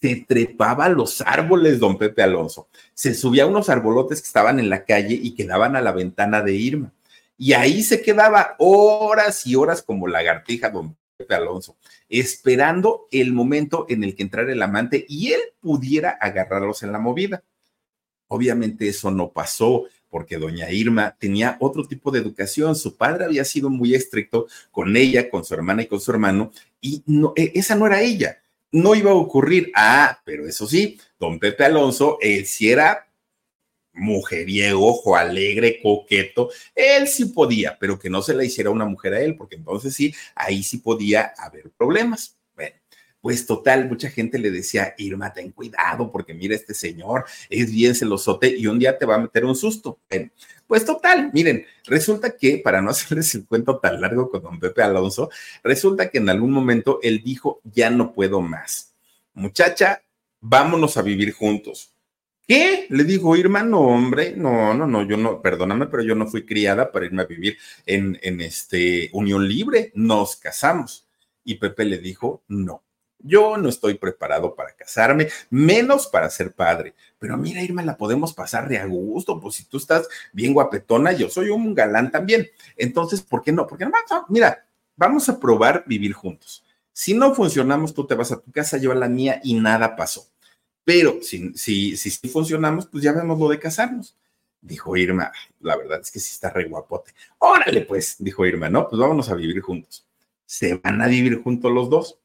Se 0.00 0.24
trepaba 0.26 0.86
a 0.86 0.88
los 0.88 1.20
árboles, 1.20 1.78
don 1.78 1.98
Pepe 1.98 2.22
Alonso. 2.22 2.68
Se 2.94 3.12
subía 3.12 3.42
a 3.42 3.48
unos 3.48 3.68
arbolotes 3.68 4.22
que 4.22 4.28
estaban 4.28 4.58
en 4.58 4.70
la 4.70 4.86
calle 4.86 5.12
y 5.12 5.34
quedaban 5.34 5.76
a 5.76 5.82
la 5.82 5.92
ventana 5.92 6.40
de 6.40 6.54
Irma. 6.54 6.90
Y 7.36 7.52
ahí 7.52 7.82
se 7.82 8.00
quedaba 8.00 8.56
horas 8.58 9.46
y 9.46 9.56
horas 9.56 9.82
como 9.82 10.08
lagartija, 10.08 10.70
don 10.70 10.96
Pepe 11.18 11.34
Alonso, 11.34 11.76
esperando 12.08 13.08
el 13.10 13.34
momento 13.34 13.84
en 13.90 14.04
el 14.04 14.16
que 14.16 14.22
entrara 14.22 14.50
el 14.50 14.62
amante 14.62 15.04
y 15.06 15.34
él 15.34 15.42
pudiera 15.60 16.12
agarrarlos 16.12 16.82
en 16.82 16.92
la 16.92 16.98
movida. 16.98 17.42
Obviamente 18.28 18.88
eso 18.88 19.10
no 19.10 19.32
pasó 19.32 19.84
porque 20.14 20.38
doña 20.38 20.70
Irma 20.70 21.16
tenía 21.18 21.56
otro 21.58 21.88
tipo 21.88 22.12
de 22.12 22.20
educación. 22.20 22.76
Su 22.76 22.96
padre 22.96 23.24
había 23.24 23.44
sido 23.44 23.68
muy 23.68 23.96
estricto 23.96 24.46
con 24.70 24.96
ella, 24.96 25.28
con 25.28 25.44
su 25.44 25.52
hermana 25.54 25.82
y 25.82 25.86
con 25.88 26.00
su 26.00 26.12
hermano, 26.12 26.52
y 26.80 27.02
no, 27.04 27.32
e, 27.34 27.50
esa 27.56 27.74
no 27.74 27.84
era 27.84 28.00
ella. 28.00 28.40
No 28.70 28.94
iba 28.94 29.10
a 29.10 29.14
ocurrir. 29.14 29.72
Ah, 29.74 30.20
pero 30.24 30.46
eso 30.46 30.68
sí, 30.68 31.00
don 31.18 31.40
Pepe 31.40 31.64
Alonso, 31.64 32.18
él 32.20 32.46
sí 32.46 32.70
era 32.70 33.08
mujeriego, 33.92 34.86
ojo 34.86 35.16
alegre, 35.16 35.80
coqueto, 35.82 36.48
él 36.76 37.08
sí 37.08 37.24
podía, 37.24 37.76
pero 37.80 37.98
que 37.98 38.08
no 38.08 38.22
se 38.22 38.34
la 38.34 38.44
hiciera 38.44 38.70
una 38.70 38.84
mujer 38.84 39.14
a 39.14 39.20
él, 39.20 39.36
porque 39.36 39.56
entonces 39.56 39.96
sí, 39.96 40.14
ahí 40.36 40.62
sí 40.62 40.78
podía 40.78 41.32
haber 41.36 41.72
problemas. 41.76 42.38
Pues 43.24 43.46
total, 43.46 43.88
mucha 43.88 44.10
gente 44.10 44.38
le 44.38 44.50
decía, 44.50 44.94
Irma, 44.98 45.32
ten 45.32 45.50
cuidado, 45.50 46.12
porque 46.12 46.34
mira, 46.34 46.54
este 46.54 46.74
señor 46.74 47.24
es 47.48 47.72
bien 47.72 47.94
celosote 47.94 48.54
y 48.54 48.66
un 48.66 48.78
día 48.78 48.98
te 48.98 49.06
va 49.06 49.14
a 49.14 49.18
meter 49.18 49.46
un 49.46 49.56
susto. 49.56 49.98
pues 50.66 50.84
total, 50.84 51.30
miren, 51.32 51.64
resulta 51.86 52.36
que, 52.36 52.58
para 52.58 52.82
no 52.82 52.90
hacerles 52.90 53.34
el 53.34 53.46
cuento 53.46 53.78
tan 53.78 53.98
largo 53.98 54.28
con 54.28 54.42
don 54.42 54.60
Pepe 54.60 54.82
Alonso, 54.82 55.30
resulta 55.62 56.10
que 56.10 56.18
en 56.18 56.28
algún 56.28 56.50
momento 56.50 56.98
él 57.02 57.22
dijo, 57.24 57.62
ya 57.64 57.88
no 57.88 58.12
puedo 58.12 58.42
más. 58.42 58.92
Muchacha, 59.32 60.02
vámonos 60.42 60.98
a 60.98 61.02
vivir 61.02 61.32
juntos 61.32 61.94
¿Qué? 62.46 62.86
Le 62.90 63.04
dijo 63.04 63.34
Irma, 63.36 63.62
no, 63.62 63.80
hombre, 63.80 64.34
no, 64.36 64.74
no, 64.74 64.86
no, 64.86 65.02
yo 65.08 65.16
no, 65.16 65.40
perdóname, 65.40 65.86
pero 65.86 66.02
yo 66.02 66.14
no 66.14 66.26
fui 66.26 66.44
criada 66.44 66.92
para 66.92 67.06
irme 67.06 67.22
a 67.22 67.26
vivir 67.26 67.56
en, 67.86 68.18
en 68.20 68.42
este 68.42 69.08
unión 69.14 69.48
libre, 69.48 69.92
nos 69.94 70.36
casamos. 70.36 71.06
Y 71.42 71.54
Pepe 71.54 71.86
le 71.86 71.96
dijo, 71.98 72.42
no, 72.48 72.83
yo 73.24 73.56
no 73.56 73.68
estoy 73.68 73.94
preparado 73.94 74.54
para 74.54 74.76
casarme, 74.76 75.28
menos 75.50 76.06
para 76.06 76.30
ser 76.30 76.52
padre. 76.52 76.94
Pero 77.18 77.36
mira, 77.36 77.62
Irma, 77.62 77.82
la 77.82 77.96
podemos 77.96 78.34
pasar 78.34 78.68
de 78.68 78.78
a 78.78 78.86
gusto, 78.86 79.40
pues 79.40 79.56
si 79.56 79.64
tú 79.64 79.78
estás 79.78 80.08
bien 80.32 80.52
guapetona, 80.52 81.12
yo 81.12 81.30
soy 81.30 81.48
un 81.48 81.74
galán 81.74 82.10
también. 82.10 82.48
Entonces, 82.76 83.22
¿por 83.22 83.42
qué 83.42 83.50
no? 83.50 83.66
Porque 83.66 83.86
no, 83.86 83.92
mira, 84.28 84.66
vamos 84.94 85.28
a 85.28 85.40
probar 85.40 85.84
vivir 85.86 86.12
juntos. 86.12 86.64
Si 86.92 87.14
no 87.14 87.34
funcionamos, 87.34 87.94
tú 87.94 88.06
te 88.06 88.14
vas 88.14 88.30
a 88.30 88.40
tu 88.40 88.52
casa, 88.52 88.76
yo 88.76 88.92
a 88.92 88.94
la 88.94 89.08
mía 89.08 89.40
y 89.42 89.54
nada 89.54 89.96
pasó. 89.96 90.28
Pero 90.84 91.18
si, 91.22 91.54
si, 91.54 91.96
si, 91.96 92.28
funcionamos, 92.28 92.86
pues 92.86 93.02
ya 93.02 93.12
vemos 93.12 93.38
lo 93.38 93.48
de 93.48 93.58
casarnos. 93.58 94.16
Dijo 94.60 94.96
Irma, 94.96 95.32
la 95.60 95.76
verdad 95.76 96.00
es 96.00 96.10
que 96.10 96.20
sí 96.20 96.30
está 96.32 96.50
re 96.50 96.66
guapote. 96.66 97.12
Órale, 97.38 97.82
pues, 97.82 98.16
dijo 98.18 98.46
Irma, 98.46 98.68
no, 98.68 98.88
pues 98.88 99.00
vámonos 99.00 99.28
a 99.30 99.34
vivir 99.34 99.60
juntos. 99.60 100.06
Se 100.44 100.74
van 100.74 101.00
a 101.00 101.08
vivir 101.08 101.42
juntos 101.42 101.72
los 101.72 101.88
dos. 101.90 102.18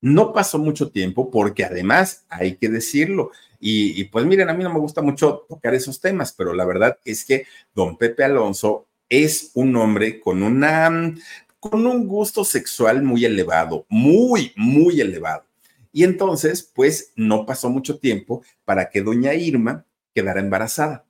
No 0.00 0.32
pasó 0.32 0.58
mucho 0.58 0.90
tiempo 0.90 1.30
porque 1.30 1.64
además 1.64 2.24
hay 2.28 2.56
que 2.56 2.68
decirlo. 2.68 3.30
Y, 3.62 4.04
pues 4.04 4.24
miren, 4.24 4.48
a 4.48 4.54
mí 4.54 4.64
no 4.64 4.72
me 4.72 4.80
gusta 4.80 5.02
mucho 5.02 5.44
tocar 5.46 5.74
esos 5.74 6.00
temas, 6.00 6.32
pero 6.32 6.54
la 6.54 6.64
verdad 6.64 6.98
es 7.04 7.26
que 7.26 7.46
don 7.74 7.98
Pepe 7.98 8.24
Alonso 8.24 8.86
es 9.08 9.50
un 9.54 9.76
hombre 9.76 10.20
con 10.20 10.42
una 10.42 11.14
con 11.58 11.86
un 11.86 12.08
gusto 12.08 12.42
sexual 12.42 13.02
muy 13.02 13.26
elevado, 13.26 13.84
muy, 13.90 14.52
muy 14.56 14.98
elevado. 15.02 15.44
Y 15.92 16.04
entonces, 16.04 16.62
pues 16.62 17.12
no 17.16 17.44
pasó 17.44 17.68
mucho 17.68 17.98
tiempo 17.98 18.42
para 18.64 18.88
que 18.88 19.02
doña 19.02 19.34
Irma 19.34 19.84
quedara 20.14 20.40
embarazada. 20.40 21.04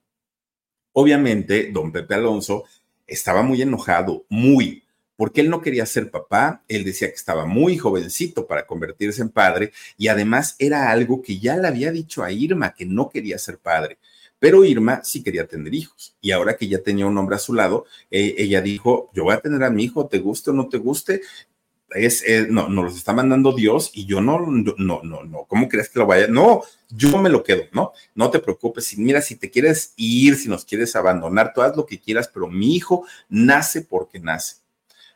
Obviamente, 0.91 1.71
don 1.71 1.93
Pepe 1.93 2.15
Alonso 2.15 2.65
estaba 3.07 3.43
muy 3.43 3.61
enojado, 3.61 4.25
muy, 4.27 4.80
porque 5.21 5.41
él 5.41 5.51
no 5.51 5.61
quería 5.61 5.85
ser 5.85 6.09
papá, 6.09 6.63
él 6.67 6.83
decía 6.83 7.07
que 7.07 7.13
estaba 7.13 7.45
muy 7.45 7.77
jovencito 7.77 8.47
para 8.47 8.65
convertirse 8.65 9.21
en 9.21 9.29
padre 9.29 9.71
y 9.95 10.07
además 10.07 10.55
era 10.57 10.89
algo 10.89 11.21
que 11.21 11.37
ya 11.37 11.57
le 11.57 11.67
había 11.67 11.91
dicho 11.91 12.23
a 12.23 12.31
Irma 12.31 12.73
que 12.73 12.87
no 12.87 13.07
quería 13.07 13.37
ser 13.37 13.59
padre. 13.59 13.99
Pero 14.39 14.65
Irma 14.65 15.01
sí 15.03 15.21
quería 15.21 15.45
tener 15.45 15.75
hijos 15.75 16.17
y 16.21 16.31
ahora 16.31 16.57
que 16.57 16.67
ya 16.67 16.79
tenía 16.79 17.05
un 17.05 17.15
hombre 17.19 17.35
a 17.35 17.37
su 17.37 17.53
lado, 17.53 17.85
eh, 18.09 18.33
ella 18.35 18.63
dijo, 18.63 19.11
yo 19.13 19.25
voy 19.25 19.35
a 19.35 19.41
tener 19.41 19.63
a 19.63 19.69
mi 19.69 19.83
hijo, 19.83 20.07
te 20.07 20.17
guste 20.17 20.49
o 20.49 20.53
no 20.53 20.67
te 20.69 20.79
guste, 20.79 21.21
es, 21.91 22.25
no, 22.49 22.67
nos 22.67 22.85
los 22.85 22.95
está 22.95 23.13
mandando 23.13 23.53
Dios 23.53 23.91
y 23.93 24.07
yo 24.07 24.21
no, 24.21 24.39
no, 24.39 24.73
no, 25.03 25.23
no, 25.23 25.45
¿cómo 25.47 25.69
crees 25.69 25.89
que 25.89 25.99
lo 25.99 26.07
vaya? 26.07 26.25
No, 26.29 26.63
yo 26.89 27.15
me 27.19 27.29
lo 27.29 27.43
quedo, 27.43 27.65
¿no? 27.73 27.91
No 28.15 28.31
te 28.31 28.39
preocupes, 28.39 28.97
mira, 28.97 29.21
si 29.21 29.35
te 29.35 29.51
quieres 29.51 29.93
ir, 29.97 30.35
si 30.35 30.49
nos 30.49 30.65
quieres 30.65 30.95
abandonar, 30.95 31.53
tú 31.53 31.61
haz 31.61 31.77
lo 31.77 31.85
que 31.85 31.99
quieras, 31.99 32.27
pero 32.27 32.47
mi 32.47 32.75
hijo 32.75 33.05
nace 33.29 33.83
porque 33.83 34.19
nace. 34.19 34.61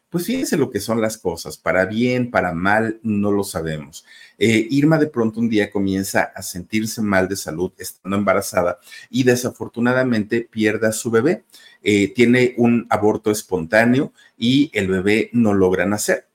Pues 0.09 0.27
fíjense 0.27 0.55
lo 0.55 0.69
que 0.69 0.79
son 0.79 1.01
las 1.01 1.17
cosas, 1.17 1.57
para 1.57 1.85
bien, 1.85 2.31
para 2.31 2.53
mal, 2.53 2.99
no 3.03 3.31
lo 3.31 3.43
sabemos. 3.43 4.05
Eh, 4.37 4.65
Irma 4.69 4.97
de 4.97 5.07
pronto 5.07 5.39
un 5.39 5.49
día 5.49 5.69
comienza 5.71 6.31
a 6.35 6.41
sentirse 6.41 7.01
mal 7.01 7.27
de 7.27 7.35
salud 7.35 7.71
estando 7.77 8.15
embarazada 8.15 8.79
y 9.09 9.23
desafortunadamente 9.23 10.41
pierde 10.49 10.87
a 10.87 10.91
su 10.93 11.11
bebé. 11.11 11.43
Eh, 11.83 12.13
tiene 12.13 12.53
un 12.57 12.87
aborto 12.89 13.29
espontáneo 13.29 14.13
y 14.37 14.71
el 14.73 14.87
bebé 14.87 15.29
no 15.33 15.53
logra 15.53 15.85
nacer. 15.85 16.27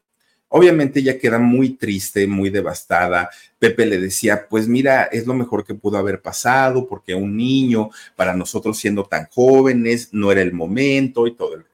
Obviamente 0.48 1.00
ella 1.00 1.18
queda 1.18 1.38
muy 1.38 1.70
triste, 1.76 2.26
muy 2.26 2.50
devastada. 2.50 3.30
Pepe 3.58 3.86
le 3.86 4.00
decía, 4.00 4.48
pues 4.48 4.66
mira, 4.66 5.04
es 5.04 5.26
lo 5.26 5.32
mejor 5.32 5.64
que 5.64 5.74
pudo 5.74 5.96
haber 5.96 6.20
pasado 6.20 6.88
porque 6.88 7.14
un 7.14 7.36
niño, 7.36 7.90
para 8.16 8.34
nosotros 8.34 8.76
siendo 8.78 9.04
tan 9.04 9.26
jóvenes, 9.26 10.08
no 10.12 10.32
era 10.32 10.42
el 10.42 10.52
momento 10.52 11.26
y 11.28 11.36
todo 11.36 11.54
el 11.54 11.64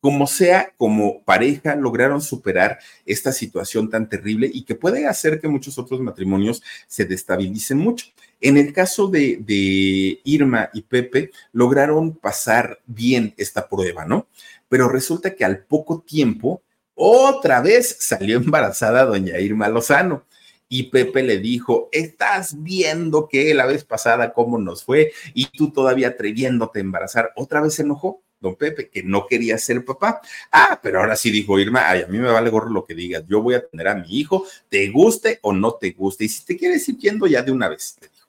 como 0.00 0.26
sea, 0.26 0.72
como 0.76 1.22
pareja, 1.24 1.74
lograron 1.76 2.22
superar 2.22 2.78
esta 3.04 3.32
situación 3.32 3.90
tan 3.90 4.08
terrible 4.08 4.50
y 4.52 4.64
que 4.64 4.74
puede 4.74 5.06
hacer 5.06 5.40
que 5.40 5.48
muchos 5.48 5.78
otros 5.78 6.00
matrimonios 6.00 6.62
se 6.86 7.04
destabilicen 7.04 7.78
mucho. 7.78 8.06
En 8.40 8.56
el 8.56 8.72
caso 8.72 9.08
de, 9.08 9.38
de 9.40 10.20
Irma 10.24 10.70
y 10.72 10.82
Pepe, 10.82 11.30
lograron 11.52 12.16
pasar 12.16 12.80
bien 12.86 13.34
esta 13.36 13.68
prueba, 13.68 14.06
¿no? 14.06 14.26
Pero 14.68 14.88
resulta 14.88 15.34
que 15.34 15.44
al 15.44 15.64
poco 15.64 16.00
tiempo, 16.00 16.62
otra 16.94 17.60
vez 17.60 17.96
salió 18.00 18.36
embarazada 18.38 19.04
doña 19.04 19.38
Irma 19.38 19.68
Lozano. 19.68 20.24
Y 20.72 20.84
Pepe 20.84 21.24
le 21.24 21.38
dijo, 21.38 21.88
estás 21.90 22.62
viendo 22.62 23.28
que 23.28 23.52
la 23.54 23.66
vez 23.66 23.82
pasada 23.84 24.32
cómo 24.32 24.56
nos 24.56 24.84
fue 24.84 25.12
y 25.34 25.46
tú 25.46 25.72
todavía 25.72 26.08
atreviéndote 26.08 26.78
a 26.78 26.82
embarazar. 26.82 27.32
Otra 27.34 27.60
vez 27.60 27.74
se 27.74 27.82
enojó 27.82 28.22
don 28.40 28.56
Pepe, 28.56 28.88
que 28.88 29.02
no 29.02 29.26
quería 29.26 29.58
ser 29.58 29.84
papá. 29.84 30.20
Ah, 30.50 30.80
pero 30.82 31.00
ahora 31.00 31.16
sí 31.16 31.30
dijo 31.30 31.58
Irma, 31.58 31.88
ay, 31.88 32.02
a 32.02 32.06
mí 32.06 32.18
me 32.18 32.30
vale 32.30 32.50
gorro 32.50 32.70
lo 32.70 32.84
que 32.84 32.94
digas, 32.94 33.24
yo 33.28 33.42
voy 33.42 33.54
a 33.54 33.66
tener 33.66 33.88
a 33.88 33.94
mi 33.94 34.18
hijo, 34.18 34.46
te 34.68 34.88
guste 34.88 35.38
o 35.42 35.52
no 35.52 35.74
te 35.74 35.90
guste. 35.92 36.24
Y 36.24 36.28
si 36.28 36.44
te 36.44 36.56
quieres 36.56 36.88
ir 36.88 36.98
yendo 36.98 37.26
ya 37.26 37.42
de 37.42 37.52
una 37.52 37.68
vez, 37.68 37.96
le 38.00 38.08
dijo. 38.08 38.28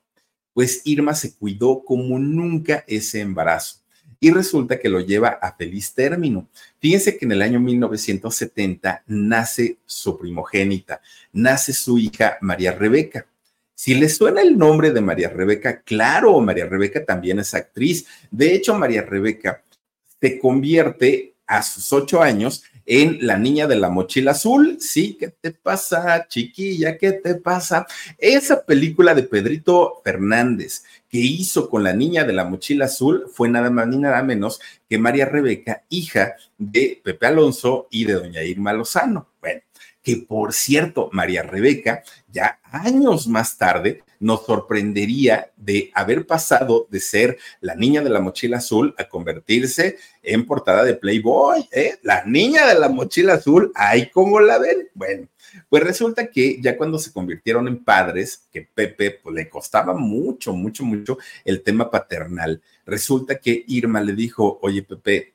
Pues 0.54 0.82
Irma 0.84 1.16
se 1.16 1.34
cuidó 1.36 1.84
como 1.84 2.20
nunca 2.20 2.84
ese 2.86 3.22
embarazo 3.22 3.82
y 4.24 4.30
resulta 4.30 4.80
que 4.80 4.88
lo 4.88 5.00
lleva 5.00 5.30
a 5.30 5.56
feliz 5.56 5.94
término. 5.96 6.48
Fíjense 6.80 7.18
que 7.18 7.26
en 7.26 7.32
el 7.32 7.42
año 7.42 7.60
1970 7.60 9.04
nace 9.08 9.80
su 9.86 10.18
primogénita, 10.18 11.02
nace 11.34 11.74
su 11.74 11.98
hija 11.98 12.38
María 12.42 12.72
Rebeca. 12.72 13.26
Si 13.74 13.96
les 13.96 14.16
suena 14.16 14.42
el 14.42 14.60
nombre 14.60 14.92
de 14.92 15.02
María 15.02 15.30
Rebeca, 15.30 15.82
claro, 15.82 16.40
María 16.40 16.68
Rebeca 16.68 17.04
también 17.04 17.40
es 17.40 17.56
actriz. 17.56 18.06
De 18.30 18.54
hecho, 18.54 18.76
María 18.76 19.02
Rebeca 19.02 19.64
se 20.22 20.40
convierte 20.40 21.34
a 21.48 21.64
sus 21.64 21.92
ocho 21.92 22.22
años 22.22 22.64
en 22.86 23.26
La 23.26 23.38
Niña 23.38 23.68
de 23.68 23.76
la 23.76 23.90
Mochila 23.90 24.32
Azul. 24.32 24.78
Sí, 24.80 25.18
¿qué 25.20 25.30
te 25.30 25.52
pasa, 25.52 26.28
chiquilla? 26.28 26.98
¿Qué 26.98 27.14
te 27.14 27.36
pasa? 27.36 27.86
Esa 28.18 28.66
película 28.66 29.14
de 29.14 29.24
Pedrito 29.24 30.02
Fernández 30.04 30.84
que 31.10 31.18
hizo 31.18 31.70
con 31.70 31.84
La 31.84 31.94
Niña 31.94 32.24
de 32.24 32.34
la 32.34 32.46
Mochila 32.46 32.86
Azul 32.86 33.26
fue 33.34 33.50
nada 33.50 33.70
más 33.70 33.88
ni 33.88 33.98
nada 33.98 34.24
menos 34.24 34.62
que 34.90 34.98
María 34.98 35.26
Rebeca, 35.26 35.84
hija 35.90 36.36
de 36.58 37.02
Pepe 37.04 37.26
Alonso 37.26 37.88
y 37.92 38.06
de 38.06 38.14
doña 38.14 38.44
Irma 38.44 38.74
Lozano. 38.74 39.28
Bueno, 39.42 39.62
que 40.02 40.18
por 40.18 40.54
cierto, 40.54 41.10
María 41.12 41.44
Rebeca, 41.44 42.04
ya 42.28 42.60
años 42.64 43.28
más 43.28 43.58
tarde, 43.58 44.04
nos 44.22 44.46
sorprendería 44.46 45.52
de 45.58 45.92
haber 45.96 46.28
pasado 46.28 46.88
de 46.92 47.00
ser 47.00 47.40
la 47.60 47.76
niña 47.76 48.02
de 48.02 48.10
la 48.10 48.20
mochila 48.20 48.58
azul 48.58 48.94
a 48.98 49.10
convertirse 49.10 49.98
en 50.22 50.46
portada 50.46 50.84
de 50.84 50.94
Playboy, 50.94 51.68
¿eh? 51.72 51.98
La 52.04 52.24
niña 52.26 52.68
de 52.68 52.80
la 52.80 52.88
mochila 52.88 53.34
azul, 53.34 53.72
ahí 53.74 54.12
como 54.12 54.40
la 54.40 54.60
ven. 54.60 54.90
Bueno, 54.94 55.28
pues 55.70 55.84
resulta 55.84 56.28
que 56.28 56.62
ya 56.62 56.78
cuando 56.78 57.00
se 57.00 57.12
convirtieron 57.12 57.68
en 57.68 57.84
padres, 57.84 58.48
que 58.52 58.62
Pepe 58.62 59.20
pues, 59.24 59.36
le 59.36 59.50
costaba 59.50 59.96
mucho, 59.96 60.54
mucho, 60.54 60.84
mucho 60.84 61.18
el 61.44 61.64
tema 61.64 61.90
paternal, 61.90 62.62
resulta 62.86 63.40
que 63.40 63.64
Irma 63.68 64.02
le 64.02 64.14
dijo, 64.14 64.60
oye 64.62 64.84
Pepe, 64.84 65.34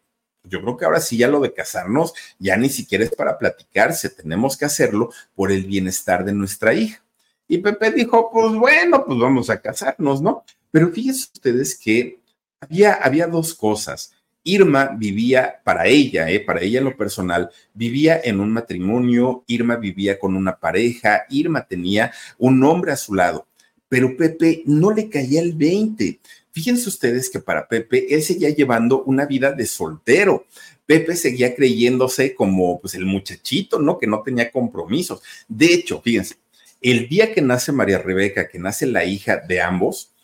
yo 0.49 0.61
creo 0.63 0.77
que 0.77 0.85
ahora 0.85 1.01
sí 1.01 1.17
ya 1.17 1.29
lo 1.29 1.41
de 1.41 1.53
casarnos 1.53 2.15
ya 2.39 2.57
ni 2.57 2.69
siquiera 2.69 3.05
es 3.05 3.15
para 3.15 3.39
platicarse, 3.39 4.11
tenemos 4.11 4.57
que 4.57 4.65
hacerlo 4.65 5.11
por 5.35 5.53
el 5.53 5.65
bienestar 5.65 6.25
de 6.25 6.33
nuestra 6.33 6.75
hija. 6.75 7.03
Y 7.49 7.59
Pepe 7.59 7.93
dijo, 7.93 8.31
pues 8.33 8.55
bueno, 8.55 9.05
pues 9.07 9.19
vamos 9.19 9.51
a 9.51 9.61
casarnos, 9.61 10.21
¿no? 10.21 10.45
Pero 10.71 10.91
fíjense 10.91 11.29
ustedes 11.33 11.79
que 11.79 12.21
había, 12.61 12.95
había 12.95 13.27
dos 13.27 13.55
cosas. 13.55 14.13
Irma 14.43 14.91
vivía 14.97 15.61
para 15.65 15.87
ella, 15.87 16.31
eh, 16.31 16.41
para 16.41 16.61
ella 16.61 16.79
en 16.79 16.85
lo 16.85 16.97
personal, 16.97 17.51
vivía 17.75 18.21
en 18.23 18.39
un 18.41 18.53
matrimonio, 18.53 19.43
Irma 19.49 19.77
vivía 19.77 20.19
con 20.19 20.37
una 20.37 20.57
pareja, 20.57 21.25
Irma 21.31 21.67
tenía 21.67 22.13
un 22.39 22.63
hombre 22.63 22.93
a 22.93 22.97
su 22.97 23.15
lado, 23.15 23.49
pero 23.89 24.17
Pepe 24.17 24.63
no 24.65 24.93
le 24.93 25.11
caía 25.11 25.41
el 25.41 25.53
20. 25.53 26.21
Fíjense 26.57 26.89
ustedes 26.89 27.29
que 27.29 27.39
para 27.39 27.69
Pepe 27.69 28.15
él 28.15 28.23
seguía 28.23 28.49
llevando 28.49 29.03
una 29.03 29.27
vida 29.27 29.53
de 29.53 29.67
soltero. 29.67 30.47
Pepe 30.87 31.15
seguía 31.15 31.55
creyéndose 31.55 32.35
como 32.35 32.81
pues 32.81 32.95
el 32.95 33.05
muchachito, 33.05 33.79
¿no? 33.79 33.99
Que 33.99 34.07
no 34.07 34.23
tenía 34.23 34.51
compromisos. 34.51 35.21
De 35.49 35.67
hecho, 35.67 36.01
fíjense, 36.01 36.37
el 36.81 37.11
día 37.11 37.35
que 37.35 37.43
nace 37.43 37.73
María 37.73 37.99
Rebeca, 37.99 38.49
que 38.49 38.59
nace 38.59 38.87
la 38.87 39.05
hija 39.05 39.37
de 39.37 39.61
ambos, 39.61 40.15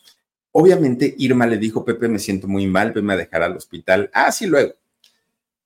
Obviamente 0.54 1.14
Irma 1.18 1.46
le 1.46 1.58
dijo, 1.58 1.84
Pepe, 1.84 2.08
me 2.08 2.18
siento 2.18 2.48
muy 2.48 2.66
mal, 2.66 2.92
venme 2.92 3.12
a 3.12 3.18
dejar 3.18 3.42
al 3.42 3.54
hospital. 3.54 4.08
Ah, 4.14 4.32
sí, 4.32 4.46
luego. 4.46 4.72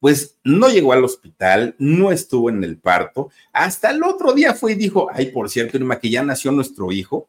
Pues 0.00 0.36
no 0.42 0.68
llegó 0.68 0.92
al 0.92 1.04
hospital, 1.04 1.76
no 1.78 2.10
estuvo 2.10 2.50
en 2.50 2.64
el 2.64 2.76
parto. 2.78 3.30
Hasta 3.52 3.90
el 3.90 4.02
otro 4.02 4.32
día 4.32 4.52
fue 4.52 4.72
y 4.72 4.74
dijo, 4.74 5.08
ay, 5.12 5.26
por 5.26 5.48
cierto, 5.48 5.76
Irma, 5.76 6.00
que 6.00 6.10
ya 6.10 6.24
nació 6.24 6.50
nuestro 6.50 6.90
hijo. 6.90 7.28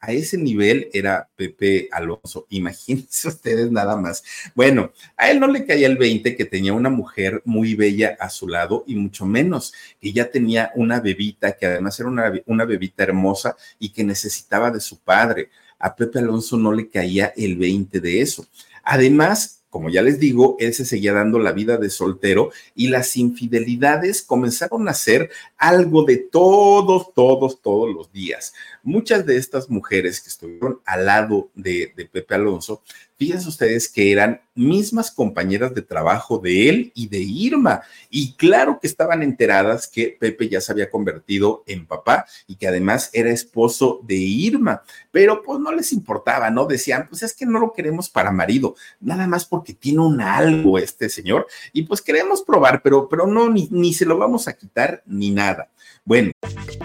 A 0.00 0.12
ese 0.12 0.38
nivel 0.38 0.88
era 0.92 1.28
Pepe 1.36 1.88
Alonso. 1.92 2.46
Imagínense 2.50 3.28
ustedes 3.28 3.70
nada 3.70 3.96
más. 3.96 4.22
Bueno, 4.54 4.92
a 5.16 5.30
él 5.30 5.40
no 5.40 5.48
le 5.48 5.66
caía 5.66 5.86
el 5.86 5.96
20 5.96 6.36
que 6.36 6.44
tenía 6.44 6.72
una 6.72 6.90
mujer 6.90 7.42
muy 7.44 7.74
bella 7.74 8.16
a 8.20 8.30
su 8.30 8.48
lado 8.48 8.84
y 8.86 8.94
mucho 8.94 9.26
menos 9.26 9.72
que 10.00 10.12
ya 10.12 10.30
tenía 10.30 10.70
una 10.74 11.00
bebita, 11.00 11.56
que 11.56 11.66
además 11.66 11.98
era 11.98 12.08
una, 12.08 12.32
una 12.46 12.64
bebita 12.64 13.02
hermosa 13.02 13.56
y 13.78 13.90
que 13.90 14.04
necesitaba 14.04 14.70
de 14.70 14.80
su 14.80 14.98
padre 14.98 15.50
a 15.78 15.94
Pepe 15.94 16.18
Alonso 16.18 16.56
no 16.56 16.72
le 16.72 16.88
caía 16.88 17.32
el 17.36 17.56
20 17.56 18.00
de 18.00 18.20
eso. 18.20 18.46
Además, 18.90 19.64
como 19.68 19.90
ya 19.90 20.00
les 20.00 20.18
digo, 20.18 20.56
él 20.60 20.72
se 20.72 20.86
seguía 20.86 21.12
dando 21.12 21.38
la 21.38 21.52
vida 21.52 21.76
de 21.76 21.90
soltero 21.90 22.50
y 22.74 22.88
las 22.88 23.18
infidelidades 23.18 24.22
comenzaron 24.22 24.88
a 24.88 24.94
ser 24.94 25.28
algo 25.58 26.04
de 26.04 26.16
todos, 26.16 27.12
todos, 27.12 27.60
todos 27.60 27.94
los 27.94 28.10
días. 28.10 28.54
Muchas 28.82 29.26
de 29.26 29.36
estas 29.36 29.68
mujeres 29.68 30.22
que 30.22 30.30
estuvieron 30.30 30.80
al 30.86 31.04
lado 31.04 31.50
de, 31.54 31.92
de 31.94 32.06
Pepe 32.06 32.36
Alonso 32.36 32.82
Fíjense 33.18 33.48
ustedes 33.48 33.88
que 33.88 34.12
eran 34.12 34.40
mismas 34.54 35.10
compañeras 35.10 35.74
de 35.74 35.82
trabajo 35.82 36.38
de 36.38 36.68
él 36.68 36.92
y 36.94 37.08
de 37.08 37.18
Irma. 37.18 37.82
Y 38.10 38.34
claro 38.34 38.78
que 38.80 38.86
estaban 38.86 39.24
enteradas 39.24 39.88
que 39.88 40.16
Pepe 40.20 40.48
ya 40.48 40.60
se 40.60 40.70
había 40.70 40.88
convertido 40.88 41.64
en 41.66 41.84
papá 41.84 42.26
y 42.46 42.54
que 42.54 42.68
además 42.68 43.10
era 43.12 43.30
esposo 43.30 44.00
de 44.04 44.14
Irma. 44.14 44.84
Pero 45.10 45.42
pues 45.42 45.58
no 45.58 45.72
les 45.72 45.92
importaba, 45.92 46.48
¿no? 46.50 46.66
Decían, 46.66 47.08
pues 47.08 47.24
es 47.24 47.34
que 47.34 47.44
no 47.44 47.58
lo 47.58 47.72
queremos 47.72 48.08
para 48.08 48.30
marido, 48.30 48.76
nada 49.00 49.26
más 49.26 49.44
porque 49.44 49.74
tiene 49.74 50.00
un 50.00 50.20
algo 50.20 50.78
este 50.78 51.08
señor. 51.08 51.46
Y 51.72 51.82
pues 51.82 52.02
queremos 52.02 52.42
probar, 52.42 52.82
pero, 52.82 53.08
pero 53.08 53.26
no, 53.26 53.48
ni, 53.48 53.68
ni 53.70 53.92
se 53.92 54.06
lo 54.06 54.18
vamos 54.18 54.48
a 54.48 54.54
quitar 54.54 55.02
ni 55.06 55.30
nada. 55.30 55.68
Bueno. 56.04 56.32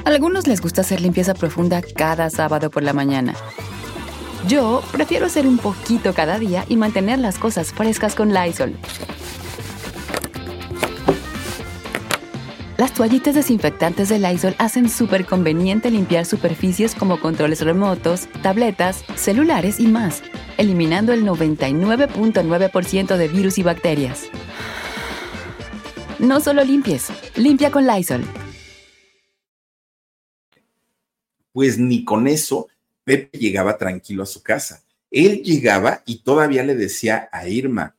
A 0.05 0.09
algunos 0.09 0.47
les 0.47 0.61
gusta 0.61 0.81
hacer 0.81 1.01
limpieza 1.01 1.33
profunda 1.33 1.81
cada 1.95 2.29
sábado 2.29 2.69
por 2.69 2.83
la 2.83 2.93
mañana. 2.93 3.35
Yo 4.47 4.83
prefiero 4.91 5.27
hacer 5.27 5.47
un 5.47 5.57
poquito 5.57 6.13
cada 6.13 6.37
día 6.37 6.65
y 6.67 6.75
mantener 6.75 7.19
las 7.19 7.39
cosas 7.39 7.71
frescas 7.71 8.15
con 8.15 8.33
Lysol. 8.33 8.75
Las 12.75 12.91
toallitas 12.91 13.35
desinfectantes 13.35 14.09
de 14.09 14.17
Lysol 14.17 14.55
hacen 14.57 14.89
súper 14.89 15.27
conveniente 15.27 15.91
limpiar 15.91 16.25
superficies 16.25 16.95
como 16.95 17.19
controles 17.19 17.61
remotos, 17.61 18.27
tabletas, 18.41 19.05
celulares 19.15 19.79
y 19.79 19.85
más, 19.85 20.23
eliminando 20.57 21.13
el 21.13 21.23
99.9% 21.23 23.15
de 23.15 23.27
virus 23.27 23.59
y 23.59 23.63
bacterias. 23.63 24.23
No 26.17 26.39
solo 26.39 26.63
limpies, 26.63 27.09
limpia 27.35 27.69
con 27.69 27.85
Lysol. 27.85 28.23
Pues 31.51 31.77
ni 31.77 32.03
con 32.03 32.27
eso 32.27 32.69
Pepe 33.03 33.37
llegaba 33.37 33.77
tranquilo 33.77 34.23
a 34.23 34.25
su 34.25 34.41
casa. 34.41 34.83
Él 35.11 35.43
llegaba 35.43 36.01
y 36.07 36.23
todavía 36.23 36.63
le 36.63 36.73
decía 36.73 37.29
a 37.31 37.47
Irma, 37.47 37.95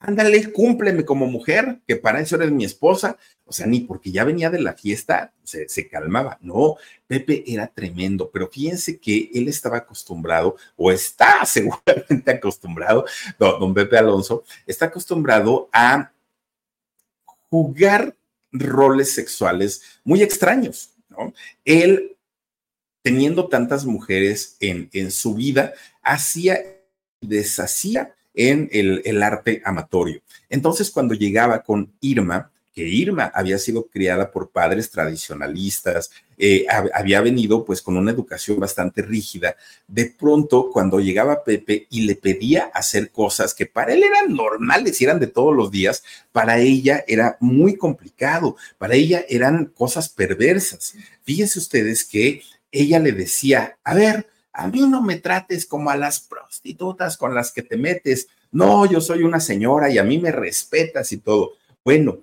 ándale, 0.00 0.52
cúmpleme 0.52 1.04
como 1.04 1.26
mujer, 1.26 1.80
que 1.86 1.94
para 1.94 2.20
eso 2.20 2.34
eres 2.34 2.50
mi 2.50 2.64
esposa. 2.64 3.16
O 3.46 3.52
sea, 3.52 3.66
ni 3.66 3.80
porque 3.80 4.10
ya 4.10 4.24
venía 4.24 4.50
de 4.50 4.60
la 4.60 4.74
fiesta 4.74 5.32
se, 5.44 5.88
calmaba. 5.88 6.38
No, 6.42 6.76
Pepe 7.06 7.44
era 7.46 7.68
tremendo, 7.68 8.28
pero 8.30 8.48
fíjense 8.48 8.98
que 8.98 9.30
él 9.32 9.48
estaba 9.48 9.78
acostumbrado, 9.78 10.56
o 10.76 10.90
está 10.90 11.44
seguramente 11.46 12.30
acostumbrado, 12.32 13.06
don, 13.38 13.60
don 13.60 13.74
Pepe 13.74 13.98
Alonso, 13.98 14.44
está 14.66 14.86
acostumbrado 14.86 15.68
a 15.72 16.12
jugar 17.48 18.16
roles 18.50 19.14
sexuales 19.14 19.82
muy 20.02 20.22
extraños. 20.22 20.90
¿no? 21.08 21.32
Él 21.64 22.16
teniendo 23.06 23.46
tantas 23.46 23.84
mujeres 23.84 24.56
en, 24.58 24.90
en 24.92 25.12
su 25.12 25.36
vida, 25.36 25.74
hacía 26.02 26.58
y 27.20 27.28
deshacía 27.28 28.16
en 28.34 28.68
el, 28.72 29.00
el, 29.04 29.22
arte 29.22 29.62
amatorio. 29.64 30.22
Entonces, 30.48 30.90
cuando 30.90 31.14
llegaba 31.14 31.62
con 31.62 31.92
Irma, 32.00 32.50
que 32.76 32.86
Irma 32.86 33.32
había 33.34 33.56
sido 33.56 33.86
criada 33.86 34.30
por 34.30 34.50
padres 34.50 34.90
tradicionalistas, 34.90 36.10
eh, 36.36 36.66
había 36.92 37.22
venido 37.22 37.64
pues 37.64 37.80
con 37.80 37.96
una 37.96 38.10
educación 38.10 38.60
bastante 38.60 39.00
rígida, 39.00 39.56
de 39.88 40.04
pronto 40.04 40.68
cuando 40.70 41.00
llegaba 41.00 41.42
Pepe 41.42 41.86
y 41.88 42.02
le 42.02 42.16
pedía 42.16 42.64
hacer 42.74 43.10
cosas 43.10 43.54
que 43.54 43.64
para 43.64 43.94
él 43.94 44.02
eran 44.02 44.34
normales 44.36 45.00
y 45.00 45.04
eran 45.04 45.18
de 45.18 45.26
todos 45.28 45.56
los 45.56 45.70
días, 45.70 46.04
para 46.32 46.58
ella 46.58 47.02
era 47.08 47.38
muy 47.40 47.78
complicado, 47.78 48.56
para 48.76 48.94
ella 48.94 49.24
eran 49.26 49.72
cosas 49.74 50.10
perversas. 50.10 50.96
Fíjense 51.22 51.58
ustedes 51.58 52.04
que 52.04 52.42
ella 52.70 52.98
le 52.98 53.12
decía, 53.12 53.78
a 53.84 53.94
ver, 53.94 54.28
a 54.52 54.66
mí 54.68 54.80
no 54.80 55.00
me 55.00 55.16
trates 55.16 55.64
como 55.64 55.88
a 55.88 55.96
las 55.96 56.20
prostitutas 56.20 57.16
con 57.16 57.34
las 57.34 57.52
que 57.52 57.62
te 57.62 57.78
metes. 57.78 58.28
No, 58.52 58.84
yo 58.84 59.00
soy 59.00 59.22
una 59.22 59.40
señora 59.40 59.90
y 59.90 59.96
a 59.96 60.04
mí 60.04 60.18
me 60.18 60.30
respetas 60.30 61.10
y 61.12 61.16
todo. 61.16 61.52
Bueno, 61.82 62.18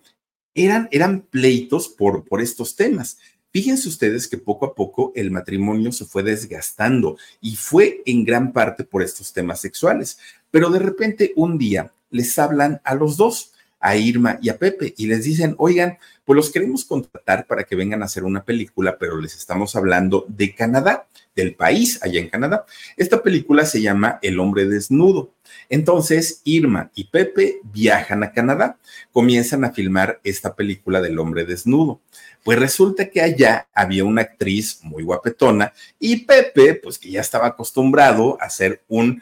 eran, 0.55 0.87
eran 0.91 1.21
pleitos 1.21 1.87
por, 1.87 2.23
por 2.25 2.41
estos 2.41 2.75
temas. 2.75 3.17
Fíjense 3.51 3.87
ustedes 3.87 4.27
que 4.27 4.37
poco 4.37 4.65
a 4.65 4.73
poco 4.73 5.11
el 5.15 5.29
matrimonio 5.29 5.91
se 5.91 6.05
fue 6.05 6.23
desgastando 6.23 7.17
y 7.39 7.55
fue 7.55 8.01
en 8.05 8.25
gran 8.25 8.51
parte 8.51 8.83
por 8.83 9.03
estos 9.03 9.31
temas 9.31 9.61
sexuales. 9.61 10.17
Pero 10.49 10.71
de 10.71 10.79
repente 10.79 11.33
un 11.35 11.57
día 11.57 11.93
les 12.09 12.37
hablan 12.39 12.81
a 12.83 12.95
los 12.95 13.15
dos 13.15 13.52
a 13.83 13.97
Irma 13.97 14.39
y 14.41 14.47
a 14.47 14.57
Pepe 14.57 14.93
y 14.97 15.07
les 15.07 15.25
dicen, 15.25 15.55
oigan, 15.57 15.97
pues 16.23 16.37
los 16.37 16.49
queremos 16.49 16.85
contratar 16.85 17.45
para 17.45 17.65
que 17.65 17.75
vengan 17.75 18.01
a 18.01 18.05
hacer 18.05 18.23
una 18.23 18.45
película, 18.45 18.97
pero 18.97 19.19
les 19.19 19.35
estamos 19.35 19.75
hablando 19.75 20.25
de 20.29 20.55
Canadá, 20.55 21.05
del 21.35 21.53
país 21.53 21.99
allá 22.01 22.21
en 22.21 22.29
Canadá. 22.29 22.65
Esta 22.95 23.21
película 23.21 23.65
se 23.65 23.81
llama 23.81 24.19
El 24.21 24.39
hombre 24.39 24.65
desnudo. 24.65 25.33
Entonces, 25.67 26.41
Irma 26.45 26.91
y 26.95 27.05
Pepe 27.05 27.59
viajan 27.73 28.23
a 28.23 28.31
Canadá, 28.31 28.77
comienzan 29.11 29.65
a 29.65 29.73
filmar 29.73 30.21
esta 30.23 30.55
película 30.55 31.01
del 31.01 31.19
hombre 31.19 31.43
desnudo. 31.43 31.99
Pues 32.45 32.57
resulta 32.57 33.09
que 33.09 33.21
allá 33.21 33.67
había 33.73 34.05
una 34.05 34.21
actriz 34.21 34.79
muy 34.81 35.03
guapetona 35.03 35.73
y 35.99 36.25
Pepe, 36.25 36.75
pues 36.75 36.97
que 36.97 37.11
ya 37.11 37.19
estaba 37.19 37.47
acostumbrado 37.47 38.37
a 38.39 38.49
ser 38.49 38.81
un 38.87 39.21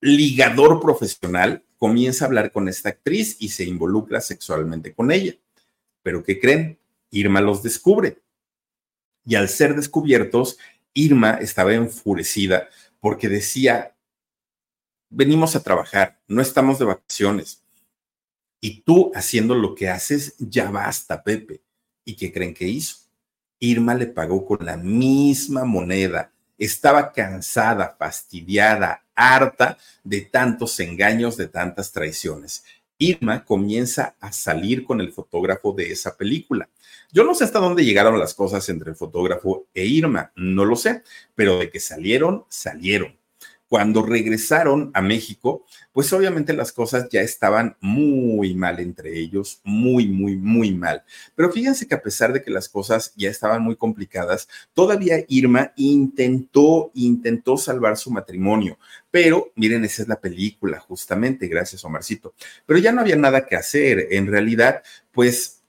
ligador 0.00 0.80
profesional, 0.80 1.64
comienza 1.78 2.24
a 2.24 2.28
hablar 2.28 2.52
con 2.52 2.68
esta 2.68 2.90
actriz 2.90 3.36
y 3.40 3.50
se 3.50 3.64
involucra 3.64 4.20
sexualmente 4.20 4.94
con 4.94 5.10
ella. 5.10 5.34
Pero 6.02 6.22
¿qué 6.22 6.38
creen? 6.40 6.78
Irma 7.10 7.40
los 7.40 7.62
descubre. 7.62 8.22
Y 9.24 9.34
al 9.34 9.48
ser 9.48 9.74
descubiertos, 9.74 10.58
Irma 10.94 11.34
estaba 11.34 11.74
enfurecida 11.74 12.68
porque 13.00 13.28
decía, 13.28 13.96
venimos 15.10 15.56
a 15.56 15.62
trabajar, 15.62 16.20
no 16.28 16.40
estamos 16.40 16.78
de 16.78 16.86
vacaciones. 16.86 17.62
Y 18.60 18.80
tú 18.80 19.12
haciendo 19.14 19.54
lo 19.54 19.74
que 19.74 19.88
haces, 19.88 20.34
ya 20.38 20.70
basta, 20.70 21.22
Pepe. 21.22 21.62
¿Y 22.04 22.16
qué 22.16 22.32
creen 22.32 22.54
que 22.54 22.66
hizo? 22.66 22.96
Irma 23.58 23.94
le 23.94 24.06
pagó 24.06 24.44
con 24.46 24.64
la 24.64 24.76
misma 24.76 25.64
moneda. 25.64 26.32
Estaba 26.58 27.12
cansada, 27.12 27.96
fastidiada, 27.98 29.04
harta 29.14 29.78
de 30.04 30.22
tantos 30.22 30.78
engaños, 30.80 31.36
de 31.36 31.48
tantas 31.48 31.92
traiciones. 31.92 32.64
Irma 32.98 33.44
comienza 33.44 34.16
a 34.20 34.32
salir 34.32 34.84
con 34.84 35.00
el 35.00 35.12
fotógrafo 35.12 35.72
de 35.72 35.92
esa 35.92 36.16
película. 36.16 36.68
Yo 37.12 37.24
no 37.24 37.34
sé 37.34 37.44
hasta 37.44 37.58
dónde 37.58 37.84
llegaron 37.84 38.18
las 38.18 38.34
cosas 38.34 38.68
entre 38.68 38.90
el 38.90 38.96
fotógrafo 38.96 39.66
e 39.74 39.84
Irma, 39.84 40.32
no 40.34 40.64
lo 40.64 40.76
sé, 40.76 41.02
pero 41.34 41.58
de 41.58 41.70
que 41.70 41.80
salieron, 41.80 42.44
salieron. 42.48 43.16
Cuando 43.68 44.02
regresaron 44.02 44.90
a 44.94 45.02
México, 45.02 45.64
pues 45.92 46.12
obviamente 46.12 46.52
las 46.52 46.72
cosas 46.72 47.08
ya 47.10 47.20
estaban 47.20 47.76
muy 47.80 48.54
mal 48.54 48.78
entre 48.78 49.18
ellos, 49.18 49.60
muy, 49.64 50.06
muy, 50.06 50.36
muy 50.36 50.72
mal. 50.72 51.02
Pero 51.34 51.50
fíjense 51.50 51.88
que 51.88 51.94
a 51.94 52.02
pesar 52.02 52.32
de 52.32 52.42
que 52.42 52.50
las 52.50 52.68
cosas 52.68 53.12
ya 53.16 53.28
estaban 53.28 53.62
muy 53.62 53.76
complicadas, 53.76 54.48
todavía 54.72 55.24
Irma 55.28 55.72
intentó, 55.76 56.92
intentó 56.94 57.56
salvar 57.56 57.96
su 57.96 58.10
matrimonio. 58.10 58.78
Pero 59.10 59.52
miren, 59.56 59.84
esa 59.84 60.02
es 60.02 60.08
la 60.08 60.20
película, 60.20 60.78
justamente, 60.78 61.48
gracias 61.48 61.84
Omarcito. 61.84 62.34
Pero 62.66 62.78
ya 62.78 62.92
no 62.92 63.00
había 63.00 63.16
nada 63.16 63.46
que 63.46 63.56
hacer. 63.56 64.08
En 64.10 64.28
realidad, 64.28 64.82
pues 65.10 65.62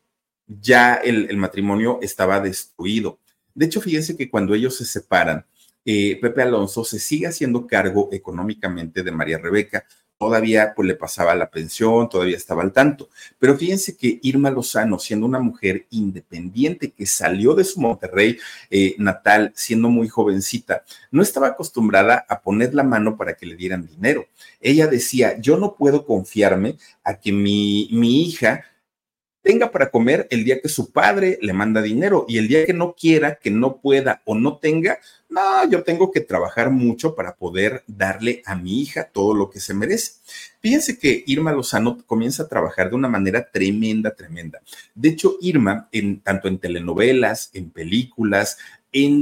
ya 0.47 0.95
el, 0.95 1.29
el 1.29 1.37
matrimonio 1.37 1.99
estaba 2.01 2.39
destruido. 2.39 3.19
De 3.55 3.65
hecho, 3.65 3.81
fíjense 3.81 4.15
que 4.15 4.29
cuando 4.29 4.53
ellos 4.53 4.77
se 4.77 4.85
separan, 4.85 5.45
eh, 5.89 6.19
Pepe 6.21 6.41
Alonso 6.41 6.83
se 6.83 6.99
sigue 6.99 7.27
haciendo 7.27 7.65
cargo 7.65 8.09
económicamente 8.11 9.03
de 9.03 9.11
María 9.11 9.37
Rebeca. 9.37 9.85
Todavía 10.17 10.73
pues 10.75 10.85
le 10.85 10.95
pasaba 10.95 11.33
la 11.33 11.49
pensión, 11.49 12.09
todavía 12.09 12.35
estaba 12.35 12.61
al 12.61 12.73
tanto. 12.73 13.09
Pero 13.39 13.55
fíjense 13.55 13.95
que 13.95 14.19
Irma 14.21 14.51
Lozano, 14.51 14.99
siendo 14.99 15.25
una 15.25 15.39
mujer 15.39 15.85
independiente 15.91 16.91
que 16.91 17.05
salió 17.05 17.53
de 17.53 17.63
su 17.63 17.79
Monterrey 17.79 18.37
eh, 18.69 18.95
natal, 18.97 19.53
siendo 19.55 19.87
muy 19.87 20.09
jovencita, 20.09 20.83
no 21.09 21.21
estaba 21.21 21.47
acostumbrada 21.47 22.25
a 22.27 22.41
poner 22.41 22.73
la 22.73 22.83
mano 22.83 23.15
para 23.15 23.35
que 23.35 23.45
le 23.45 23.55
dieran 23.55 23.87
dinero. 23.87 24.27
Ella 24.59 24.87
decía, 24.87 25.39
yo 25.39 25.57
no 25.57 25.75
puedo 25.75 26.05
confiarme 26.05 26.77
a 27.05 27.17
que 27.17 27.31
mi, 27.31 27.87
mi 27.93 28.23
hija 28.23 28.65
tenga 29.47 29.71
para 29.71 29.89
comer 29.89 30.27
el 30.29 30.43
día 30.43 30.59
que 30.59 30.67
su 30.67 30.91
padre 30.91 31.39
le 31.41 31.53
manda 31.53 31.81
dinero 31.81 32.25
y 32.27 32.37
el 32.37 32.49
día 32.49 32.65
que 32.65 32.73
no 32.73 32.93
quiera, 32.93 33.35
que 33.35 33.49
no 33.49 33.77
pueda 33.77 34.21
o 34.25 34.35
no 34.35 34.57
tenga, 34.57 34.99
no, 35.29 35.69
yo 35.69 35.83
tengo 35.83 36.11
que 36.11 36.19
trabajar 36.19 36.69
mucho 36.69 37.15
para 37.15 37.33
poder 37.33 37.81
darle 37.87 38.41
a 38.45 38.55
mi 38.55 38.81
hija 38.81 39.05
todo 39.05 39.33
lo 39.33 39.49
que 39.49 39.61
se 39.61 39.73
merece. 39.73 40.15
Fíjense 40.59 40.99
que 40.99 41.23
Irma 41.27 41.53
Lozano 41.53 41.97
comienza 42.05 42.43
a 42.43 42.49
trabajar 42.49 42.89
de 42.89 42.97
una 42.97 43.07
manera 43.07 43.49
tremenda, 43.49 44.13
tremenda. 44.13 44.59
De 44.93 45.09
hecho, 45.09 45.37
Irma, 45.39 45.87
en, 45.93 46.19
tanto 46.19 46.49
en 46.49 46.59
telenovelas, 46.59 47.49
en 47.53 47.69
películas, 47.69 48.57
en 48.91 49.21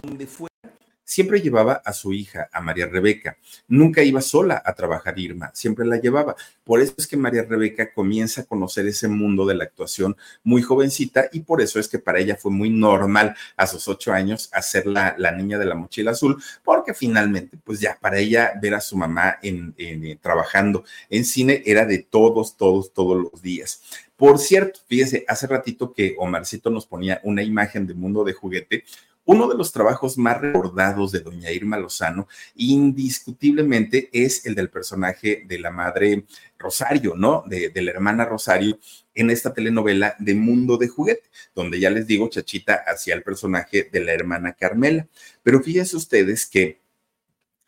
siempre 1.05 1.39
llevaba 1.39 1.81
a 1.85 1.93
su 1.93 2.11
hija, 2.11 2.49
a 2.51 2.59
María 2.59 2.87
Rebeca. 2.87 3.37
Nunca 3.67 4.03
iba 4.03 4.19
sola 4.19 4.61
a 4.65 4.73
trabajar 4.73 5.17
Irma, 5.17 5.51
siempre 5.53 5.85
la 5.85 5.97
llevaba. 5.97 6.35
Por 6.63 6.81
eso 6.81 6.95
es 6.97 7.07
que 7.07 7.15
María 7.15 7.43
Rebeca 7.43 7.93
comienza 7.93 8.41
a 8.41 8.45
conocer 8.45 8.87
ese 8.87 9.07
mundo 9.07 9.45
de 9.45 9.55
la 9.55 9.63
actuación 9.63 10.17
muy 10.43 10.61
jovencita 10.61 11.29
y 11.31 11.41
por 11.41 11.61
eso 11.61 11.79
es 11.79 11.87
que 11.87 11.99
para 11.99 12.19
ella 12.19 12.35
fue 12.35 12.51
muy 12.51 12.69
normal 12.69 13.35
a 13.55 13.67
sus 13.67 13.87
ocho 13.87 14.11
años 14.11 14.49
hacer 14.51 14.87
la, 14.87 15.15
la 15.17 15.31
niña 15.31 15.57
de 15.57 15.65
la 15.65 15.75
mochila 15.75 16.11
azul, 16.11 16.41
porque 16.63 16.93
finalmente, 16.93 17.57
pues 17.63 17.79
ya 17.79 17.97
para 18.01 18.17
ella 18.17 18.53
ver 18.61 18.73
a 18.73 18.81
su 18.81 18.97
mamá 18.97 19.37
en, 19.41 19.73
eh, 19.77 20.17
trabajando 20.21 20.83
en 21.09 21.23
cine 21.23 21.61
era 21.65 21.85
de 21.85 21.99
todos, 21.99 22.57
todos, 22.57 22.93
todos 22.93 23.21
los 23.31 23.41
días. 23.41 23.81
Por 24.17 24.39
cierto, 24.39 24.79
fíjese, 24.87 25.25
hace 25.27 25.45
ratito 25.47 25.93
que 25.93 26.15
Omarcito 26.17 26.69
nos 26.69 26.85
ponía 26.85 27.19
una 27.23 27.43
imagen 27.43 27.85
de 27.85 27.93
mundo 27.93 28.23
de 28.23 28.33
juguete. 28.33 28.85
Uno 29.25 29.47
de 29.47 29.57
los 29.57 29.71
trabajos 29.71 30.19
más 30.19 30.39
recordados 30.39 31.11
de 31.11 31.19
doña 31.19 31.51
Irma 31.51 31.77
Lozano, 31.77 32.27
indiscutiblemente, 32.55 34.09
es 34.13 34.45
el 34.45 34.53
del 34.53 34.69
personaje 34.69 35.43
de 35.47 35.57
la 35.57 35.71
madre 35.71 36.25
Rosario, 36.59 37.15
¿no? 37.15 37.43
De, 37.47 37.71
la 37.81 37.91
hermana 37.91 38.25
Rosario 38.25 38.77
en 39.15 39.31
esta 39.31 39.51
telenovela 39.51 40.15
de 40.19 40.35
Mundo 40.35 40.77
de 40.77 40.89
Juguete, 40.89 41.29
donde 41.55 41.79
ya 41.79 41.89
les 41.89 42.05
digo, 42.05 42.29
Chachita 42.29 42.83
hacía 42.85 43.15
el 43.15 43.23
personaje 43.23 43.89
de 43.91 43.99
la 44.03 44.13
hermana 44.13 44.53
Carmela. 44.53 45.07
Pero 45.41 45.61
fíjense 45.61 45.97
ustedes 45.97 46.45
que 46.45 46.81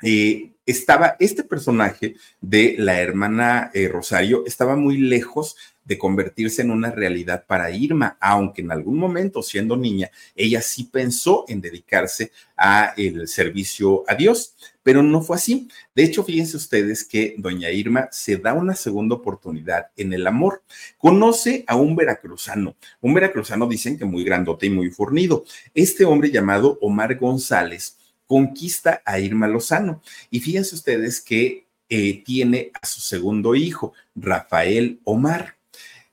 eh, 0.03 0.51
estaba 0.67 1.15
este 1.19 1.43
personaje 1.43 2.15
de 2.39 2.75
la 2.77 2.99
hermana 3.01 3.71
eh, 3.73 3.87
Rosario, 3.87 4.43
estaba 4.45 4.75
muy 4.75 4.97
lejos 4.97 5.55
de 5.87 5.97
convertirse 5.97 6.61
en 6.61 6.71
una 6.71 6.91
realidad 6.91 7.45
para 7.47 7.71
Irma, 7.71 8.17
aunque 8.19 8.61
en 8.61 8.71
algún 8.71 8.97
momento, 8.97 9.41
siendo 9.41 9.77
niña, 9.77 10.11
ella 10.35 10.61
sí 10.61 10.83
pensó 10.83 11.45
en 11.47 11.61
dedicarse 11.61 12.31
a 12.57 12.93
el 12.97 13.27
servicio 13.27 14.03
a 14.07 14.15
Dios, 14.15 14.55
pero 14.83 15.01
no 15.01 15.21
fue 15.21 15.37
así. 15.37 15.69
De 15.95 16.03
hecho, 16.03 16.23
fíjense 16.23 16.57
ustedes 16.57 17.05
que 17.05 17.35
doña 17.37 17.71
Irma 17.71 18.09
se 18.11 18.37
da 18.37 18.53
una 18.53 18.75
segunda 18.75 19.15
oportunidad 19.15 19.87
en 19.95 20.11
el 20.11 20.27
amor. 20.27 20.61
Conoce 20.97 21.63
a 21.67 21.75
un 21.75 21.95
veracruzano. 21.95 22.75
Un 23.01 23.13
veracruzano 23.13 23.67
dicen 23.67 23.97
que 23.97 24.05
muy 24.05 24.23
grandote 24.23 24.65
y 24.65 24.69
muy 24.69 24.89
fornido. 24.89 25.45
Este 25.73 26.03
hombre 26.03 26.31
llamado 26.31 26.77
Omar 26.81 27.15
González 27.17 27.97
conquista 28.27 29.01
a 29.05 29.19
Irma 29.19 29.47
Lozano. 29.47 30.01
Y 30.29 30.41
fíjense 30.41 30.75
ustedes 30.75 31.21
que 31.21 31.67
eh, 31.89 32.21
tiene 32.23 32.71
a 32.81 32.85
su 32.85 32.99
segundo 32.99 33.55
hijo, 33.55 33.93
Rafael 34.15 34.99
Omar. 35.05 35.56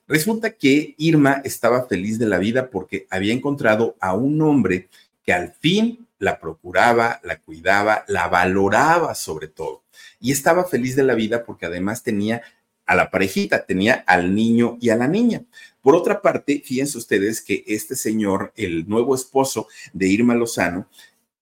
Resulta 0.07 0.51
que 0.51 0.93
Irma 0.97 1.41
estaba 1.43 1.87
feliz 1.87 2.19
de 2.19 2.27
la 2.27 2.37
vida 2.37 2.69
porque 2.69 3.07
había 3.09 3.33
encontrado 3.33 3.95
a 3.99 4.13
un 4.13 4.41
hombre 4.41 4.89
que 5.23 5.33
al 5.33 5.53
fin 5.53 6.07
la 6.19 6.39
procuraba, 6.39 7.19
la 7.23 7.39
cuidaba, 7.39 8.05
la 8.07 8.27
valoraba 8.27 9.15
sobre 9.15 9.47
todo. 9.47 9.83
Y 10.19 10.31
estaba 10.31 10.65
feliz 10.65 10.95
de 10.95 11.03
la 11.03 11.15
vida 11.15 11.43
porque 11.43 11.65
además 11.65 12.03
tenía 12.03 12.43
a 12.85 12.95
la 12.95 13.09
parejita, 13.09 13.65
tenía 13.65 14.03
al 14.05 14.35
niño 14.35 14.77
y 14.79 14.89
a 14.89 14.95
la 14.95 15.07
niña. 15.07 15.43
Por 15.81 15.95
otra 15.95 16.21
parte, 16.21 16.61
fíjense 16.63 16.97
ustedes 16.97 17.41
que 17.41 17.63
este 17.67 17.95
señor, 17.95 18.53
el 18.55 18.87
nuevo 18.87 19.15
esposo 19.15 19.67
de 19.91 20.07
Irma 20.07 20.35
Lozano, 20.35 20.87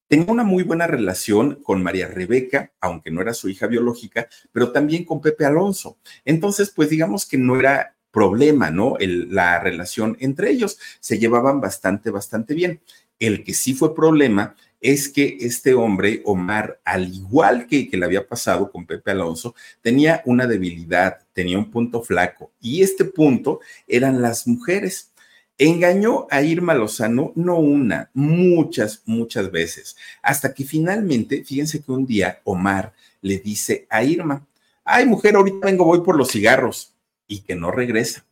tenía 0.07 0.31
una 0.31 0.43
muy 0.43 0.63
buena 0.63 0.87
relación 0.87 1.55
con 1.63 1.83
María 1.83 2.07
Rebeca, 2.07 2.71
aunque 2.79 3.11
no 3.11 3.21
era 3.21 3.33
su 3.33 3.49
hija 3.49 3.67
biológica, 3.67 4.27
pero 4.51 4.71
también 4.71 5.03
con 5.03 5.21
Pepe 5.21 5.45
Alonso. 5.45 5.97
Entonces, 6.23 6.69
pues 6.69 6.89
digamos 6.89 7.25
que 7.25 7.37
no 7.37 7.59
era 7.59 7.95
problema, 8.13 8.69
¿no? 8.69 8.95
la 8.99 9.59
relación 9.59 10.15
entre 10.21 10.51
ellos. 10.51 10.77
Se 11.01 11.17
llevaban 11.17 11.59
bastante, 11.59 12.11
bastante 12.11 12.53
bien. 12.53 12.79
El 13.19 13.43
que 13.43 13.53
sí 13.53 13.73
fue 13.73 13.93
problema 13.93 14.55
es 14.79 15.09
que 15.09 15.37
este 15.41 15.73
hombre, 15.73 16.21
Omar, 16.25 16.79
al 16.85 17.13
igual 17.13 17.67
que, 17.67 17.89
que 17.89 17.97
le 17.97 18.05
había 18.05 18.27
pasado 18.27 18.71
con 18.71 18.85
Pepe 18.85 19.11
Alonso, 19.11 19.55
tenía 19.81 20.21
una 20.25 20.45
debilidad, 20.45 21.19
tenía 21.33 21.57
un 21.57 21.71
punto 21.71 22.03
flaco. 22.03 22.51
Y 22.61 22.83
este 22.83 23.05
punto 23.05 23.61
eran 23.87 24.21
las 24.21 24.45
mujeres. 24.45 25.11
Engañó 25.57 26.27
a 26.29 26.41
Irma 26.41 26.73
Lozano 26.75 27.31
no 27.35 27.57
una, 27.57 28.11
muchas, 28.13 29.01
muchas 29.05 29.51
veces, 29.51 29.95
hasta 30.21 30.53
que 30.53 30.65
finalmente, 30.65 31.43
fíjense 31.43 31.81
que 31.81 31.91
un 31.91 32.05
día 32.05 32.41
Omar 32.43 32.93
le 33.21 33.37
dice 33.37 33.87
a 33.89 34.03
Irma, 34.03 34.45
ay 34.83 35.05
mujer, 35.05 35.35
ahorita 35.35 35.67
vengo, 35.67 35.85
voy 35.85 36.01
por 36.01 36.17
los 36.17 36.31
cigarros 36.31 36.92
y 37.27 37.41
que 37.41 37.55
no 37.55 37.71
regresa. 37.71 38.25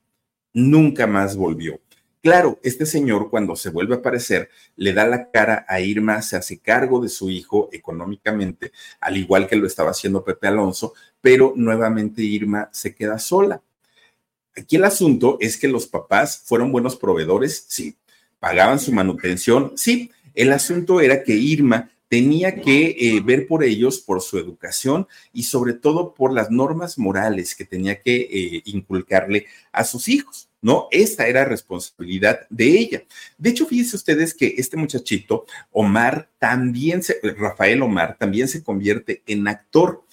Nunca 0.54 1.08
más 1.08 1.36
volvió. 1.36 1.80
Claro, 2.24 2.60
este 2.62 2.86
señor 2.86 3.32
cuando 3.32 3.56
se 3.56 3.72
vuelve 3.72 3.96
a 3.96 3.98
aparecer 3.98 4.50
le 4.76 4.94
da 4.94 5.08
la 5.08 5.32
cara 5.32 5.66
a 5.68 5.80
Irma, 5.80 6.22
se 6.22 6.38
hace 6.38 6.60
cargo 6.60 7.02
de 7.02 7.10
su 7.10 7.32
hijo 7.32 7.70
económicamente, 7.72 8.72
al 9.00 9.18
igual 9.18 9.48
que 9.48 9.56
lo 9.56 9.66
estaba 9.66 9.90
haciendo 9.90 10.24
Pepe 10.24 10.48
Alonso, 10.48 10.94
pero 11.20 11.54
nuevamente 11.56 12.22
Irma 12.22 12.70
se 12.72 12.94
queda 12.94 13.18
sola. 13.18 13.64
Aquí 14.56 14.76
el 14.76 14.84
asunto 14.84 15.38
es 15.40 15.58
que 15.58 15.68
los 15.68 15.88
papás 15.88 16.44
fueron 16.46 16.72
buenos 16.72 16.96
proveedores, 16.96 17.66
sí, 17.68 17.96
pagaban 18.40 18.80
su 18.80 18.92
manutención, 18.92 19.74
sí. 19.76 20.12
El 20.34 20.52
asunto 20.52 21.02
era 21.02 21.24
que 21.24 21.34
Irma 21.34 21.91
tenía 22.12 22.60
que 22.60 22.98
eh, 23.00 23.22
ver 23.24 23.48
por 23.48 23.64
ellos, 23.64 24.00
por 24.00 24.20
su 24.20 24.38
educación 24.38 25.08
y 25.32 25.44
sobre 25.44 25.72
todo 25.72 26.14
por 26.14 26.34
las 26.34 26.52
normas 26.52 27.00
morales 27.00 27.56
que 27.56 27.64
tenía 27.64 28.02
que 28.02 28.28
eh, 28.30 28.62
inculcarle 28.66 29.46
a 29.72 29.86
sus 29.86 30.10
hijos. 30.10 30.50
¿no? 30.62 30.90
Esta 30.92 31.28
era 31.28 31.46
responsabilidad 31.46 32.42
de 32.50 32.66
ella. 32.66 33.04
De 33.38 33.52
hecho, 33.52 33.66
fíjense 33.66 33.96
ustedes 33.96 34.34
que 34.34 34.56
este 34.58 34.76
muchachito, 34.76 35.46
Omar, 35.72 36.28
también 36.38 37.02
se, 37.02 37.18
Rafael 37.38 37.82
Omar, 37.82 38.18
también 38.18 38.50
se 38.50 38.62
convierte 38.62 39.24
en 39.26 39.48
actor. 39.48 40.04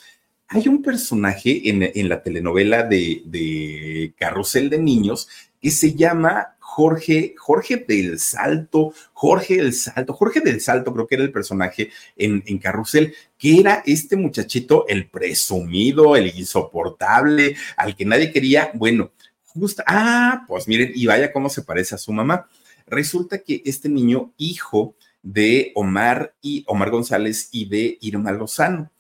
Hay 0.47 0.69
un 0.69 0.83
personaje 0.83 1.69
en, 1.69 2.09
la 2.09 2.23
telenovela 2.23 2.85
de, 2.85 3.23
de 3.25 4.15
Carrusel 4.17 4.71
de 4.71 4.79
Niños 4.79 5.27
que 5.61 5.73
se 5.73 5.95
llama 5.95 6.58
Jorge, 6.71 7.35
Jorge 7.39 7.79
del 7.89 8.19
Salto, 8.21 8.93
Jorge 9.15 9.57
del 9.57 9.73
Salto, 9.73 10.13
Jorge 10.13 10.41
del 10.41 10.61
Salto 10.61 10.93
creo 10.93 11.07
que 11.07 11.15
era 11.15 11.25
el 11.25 11.33
personaje 11.33 11.91
en, 12.15 12.59
Carrusel, 12.59 13.15
que 13.39 13.59
era 13.59 13.83
este 13.87 14.17
muchachito, 14.17 14.87
el 14.87 15.09
presumido, 15.09 16.15
el 16.15 16.27
insoportable, 16.39 17.57
al 17.75 17.97
que 17.97 18.05
nadie 18.05 18.31
quería, 18.31 18.71
bueno, 18.75 19.11
justo, 19.45 19.83
ah, 19.87 20.45
pues 20.47 20.69
miren, 20.69 20.93
y 20.95 21.07
vaya 21.07 21.33
cómo 21.33 21.49
se 21.49 21.63
parece 21.63 21.95
a 21.95 21.99
su 21.99 22.13
mamá. 22.13 22.47
Resulta 22.87 23.39
que 23.39 23.63
este 23.65 23.89
niño, 23.89 24.35
hijo 24.37 24.95
de 25.23 25.73
Omar 25.75 26.35
y 26.43 26.65
Omar 26.69 26.91
González 26.91 27.49
y 27.51 27.65
de 27.65 27.97
Irma 28.03 28.31
Lozano, 28.31 28.91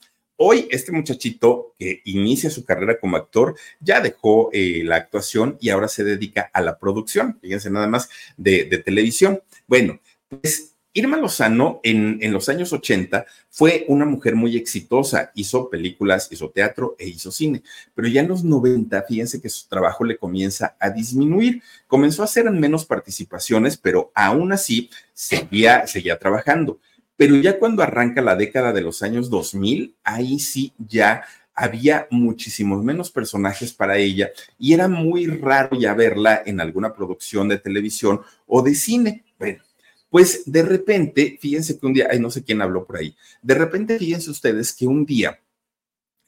Hoy 0.40 0.68
este 0.70 0.92
muchachito 0.92 1.74
que 1.76 2.00
inicia 2.04 2.48
su 2.48 2.64
carrera 2.64 3.00
como 3.00 3.16
actor 3.16 3.56
ya 3.80 4.00
dejó 4.00 4.50
eh, 4.52 4.82
la 4.84 4.94
actuación 4.94 5.58
y 5.60 5.70
ahora 5.70 5.88
se 5.88 6.04
dedica 6.04 6.48
a 6.52 6.60
la 6.60 6.78
producción, 6.78 7.40
fíjense 7.42 7.70
nada 7.70 7.88
más, 7.88 8.08
de, 8.36 8.64
televisión. 8.84 9.42
Bueno, 9.66 9.98
pues 10.28 10.76
Irma 10.92 11.16
Lozano 11.16 11.80
en, 11.82 12.20
los 12.32 12.48
años 12.48 12.72
80 12.72 13.26
fue 13.50 13.84
una 13.88 14.04
mujer 14.04 14.36
muy 14.36 14.56
exitosa, 14.56 15.32
hizo 15.34 15.68
películas, 15.68 16.28
hizo 16.30 16.50
teatro 16.50 16.94
e 17.00 17.08
hizo 17.08 17.32
cine, 17.32 17.64
pero 17.92 18.06
ya 18.06 18.20
en 18.20 18.28
los 18.28 18.44
90, 18.44 19.02
fíjense 19.08 19.42
que 19.42 19.48
su 19.48 19.66
trabajo 19.66 20.04
le 20.04 20.18
comienza 20.18 20.76
a 20.78 20.90
disminuir, 20.90 21.64
comenzó 21.88 22.22
a 22.22 22.26
hacer 22.26 22.48
menos 22.52 22.84
participaciones, 22.84 23.76
pero 23.76 24.12
aún 24.14 24.52
así 24.52 24.88
seguía 25.12 25.84
trabajando. 26.20 26.78
Pero 27.18 27.34
ya 27.34 27.58
cuando 27.58 27.82
arranca 27.82 28.22
la 28.22 28.36
década 28.36 28.72
de 28.72 28.80
los 28.80 29.02
años 29.02 29.28
2000, 29.28 29.96
ahí 30.04 30.38
sí 30.38 30.72
ya 30.78 31.24
había 31.52 32.06
muchísimos 32.12 32.84
menos 32.84 33.10
personajes 33.10 33.72
para 33.72 33.98
ella 33.98 34.30
y 34.56 34.72
era 34.72 34.86
muy 34.86 35.26
raro 35.26 35.76
ya 35.76 35.92
verla 35.94 36.40
en 36.46 36.60
alguna 36.60 36.94
producción 36.94 37.48
de 37.48 37.58
televisión 37.58 38.20
o 38.46 38.62
de 38.62 38.76
cine. 38.76 39.24
Bueno, 39.36 39.64
pues 40.08 40.44
de 40.46 40.62
repente, 40.62 41.36
fíjense 41.40 41.76
que 41.76 41.86
un 41.86 41.94
día, 41.94 42.06
ay, 42.08 42.20
no 42.20 42.30
sé 42.30 42.44
quién 42.44 42.62
habló 42.62 42.86
por 42.86 42.98
ahí, 42.98 43.16
de 43.42 43.54
repente 43.54 43.98
fíjense 43.98 44.30
ustedes 44.30 44.72
que 44.72 44.86
un 44.86 45.04
día 45.04 45.40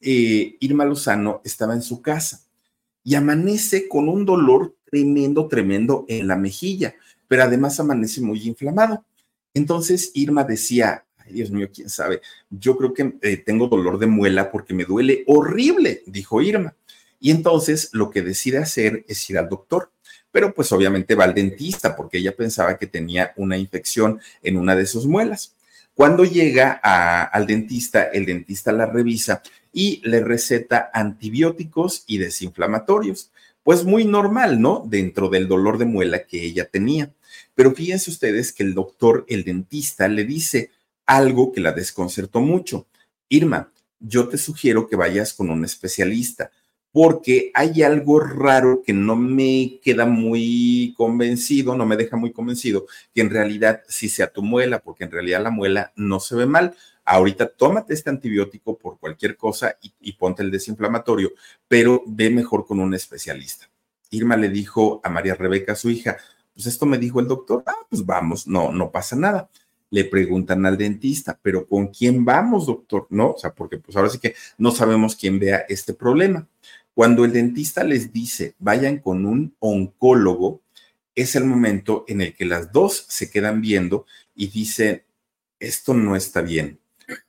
eh, 0.01 0.57
Irma 0.59 0.85
Lozano 0.85 1.41
estaba 1.45 1.75
en 1.75 1.83
su 1.83 2.03
casa 2.03 2.41
y 3.05 3.15
amanece 3.15 3.89
con 3.89 4.09
un 4.09 4.25
dolor 4.25 4.75
tremendo, 4.91 5.47
tremendo 5.47 6.05
en 6.09 6.27
la 6.27 6.35
mejilla, 6.35 6.97
pero 7.29 7.45
además 7.45 7.79
amanece 7.79 8.21
muy 8.21 8.43
inflamado. 8.43 9.05
Entonces 9.55 10.11
Irma 10.15 10.45
decía, 10.45 11.05
Dios 11.31 11.51
mío, 11.51 11.69
quién 11.73 11.89
sabe, 11.89 12.21
yo 12.51 12.77
creo 12.77 12.93
que 12.93 13.15
eh, 13.23 13.37
tengo 13.37 13.69
dolor 13.69 13.99
de 13.99 14.07
muela 14.07 14.51
porque 14.51 14.75
me 14.75 14.85
duele 14.85 15.25
horrible, 15.27 16.03
dijo 16.07 16.43
Irma. 16.43 16.75
Y 17.19 17.31
entonces 17.31 17.91
lo 17.93 18.11
que 18.11 18.23
decide 18.23 18.59
hacer 18.59 19.05
es 19.07 19.29
ir 19.29 19.39
al 19.39 19.49
doctor, 19.49 19.91
pero 20.33 20.55
pues 20.55 20.73
obviamente 20.73 21.15
va 21.15 21.25
al 21.25 21.35
dentista 21.35 21.97
porque 21.97 22.19
ella 22.19 22.35
pensaba 22.35 22.79
que 22.79 22.87
tenía 22.87 23.33
una 23.37 23.59
infección 23.59 24.21
en 24.43 24.57
una 24.57 24.75
de 24.75 24.87
sus 24.87 25.07
muelas. 25.07 25.55
Cuando 25.95 26.25
llega 26.25 26.73
al 26.73 27.47
dentista, 27.47 28.05
el 28.05 28.25
dentista 28.25 28.73
la 28.73 28.87
revisa 28.87 29.43
y 29.73 30.01
le 30.09 30.21
receta 30.21 30.91
antibióticos 30.95 32.05
y 32.07 32.19
desinflamatorios. 32.19 33.31
Pues 33.63 33.85
muy 33.85 34.07
normal, 34.07 34.61
¿no? 34.61 34.83
Dentro 34.87 35.29
del 35.29 35.47
dolor 35.47 35.77
de 35.77 35.85
muela 35.85 36.25
que 36.25 36.43
ella 36.43 36.65
tenía. 36.65 37.13
Pero 37.61 37.75
fíjense 37.75 38.09
ustedes 38.09 38.55
que 38.55 38.63
el 38.63 38.73
doctor, 38.73 39.27
el 39.29 39.45
dentista, 39.45 40.09
le 40.09 40.25
dice, 40.25 40.71
algo 41.05 41.53
que 41.53 41.61
la 41.61 41.73
desconcertó 41.73 42.41
mucho. 42.41 42.87
Irma, 43.29 43.71
yo 43.99 44.29
te 44.29 44.39
sugiero 44.39 44.89
que 44.89 44.97
vayas 44.97 45.35
con 45.35 45.51
un 45.51 45.63
especialista 45.67 46.51
porque 46.91 47.51
hay 47.53 47.83
algo 47.83 48.19
raro 48.19 48.83
que 48.83 48.95
no 48.95 49.15
me 49.15 49.79
queda 49.83 50.07
muy 50.07 50.95
convencido, 50.97 51.77
no 51.77 51.85
me 51.85 51.99
deja 51.99 52.17
muy 52.17 52.33
convencido, 52.33 52.87
que 53.13 53.21
en 53.21 53.29
realidad 53.29 53.83
sí 53.87 54.09
sea 54.09 54.33
tu 54.33 54.43
muela, 54.43 54.79
porque 54.79 55.05
en 55.05 55.11
realidad 55.11 55.43
la 55.43 55.51
muela 55.51 55.93
no 55.97 56.19
se 56.19 56.37
ve 56.37 56.47
mal. 56.47 56.75
Ahorita 57.05 57.47
tómate 57.47 57.93
este 57.93 58.09
antibiótico 58.09 58.79
por 58.79 58.99
cualquier 58.99 59.37
cosa 59.37 59.77
y, 59.83 59.93
y 60.01 60.13
ponte 60.15 60.43
el 60.43 60.51
desinflamatorio, 60.51 61.33
pero 61.69 62.03
ve 62.07 62.31
mejor 62.31 62.67
con 62.67 62.81
un 62.81 62.95
especialista. 62.95 63.69
Irma 64.09 64.39
le 64.39 64.49
dijo 64.49 65.03
a 65.05 65.11
María 65.11 65.35
Rebeca, 65.35 65.77
su 65.77 65.91
hija, 65.91 66.17
pues 66.61 66.75
esto 66.75 66.87
me 66.87 66.99
dijo 66.99 67.21
el 67.21 67.27
doctor, 67.27 67.63
ah, 67.67 67.87
pues 67.89 68.05
vamos, 68.05 68.47
no, 68.47 68.71
no 68.73 68.91
pasa 68.91 69.17
nada 69.17 69.49
le 69.91 70.05
preguntan 70.05 70.65
al 70.67 70.79
dentista, 70.79 71.39
pero 71.43 71.67
¿con 71.67 71.89
quién 71.89 72.25
vamos, 72.25 72.67
doctor? 72.67 73.07
No, 73.11 73.33
o 73.33 73.39
sea, 73.39 73.53
porque 73.53 73.79
pues 73.79 73.97
ahora 73.97 74.09
sí 74.09 74.19
que 74.19 74.35
no 74.57 74.71
sabemos 74.71 75.17
quién 75.17 75.39
vea 75.39 75.67
este 75.69 75.95
problema. 75.95 76.47
Cuando 76.95 77.25
el 77.25 77.33
dentista 77.33 77.85
les 77.85 78.13
dice, 78.13 78.55
vayan 78.59 78.99
con 78.99 79.27
un 79.27 79.55
oncólogo, 79.59 80.63
es 81.15 81.35
el 81.35 81.45
momento 81.45 82.05
en 82.09 82.21
el 82.21 82.35
que 82.35 82.45
las 82.45 82.73
dos 82.73 83.05
se 83.09 83.31
quedan 83.31 83.61
viendo 83.61 84.07
y 84.35 84.49
dicen, 84.49 85.03
esto 85.59 85.93
no 85.93 86.17
está 86.17 86.41
bien. 86.41 86.79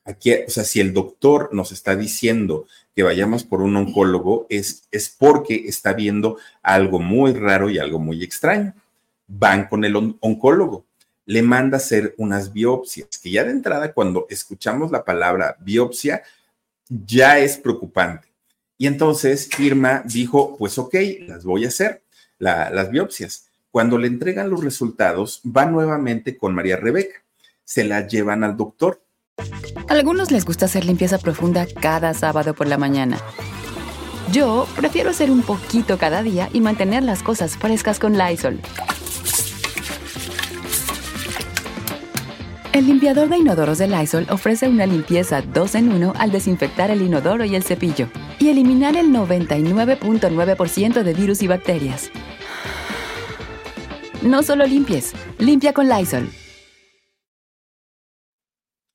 Aquí, 0.06 0.32
o 0.48 0.50
sea, 0.50 0.64
si 0.64 0.80
el 0.80 0.94
doctor 0.94 1.50
nos 1.54 1.72
está 1.72 1.96
diciendo 1.96 2.68
que 2.96 3.02
vayamos 3.02 3.44
por 3.44 3.62
un 3.62 3.76
oncólogo, 3.76 4.46
es, 4.50 4.84
es 4.92 5.10
porque 5.10 5.64
está 5.66 5.94
viendo 5.94 6.38
algo 6.62 7.00
muy 7.00 7.34
raro 7.34 7.72
y 7.72 7.80
algo 7.80 7.98
muy 7.98 8.24
extraño. 8.24 8.76
Van 9.34 9.68
con 9.68 9.86
el 9.86 9.96
oncólogo 9.96 10.86
le 11.26 11.42
manda 11.42 11.78
hacer 11.78 12.14
unas 12.18 12.52
biopsias, 12.52 13.08
que 13.22 13.32
ya 13.32 13.44
de 13.44 13.52
entrada 13.52 13.94
cuando 13.94 14.26
escuchamos 14.30 14.92
la 14.92 15.06
palabra 15.06 15.56
biopsia, 15.62 16.24
ya 16.90 17.40
es 17.40 17.58
preocupante. 17.58 18.28
Y 18.78 18.88
entonces 18.88 19.48
Irma 19.60 20.04
dijo, 20.06 20.58
pues 20.58 20.78
ok, 20.78 20.96
las 21.22 21.46
voy 21.46 21.66
a 21.66 21.70
hacer, 21.70 22.04
las 22.38 22.90
biopsias. 22.90 23.48
Cuando 23.70 23.98
le 23.98 24.08
entregan 24.08 24.50
los 24.50 24.64
resultados, 24.64 25.42
va 25.46 25.66
nuevamente 25.66 26.36
con 26.36 26.54
María 26.54 26.76
Rebeca. 26.76 27.24
Se 27.64 27.86
la 27.86 28.06
llevan 28.06 28.44
al 28.44 28.58
doctor. 28.58 29.02
A 29.88 29.94
algunos 29.94 30.32
les 30.32 30.44
gusta 30.44 30.66
hacer 30.66 30.84
limpieza 30.84 31.18
profunda 31.20 31.66
cada 31.82 32.14
sábado 32.14 32.54
por 32.54 32.68
la 32.68 32.78
mañana. 32.78 33.18
Yo 34.34 34.68
prefiero 34.76 35.12
hacer 35.12 35.32
un 35.32 35.44
poquito 35.44 35.98
cada 35.98 36.24
día 36.24 36.50
y 36.52 36.60
mantener 36.60 37.04
las 37.04 37.24
cosas 37.24 37.56
frescas 37.56 38.00
con 38.00 38.18
Lysol. 38.18 38.60
El 42.74 42.88
limpiador 42.88 43.28
de 43.28 43.38
inodoros 43.38 43.80
de 43.80 43.88
Lysol 43.90 44.26
ofrece 44.30 44.70
una 44.70 44.86
limpieza 44.86 45.42
2 45.42 45.76
en 45.76 45.92
1 45.92 46.14
al 46.18 46.32
desinfectar 46.32 46.90
el 46.90 47.02
inodoro 47.02 47.44
y 47.44 47.54
el 47.54 47.64
cepillo 47.64 48.08
y 48.40 48.48
eliminar 48.48 48.96
el 48.96 49.08
99.9% 49.08 51.04
de 51.04 51.14
virus 51.14 51.42
y 51.42 51.48
bacterias. 51.48 52.10
No 54.22 54.42
solo 54.42 54.66
limpies, 54.66 55.12
limpia 55.38 55.74
con 55.74 55.90
Lysol. 55.90 56.30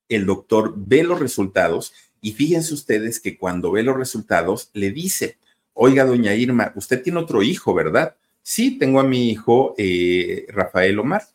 El 0.09 0.25
doctor 0.25 0.73
ve 0.75 1.03
los 1.03 1.19
resultados 1.19 1.93
y 2.19 2.31
fíjense 2.31 2.73
ustedes 2.73 3.19
que 3.19 3.37
cuando 3.37 3.71
ve 3.71 3.83
los 3.83 3.95
resultados 3.95 4.71
le 4.73 4.89
dice, 4.89 5.37
oiga, 5.73 6.03
doña 6.03 6.33
Irma, 6.33 6.73
usted 6.75 7.03
tiene 7.03 7.19
otro 7.19 7.43
hijo, 7.43 7.75
¿verdad? 7.75 8.15
Sí, 8.41 8.79
tengo 8.79 8.99
a 8.99 9.03
mi 9.03 9.29
hijo 9.29 9.75
eh, 9.77 10.47
Rafael 10.49 10.97
Omar 10.97 11.27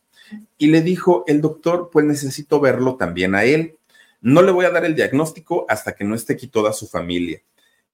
y 0.58 0.68
le 0.68 0.82
dijo 0.82 1.24
el 1.26 1.40
doctor, 1.40 1.90
pues 1.92 2.04
necesito 2.04 2.60
verlo 2.60 2.96
también 2.96 3.34
a 3.34 3.44
él. 3.44 3.78
No 4.20 4.42
le 4.42 4.52
voy 4.52 4.64
a 4.64 4.70
dar 4.70 4.84
el 4.84 4.94
diagnóstico 4.94 5.66
hasta 5.68 5.94
que 5.94 6.04
no 6.04 6.14
esté 6.14 6.34
aquí 6.34 6.46
toda 6.46 6.72
su 6.72 6.86
familia. 6.86 7.42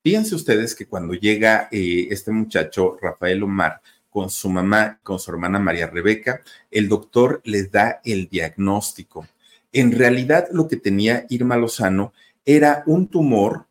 Fíjense 0.02 0.34
ustedes 0.34 0.74
que 0.74 0.86
cuando 0.86 1.14
llega 1.14 1.68
eh, 1.72 2.08
este 2.10 2.30
muchacho, 2.30 2.96
Rafael 3.00 3.42
Omar, 3.42 3.80
con 4.10 4.30
su 4.30 4.48
mamá, 4.48 5.00
con 5.02 5.18
su 5.18 5.30
hermana 5.30 5.58
María 5.58 5.86
Rebeca, 5.86 6.42
el 6.70 6.88
doctor 6.88 7.40
les 7.44 7.70
da 7.70 8.00
el 8.04 8.28
diagnóstico. 8.28 9.26
En 9.72 9.92
realidad 9.92 10.48
lo 10.50 10.68
que 10.68 10.76
tenía 10.76 11.26
Irma 11.28 11.56
Lozano 11.56 12.12
era 12.44 12.82
un 12.86 13.08
tumor 13.08 13.66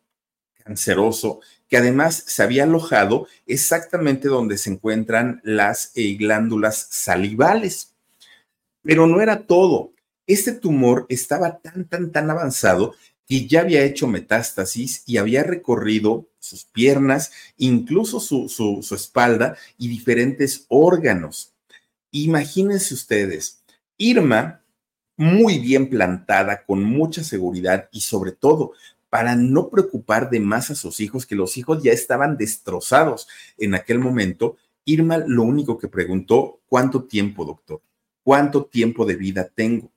canceroso 0.64 1.40
que 1.68 1.76
además 1.76 2.24
se 2.26 2.42
había 2.42 2.64
alojado 2.64 3.26
exactamente 3.46 4.28
donde 4.28 4.58
se 4.58 4.70
encuentran 4.70 5.40
las 5.44 5.92
eh, 5.94 6.14
glándulas 6.14 6.88
salivales. 6.90 7.94
Pero 8.88 9.06
no 9.06 9.20
era 9.20 9.42
todo. 9.42 9.92
Este 10.26 10.50
tumor 10.50 11.04
estaba 11.10 11.58
tan, 11.58 11.86
tan, 11.86 12.10
tan 12.10 12.30
avanzado 12.30 12.94
que 13.26 13.46
ya 13.46 13.60
había 13.60 13.84
hecho 13.84 14.06
metástasis 14.06 15.02
y 15.04 15.18
había 15.18 15.42
recorrido 15.42 16.26
sus 16.38 16.64
piernas, 16.64 17.30
incluso 17.58 18.18
su, 18.18 18.48
su, 18.48 18.94
espalda 18.94 19.58
y 19.76 19.88
diferentes 19.88 20.64
órganos. 20.68 21.52
Imagínense 22.12 22.94
ustedes, 22.94 23.62
Irma, 23.98 24.62
muy 25.18 25.58
bien 25.58 25.90
plantada, 25.90 26.64
con 26.64 26.82
mucha 26.82 27.22
seguridad 27.22 27.90
y 27.92 28.00
sobre 28.00 28.32
todo 28.32 28.72
para 29.10 29.36
no 29.36 29.68
preocupar 29.68 30.30
de 30.30 30.40
más 30.40 30.70
a 30.70 30.74
sus 30.74 31.00
hijos, 31.00 31.26
que 31.26 31.34
los 31.34 31.58
hijos 31.58 31.82
ya 31.82 31.92
estaban 31.92 32.38
destrozados 32.38 33.28
en 33.58 33.74
aquel 33.74 33.98
momento, 33.98 34.56
Irma 34.86 35.18
lo 35.18 35.42
único 35.42 35.76
que 35.76 35.88
preguntó, 35.88 36.62
¿cuánto 36.70 37.04
tiempo, 37.04 37.44
doctor? 37.44 37.82
¿Cuánto 38.28 38.66
tiempo 38.66 39.06
de 39.06 39.16
vida 39.16 39.48
tengo? 39.54 39.90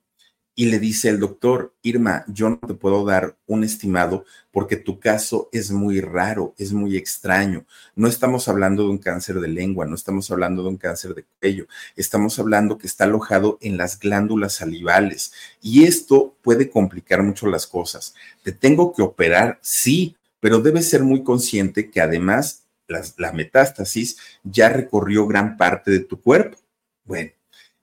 Y 0.54 0.70
le 0.70 0.78
dice 0.78 1.10
el 1.10 1.20
doctor, 1.20 1.74
Irma, 1.82 2.24
yo 2.28 2.48
no 2.48 2.56
te 2.56 2.72
puedo 2.72 3.04
dar 3.04 3.36
un 3.44 3.62
estimado 3.62 4.24
porque 4.50 4.76
tu 4.76 4.98
caso 4.98 5.50
es 5.52 5.70
muy 5.70 6.00
raro, 6.00 6.54
es 6.56 6.72
muy 6.72 6.96
extraño. 6.96 7.66
No 7.94 8.08
estamos 8.08 8.48
hablando 8.48 8.84
de 8.84 8.88
un 8.88 8.96
cáncer 8.96 9.38
de 9.38 9.48
lengua, 9.48 9.84
no 9.84 9.94
estamos 9.94 10.30
hablando 10.30 10.62
de 10.62 10.70
un 10.70 10.78
cáncer 10.78 11.14
de 11.14 11.26
cuello, 11.42 11.66
estamos 11.94 12.38
hablando 12.38 12.78
que 12.78 12.86
está 12.86 13.04
alojado 13.04 13.58
en 13.60 13.76
las 13.76 13.98
glándulas 13.98 14.54
salivales 14.54 15.34
y 15.60 15.84
esto 15.84 16.34
puede 16.40 16.70
complicar 16.70 17.22
mucho 17.22 17.48
las 17.48 17.66
cosas. 17.66 18.14
Te 18.42 18.52
tengo 18.52 18.94
que 18.94 19.02
operar, 19.02 19.58
sí, 19.60 20.16
pero 20.40 20.60
debes 20.60 20.88
ser 20.88 21.02
muy 21.02 21.22
consciente 21.22 21.90
que 21.90 22.00
además 22.00 22.62
la 22.88 23.32
metástasis 23.32 24.16
ya 24.42 24.70
recorrió 24.70 25.26
gran 25.26 25.58
parte 25.58 25.90
de 25.90 26.00
tu 26.00 26.18
cuerpo. 26.18 26.56
Bueno, 27.04 27.32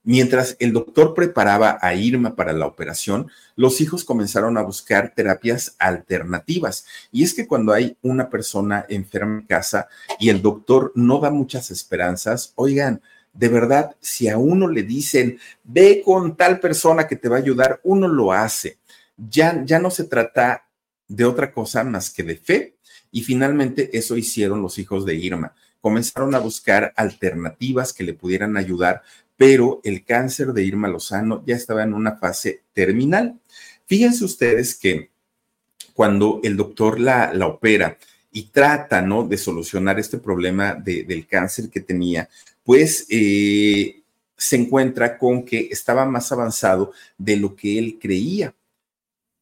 Mientras 0.09 0.57
el 0.57 0.73
doctor 0.73 1.13
preparaba 1.13 1.77
a 1.79 1.93
Irma 1.93 2.35
para 2.35 2.51
la 2.51 2.65
operación, 2.65 3.29
los 3.55 3.79
hijos 3.79 4.03
comenzaron 4.03 4.57
a 4.57 4.63
buscar 4.63 5.13
terapias 5.13 5.75
alternativas. 5.77 6.87
Y 7.11 7.23
es 7.23 7.35
que 7.35 7.45
cuando 7.45 7.73
hay 7.73 7.95
una 8.01 8.27
persona 8.27 8.87
enferma 8.89 9.41
en 9.41 9.45
casa 9.45 9.87
y 10.17 10.29
el 10.29 10.41
doctor 10.41 10.91
no 10.95 11.19
da 11.19 11.29
muchas 11.29 11.69
esperanzas, 11.69 12.53
oigan, 12.55 13.03
de 13.33 13.49
verdad, 13.49 13.97
si 13.99 14.29
a 14.29 14.39
uno 14.39 14.67
le 14.67 14.81
dicen, 14.81 15.37
ve 15.63 16.01
con 16.03 16.35
tal 16.35 16.59
persona 16.59 17.05
que 17.05 17.15
te 17.15 17.29
va 17.29 17.35
a 17.35 17.41
ayudar, 17.41 17.79
uno 17.83 18.07
lo 18.07 18.31
hace. 18.31 18.79
Ya, 19.15 19.63
ya 19.63 19.77
no 19.77 19.91
se 19.91 20.05
trata 20.05 20.65
de 21.07 21.23
otra 21.23 21.51
cosa 21.51 21.83
más 21.83 22.09
que 22.09 22.23
de 22.23 22.35
fe. 22.35 22.77
Y 23.11 23.21
finalmente 23.21 23.95
eso 23.95 24.17
hicieron 24.17 24.63
los 24.63 24.79
hijos 24.79 25.05
de 25.05 25.13
Irma. 25.13 25.53
Comenzaron 25.81 26.33
a 26.33 26.39
buscar 26.39 26.93
alternativas 26.97 27.93
que 27.93 28.03
le 28.03 28.15
pudieran 28.15 28.57
ayudar, 28.57 29.03
pero 29.39 29.79
el 29.85 30.03
cáncer 30.03 30.47
de 30.47 30.65
Irma 30.65 30.89
Lozano 30.89 31.41
ya 31.45 31.55
estaba 31.55 31.83
en 31.83 31.93
una 31.93 32.17
fase 32.17 32.63
terminal. 32.73 33.39
Fíjense 33.85 34.25
ustedes 34.25 34.75
que 34.75 35.11
cuando 35.93 36.41
el 36.43 36.57
doctor 36.57 36.99
la, 36.99 37.33
la 37.33 37.47
opera 37.47 37.97
y 38.33 38.47
trata, 38.47 39.01
¿no? 39.01 39.25
De 39.25 39.37
solucionar 39.37 39.97
este 39.97 40.17
problema 40.17 40.73
del 40.73 41.25
cáncer 41.25 41.69
que 41.69 41.79
tenía, 41.79 42.27
pues 42.65 43.05
eh, 43.09 44.01
se 44.35 44.57
encuentra 44.57 45.17
con 45.17 45.45
que 45.45 45.69
estaba 45.71 46.03
más 46.03 46.29
avanzado 46.33 46.91
de 47.17 47.37
lo 47.37 47.55
que 47.55 47.79
él 47.79 47.97
creía. 47.97 48.53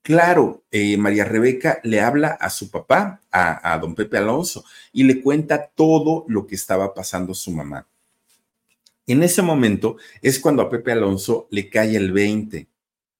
Claro, 0.03 0.61
eh, 0.69 0.95
María 0.95 1.25
Rebeca 1.25 1.79
le 1.83 2.01
habla 2.01 2.37
a 2.39 2.51
su 2.51 2.69
papá, 2.69 3.19
a, 3.31 3.73
a 3.73 3.79
don 3.79 3.95
Pepe 3.95 4.19
Alonso, 4.19 4.63
y 4.93 5.05
le 5.05 5.23
cuenta 5.23 5.71
todo 5.73 6.23
lo 6.27 6.45
que 6.45 6.53
estaba 6.53 6.93
pasando 6.93 7.33
su 7.33 7.49
mamá. 7.49 7.87
En 9.07 9.23
ese 9.23 9.41
momento 9.41 9.97
es 10.21 10.39
cuando 10.39 10.61
a 10.61 10.69
Pepe 10.69 10.91
Alonso 10.91 11.47
le 11.49 11.69
cae 11.69 11.95
el 11.95 12.11
20. 12.11 12.67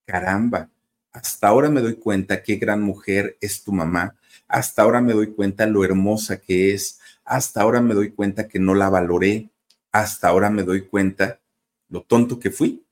Caramba, 0.06 0.70
hasta 1.12 1.48
ahora 1.48 1.70
me 1.70 1.82
doy 1.82 1.96
cuenta 1.96 2.44
qué 2.44 2.58
gran 2.58 2.82
mujer 2.82 3.38
es 3.42 3.64
tu 3.64 3.72
mamá 3.72 4.16
hasta 4.48 4.82
ahora 4.82 5.02
me 5.02 5.14
doy 5.14 5.28
cuenta 5.28 5.66
lo 5.66 5.84
hermosa 5.84 6.40
que 6.40 6.74
es, 6.74 7.00
hasta 7.26 7.62
ahora 7.62 7.82
me 7.82 7.94
doy 7.94 8.12
cuenta 8.12 8.48
que 8.48 8.60
no 8.60 8.74
la 8.74 8.90
valoré, 8.90 9.50
hasta 9.92 10.30
ahora 10.30 10.50
me 10.50 10.64
doy 10.64 10.84
cuenta 10.88 11.40
lo 11.90 12.02
tonto 12.02 12.40
que 12.40 12.52
fui. 12.52 12.84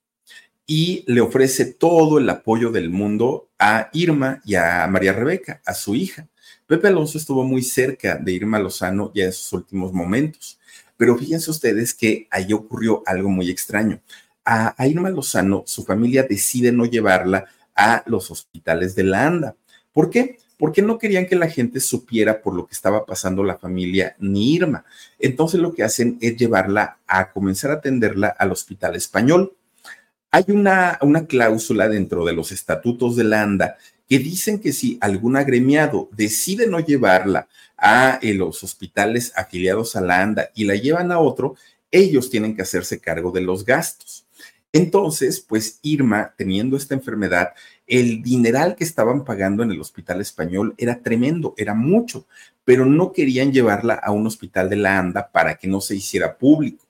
Y 0.68 1.04
le 1.08 1.22
ofrece 1.22 1.66
todo 1.66 2.18
el 2.18 2.30
apoyo 2.30 2.72
del 2.72 2.89
mundo 2.89 3.50
a 3.60 3.89
Irma 3.93 4.41
y 4.46 4.56
a 4.56 4.88
María 4.88 5.14
Rebeca, 5.14 5.62
a 5.64 5.76
su 5.76 5.93
hija. 5.93 6.28
Pepe 6.66 6.88
Alonso 6.88 7.20
estuvo 7.20 7.43
muy 7.43 7.62
cerca 7.62 8.16
de 8.16 8.32
Irma 8.32 8.58
Lozano 8.58 9.12
ya 9.14 9.26
en 9.26 9.34
sus 9.34 9.54
últimos 9.54 9.93
momentos, 9.93 10.60
pero 10.98 11.18
fíjense 11.18 11.52
ustedes 11.52 11.93
que 11.93 12.28
ahí 12.32 12.54
ocurrió 12.54 13.04
algo 13.06 13.30
muy 13.30 13.50
extraño. 13.50 14.02
A, 14.43 14.76
Irma 14.88 15.10
Lozano, 15.10 15.64
su 15.66 15.84
familia 15.84 16.24
decide 16.24 16.72
no 16.72 16.86
llevarla 16.86 17.46
a 17.76 18.04
los 18.06 18.32
hospitales 18.32 18.96
de 18.96 19.04
la 19.04 19.26
ANDA. 19.26 19.56
¿Por 19.91 20.10
qué? 20.10 20.38
porque 20.58 20.82
no 20.82 20.98
querían 20.98 21.26
que 21.26 21.36
la 21.36 21.50
gente 21.50 21.80
supiera 21.80 22.41
por 22.41 22.54
lo 22.54 22.66
que 22.66 22.74
estaba 22.74 23.06
pasando 23.06 23.43
la 23.43 23.58
familia 23.58 24.16
ni 24.20 24.54
Irma. 24.54 24.86
Entonces 25.20 25.60
lo 25.60 25.74
que 25.74 25.84
hacen 25.84 26.18
es 26.22 26.38
llevarla 26.38 27.00
a 27.08 27.32
comenzar 27.32 27.72
a 27.72 27.76
atenderla 27.76 28.28
al 28.28 28.52
hospital 28.52 28.96
español. 28.96 29.56
Hay 30.32 30.46
una, 30.48 30.98
una 31.02 31.26
cláusula 31.26 31.89
dentro 31.89 32.26
de 32.26 32.34
los 32.34 32.52
estatutos 32.52 33.16
de 33.16 33.26
la 33.26 33.41
ANDA 33.41 33.78
que 34.08 34.20
dicen 34.20 34.60
que 34.60 34.72
si 34.72 34.98
algún 35.02 35.36
agremiado 35.36 36.10
decide 36.12 36.68
no 36.68 36.80
llevarla 36.80 37.48
a 37.78 38.19
eh, 38.21 38.34
los 38.34 38.63
hospitales 38.63 39.34
afiliados 39.36 39.95
a 39.95 40.01
la 40.01 40.21
ANDA 40.21 40.49
y 40.53 40.65
la 40.65 40.76
llevan 40.76 41.11
a 41.11 41.19
otro, 41.19 41.55
ellos 41.91 42.30
tienen 42.30 42.55
que 42.55 42.61
hacerse 42.61 42.99
cargo 42.99 43.32
de 43.32 43.41
los 43.41 43.65
gastos. 43.65 44.26
Entonces, 44.73 45.39
pues 45.39 45.80
Irma, 45.84 46.34
teniendo 46.38 46.76
esta 46.76 46.95
enfermedad, 46.95 47.53
el 47.88 48.21
dineral 48.21 48.76
que 48.76 48.84
estaban 48.84 49.23
pagando 49.23 49.63
en 49.63 49.71
el 49.71 49.80
hospital 49.80 50.19
español 50.19 50.76
era 50.78 50.99
tremendo, 51.01 51.53
era 51.57 51.73
mucho, 51.73 52.28
pero 52.65 52.86
no 52.86 53.13
querían 53.13 53.53
llevarla 53.53 53.93
a 53.93 54.11
un 54.11 54.28
hospital 54.28 54.69
de 54.69 54.76
la 54.76 54.99
ANDA 54.99 55.32
para 55.32 55.55
que 55.55 55.67
no 55.67 55.80
se 55.80 55.95
hiciera 55.95 56.38
público. 56.38 56.86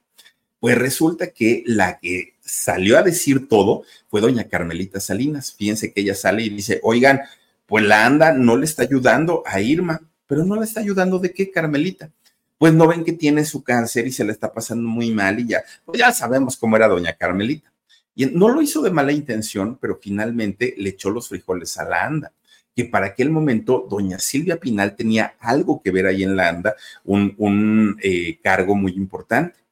Pues 0.59 0.77
resulta 0.77 1.27
que 1.27 1.63
la 1.67 1.99
que 1.99 2.33
salió 2.41 2.97
a 2.97 3.03
decir 3.03 3.47
todo 3.47 3.83
fue 4.07 4.21
doña 4.21 4.45
Carmelita 4.45 4.99
Salinas. 4.99 5.53
Fíjense 5.53 5.93
que 5.93 6.01
ella 6.01 6.15
sale 6.15 6.43
y 6.43 6.49
dice, 6.49 6.79
oigan, 6.81 7.21
pues 7.67 7.85
la 7.85 8.05
ANDA 8.05 8.33
no 8.33 8.57
le 8.57 8.65
está 8.65 8.83
ayudando 8.83 9.43
a 9.45 9.61
Irma, 9.61 10.01
pero 10.27 10.45
no 10.45 10.55
le 10.55 10.65
está 10.65 10.79
ayudando 10.79 11.19
de 11.19 11.33
qué, 11.33 11.51
Carmelita. 11.51 12.11
Pues 12.57 12.73
no 12.73 12.87
ven 12.87 13.03
que 13.03 13.13
tiene 13.13 13.43
su 13.43 13.63
cáncer 13.63 14.07
y 14.07 14.11
se 14.11 14.23
le 14.23 14.31
está 14.31 14.53
pasando 14.53 14.87
muy 14.87 15.11
mal 15.11 15.39
y 15.39 15.47
ya, 15.47 15.63
pues 15.83 15.99
ya 15.99 16.11
sabemos 16.13 16.55
cómo 16.57 16.77
era 16.77 16.87
doña 16.87 17.13
Carmelita. 17.13 17.71
Y 18.15 18.27
no 18.27 18.47
lo 18.47 18.61
hizo 18.61 18.81
de 18.81 18.91
mala 18.91 19.11
intención, 19.11 19.77
pero 19.79 19.99
finalmente 20.01 20.73
le 20.77 20.91
echó 20.91 21.09
los 21.09 21.27
frijoles 21.27 21.77
a 21.77 21.83
la 21.83 22.05
anda 22.05 22.31
que 22.75 22.85
para 22.85 23.07
aquel 23.07 23.29
momento 23.29 23.87
doña 23.89 24.19
Silvia 24.19 24.59
Pinal 24.59 24.95
tenía 24.95 25.35
algo 25.39 25.81
que 25.81 25.91
ver 25.91 26.07
ahí 26.07 26.23
en 26.23 26.35
la 26.35 26.49
ANDA, 26.49 26.75
un, 27.05 27.97
eh, 28.03 28.37
cargo 28.43 28.75
muy 28.75 28.91
importante 28.93 29.64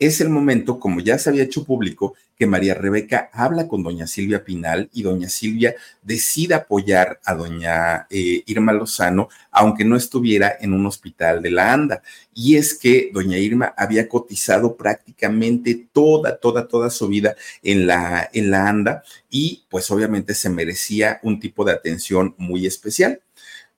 es 0.00 0.22
el 0.22 0.30
momento, 0.30 0.80
como 0.80 1.00
ya 1.00 1.18
se 1.18 1.28
había 1.28 1.42
hecho 1.42 1.64
público, 1.64 2.14
que 2.34 2.46
María 2.46 2.72
Rebeca 2.72 3.28
habla 3.34 3.68
con 3.68 3.82
doña 3.82 4.06
Silvia 4.06 4.42
Pinal 4.42 4.88
y 4.94 5.02
doña 5.02 5.28
Silvia 5.28 5.74
decide 6.00 6.54
apoyar 6.54 7.20
a 7.22 7.34
doña 7.34 8.06
eh, 8.08 8.42
Irma 8.46 8.72
Lozano, 8.72 9.28
aunque 9.50 9.84
no 9.84 9.96
estuviera 9.96 10.56
en 10.58 10.72
un 10.72 10.86
hospital 10.86 11.42
de 11.42 11.50
la 11.50 11.74
ANDA. 11.74 12.02
Y 12.32 12.56
es 12.56 12.72
que 12.72 13.10
doña 13.12 13.36
Irma 13.36 13.74
había 13.76 14.08
cotizado 14.08 14.74
prácticamente 14.74 15.88
toda, 15.92 16.38
toda, 16.38 16.66
toda 16.66 16.88
su 16.88 17.06
vida 17.06 17.36
en 17.62 17.86
la, 17.86 18.30
en 18.32 18.50
la 18.50 18.70
ANDA 18.70 19.02
y 19.28 19.66
pues 19.68 19.90
obviamente 19.90 20.32
se 20.32 20.48
merecía 20.48 21.20
un 21.22 21.38
tipo 21.40 21.62
de 21.62 21.72
atención 21.72 22.34
muy 22.38 22.66
especial. 22.66 23.20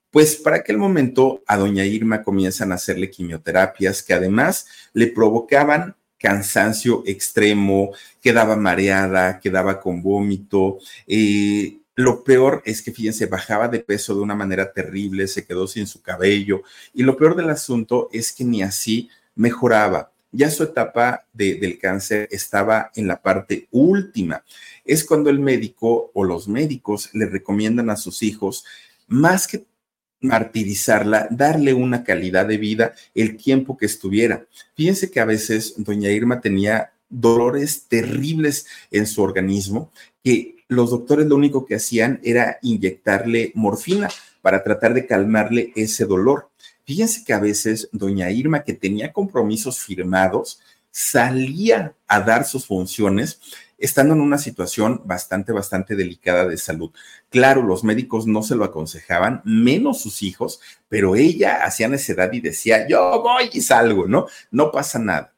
Pues 0.09 0.37
para 0.37 0.57
aquel 0.57 0.77
momento 0.77 1.43
a 1.47 1.57
doña 1.57 1.83
Irma 1.83 2.23
comienzan 2.23 2.71
a 2.71 2.75
hacerle 2.75 3.09
quimioterapias 3.09 4.01
que 4.01 4.13
además 4.13 4.67
le 4.93 5.07
provocaban 5.07 5.97
cansancio 6.23 7.03
extremo, 7.05 7.91
quedaba 8.21 8.55
mareada, 8.55 9.41
quedaba 9.41 9.81
con 9.81 10.01
vómito. 10.01 10.79
Eh, 11.05 11.79
lo 11.95 12.23
peor 12.23 12.63
es 12.65 12.81
que, 12.81 12.93
fíjense, 12.93 13.25
bajaba 13.25 13.67
de 13.67 13.81
peso 13.81 14.15
de 14.15 14.21
una 14.21 14.33
manera 14.33 14.71
terrible, 14.71 15.27
se 15.27 15.45
quedó 15.45 15.67
sin 15.67 15.85
su 15.85 16.01
cabello. 16.01 16.63
Y 16.93 17.03
lo 17.03 17.17
peor 17.17 17.35
del 17.35 17.49
asunto 17.49 18.07
es 18.13 18.31
que 18.31 18.45
ni 18.45 18.63
así 18.63 19.09
mejoraba. 19.35 20.11
Ya 20.31 20.49
su 20.49 20.63
etapa 20.63 21.25
del 21.33 21.77
cáncer 21.77 22.29
estaba 22.31 22.89
en 22.95 23.05
la 23.05 23.21
parte 23.21 23.67
última. 23.71 24.45
Es 24.85 25.03
cuando 25.03 25.29
el 25.29 25.39
médico 25.39 26.09
o 26.13 26.23
los 26.23 26.47
médicos 26.47 27.09
le 27.13 27.25
recomiendan 27.25 27.89
a 27.89 27.97
sus 27.97 28.23
hijos, 28.23 28.63
más 29.07 29.45
que 29.45 29.65
martirizarla, 30.23 31.27
darle 31.29 31.73
una 31.73 32.03
calidad 32.03 32.47
de 32.47 32.57
vida 32.57 32.93
el 33.13 33.37
tiempo 33.37 33.77
que 33.77 33.85
estuviera. 33.85 34.45
Fíjense 34.75 35.11
que 35.11 35.19
a 35.19 35.25
veces 35.25 35.75
doña 35.77 36.09
Irma 36.09 36.41
tenía 36.41 36.93
dolores 37.09 37.85
terribles 37.87 38.65
en 38.89 39.05
su 39.05 39.21
organismo 39.21 39.91
que 40.23 40.55
los 40.67 40.89
doctores 40.89 41.27
lo 41.27 41.35
único 41.35 41.65
que 41.65 41.75
hacían 41.75 42.19
era 42.23 42.57
inyectarle 42.61 43.51
morfina 43.53 44.09
para 44.41 44.63
tratar 44.63 44.93
de 44.93 45.05
calmarle 45.05 45.71
ese 45.75 46.05
dolor. 46.05 46.49
Fíjense 46.85 47.23
que 47.23 47.33
a 47.33 47.39
veces 47.39 47.89
doña 47.91 48.31
Irma, 48.31 48.63
que 48.63 48.73
tenía 48.73 49.13
compromisos 49.13 49.79
firmados, 49.79 50.59
salía 50.89 51.95
a 52.07 52.21
dar 52.21 52.45
sus 52.45 52.65
funciones 52.65 53.39
estando 53.83 54.13
en 54.13 54.21
una 54.21 54.37
situación 54.37 55.01
bastante, 55.03 55.51
bastante 55.51 55.95
delicada 55.95 56.47
de 56.47 56.55
salud. 56.55 56.91
Claro, 57.29 57.61
los 57.61 57.83
médicos 57.83 58.25
no 58.25 58.41
se 58.41 58.55
lo 58.55 58.63
aconsejaban, 58.63 59.41
menos 59.43 60.01
sus 60.01 60.23
hijos, 60.23 60.61
pero 60.87 61.17
ella 61.17 61.65
hacía 61.65 61.89
necedad 61.89 62.31
y 62.31 62.39
decía, 62.39 62.87
yo 62.87 63.21
voy 63.21 63.49
y 63.51 63.59
salgo, 63.59 64.07
¿no? 64.07 64.27
No 64.51 64.71
pasa 64.71 64.99
nada. 64.99 65.33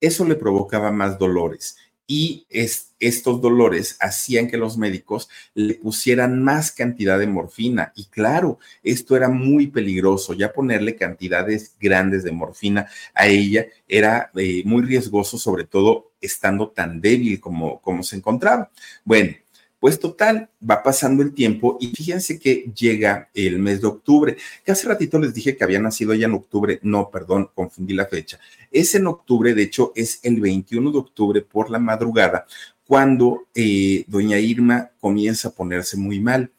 Eso 0.00 0.24
le 0.24 0.36
provocaba 0.36 0.92
más 0.92 1.18
dolores 1.18 1.76
y 2.10 2.46
estos 2.50 3.40
dolores 3.42 3.98
hacían 4.00 4.48
que 4.48 4.56
los 4.56 4.78
médicos 4.78 5.28
le 5.54 5.74
pusieran 5.74 6.42
más 6.42 6.72
cantidad 6.72 7.18
de 7.18 7.26
morfina. 7.26 7.92
Y 7.94 8.06
claro, 8.06 8.58
esto 8.82 9.14
era 9.14 9.28
muy 9.28 9.66
peligroso. 9.66 10.32
Ya 10.32 10.54
ponerle 10.54 10.96
cantidades 10.96 11.76
grandes 11.78 12.24
de 12.24 12.32
morfina 12.32 12.86
a 13.14 13.26
ella 13.26 13.66
era 13.86 14.30
eh, 14.36 14.62
muy 14.64 14.82
riesgoso, 14.82 15.36
sobre 15.36 15.64
todo 15.64 16.12
estando 16.18 16.70
tan 16.70 17.02
débil 17.02 17.40
como, 17.40 17.80
como 17.82 18.02
se 18.02 18.16
encontraba. 18.16 18.70
Bueno, 19.04 19.36
pues 19.80 20.00
total, 20.00 20.50
va 20.68 20.82
pasando 20.82 21.22
el 21.22 21.32
tiempo 21.32 21.78
y 21.80 21.88
fíjense 21.88 22.38
que 22.38 22.70
llega 22.74 23.30
el 23.34 23.58
mes 23.58 23.80
de 23.80 23.86
octubre, 23.86 24.36
que 24.64 24.72
hace 24.72 24.88
ratito 24.88 25.18
les 25.18 25.34
dije 25.34 25.56
que 25.56 25.64
había 25.64 25.78
nacido 25.78 26.12
ella 26.12 26.26
en 26.26 26.34
octubre, 26.34 26.80
no, 26.82 27.10
perdón, 27.10 27.50
confundí 27.54 27.94
la 27.94 28.06
fecha. 28.06 28.38
Es 28.70 28.94
en 28.94 29.06
octubre, 29.06 29.54
de 29.54 29.62
hecho 29.62 29.92
es 29.94 30.20
el 30.22 30.40
21 30.40 30.90
de 30.90 30.98
octubre 30.98 31.42
por 31.42 31.70
la 31.70 31.78
madrugada, 31.78 32.46
cuando 32.86 33.46
eh, 33.54 34.04
doña 34.08 34.38
Irma 34.38 34.90
comienza 35.00 35.48
a 35.48 35.52
ponerse 35.52 35.96
muy 35.96 36.20
mal. 36.20 36.50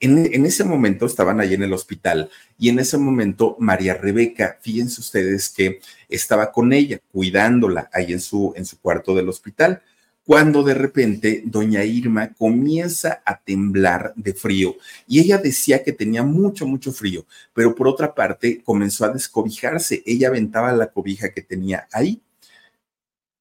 En, 0.00 0.18
en, 0.34 0.44
ese 0.44 0.64
momento 0.64 1.06
estaban 1.06 1.40
allí 1.40 1.54
en 1.54 1.62
el 1.62 1.72
hospital 1.72 2.28
y 2.58 2.68
en 2.68 2.78
ese 2.78 2.98
momento 2.98 3.56
María 3.60 3.94
Rebeca, 3.94 4.58
fíjense 4.60 5.00
ustedes 5.00 5.48
que 5.48 5.80
estaba 6.08 6.50
con 6.52 6.72
ella, 6.72 6.98
cuidándola 7.12 7.88
ahí 7.92 8.12
en 8.12 8.20
su, 8.20 8.52
en 8.56 8.66
su 8.66 8.78
cuarto 8.80 9.14
del 9.14 9.28
hospital 9.28 9.82
cuando 10.24 10.62
de 10.62 10.74
repente 10.74 11.42
doña 11.44 11.84
Irma 11.84 12.32
comienza 12.32 13.22
a 13.24 13.38
temblar 13.38 14.14
de 14.16 14.32
frío 14.32 14.76
y 15.06 15.20
ella 15.20 15.38
decía 15.38 15.82
que 15.82 15.92
tenía 15.92 16.22
mucho, 16.22 16.66
mucho 16.66 16.92
frío, 16.92 17.26
pero 17.52 17.74
por 17.74 17.88
otra 17.88 18.14
parte 18.14 18.62
comenzó 18.64 19.04
a 19.04 19.10
descobijarse, 19.10 20.02
ella 20.06 20.28
aventaba 20.28 20.72
la 20.72 20.86
cobija 20.86 21.30
que 21.30 21.42
tenía 21.42 21.86
ahí. 21.92 22.22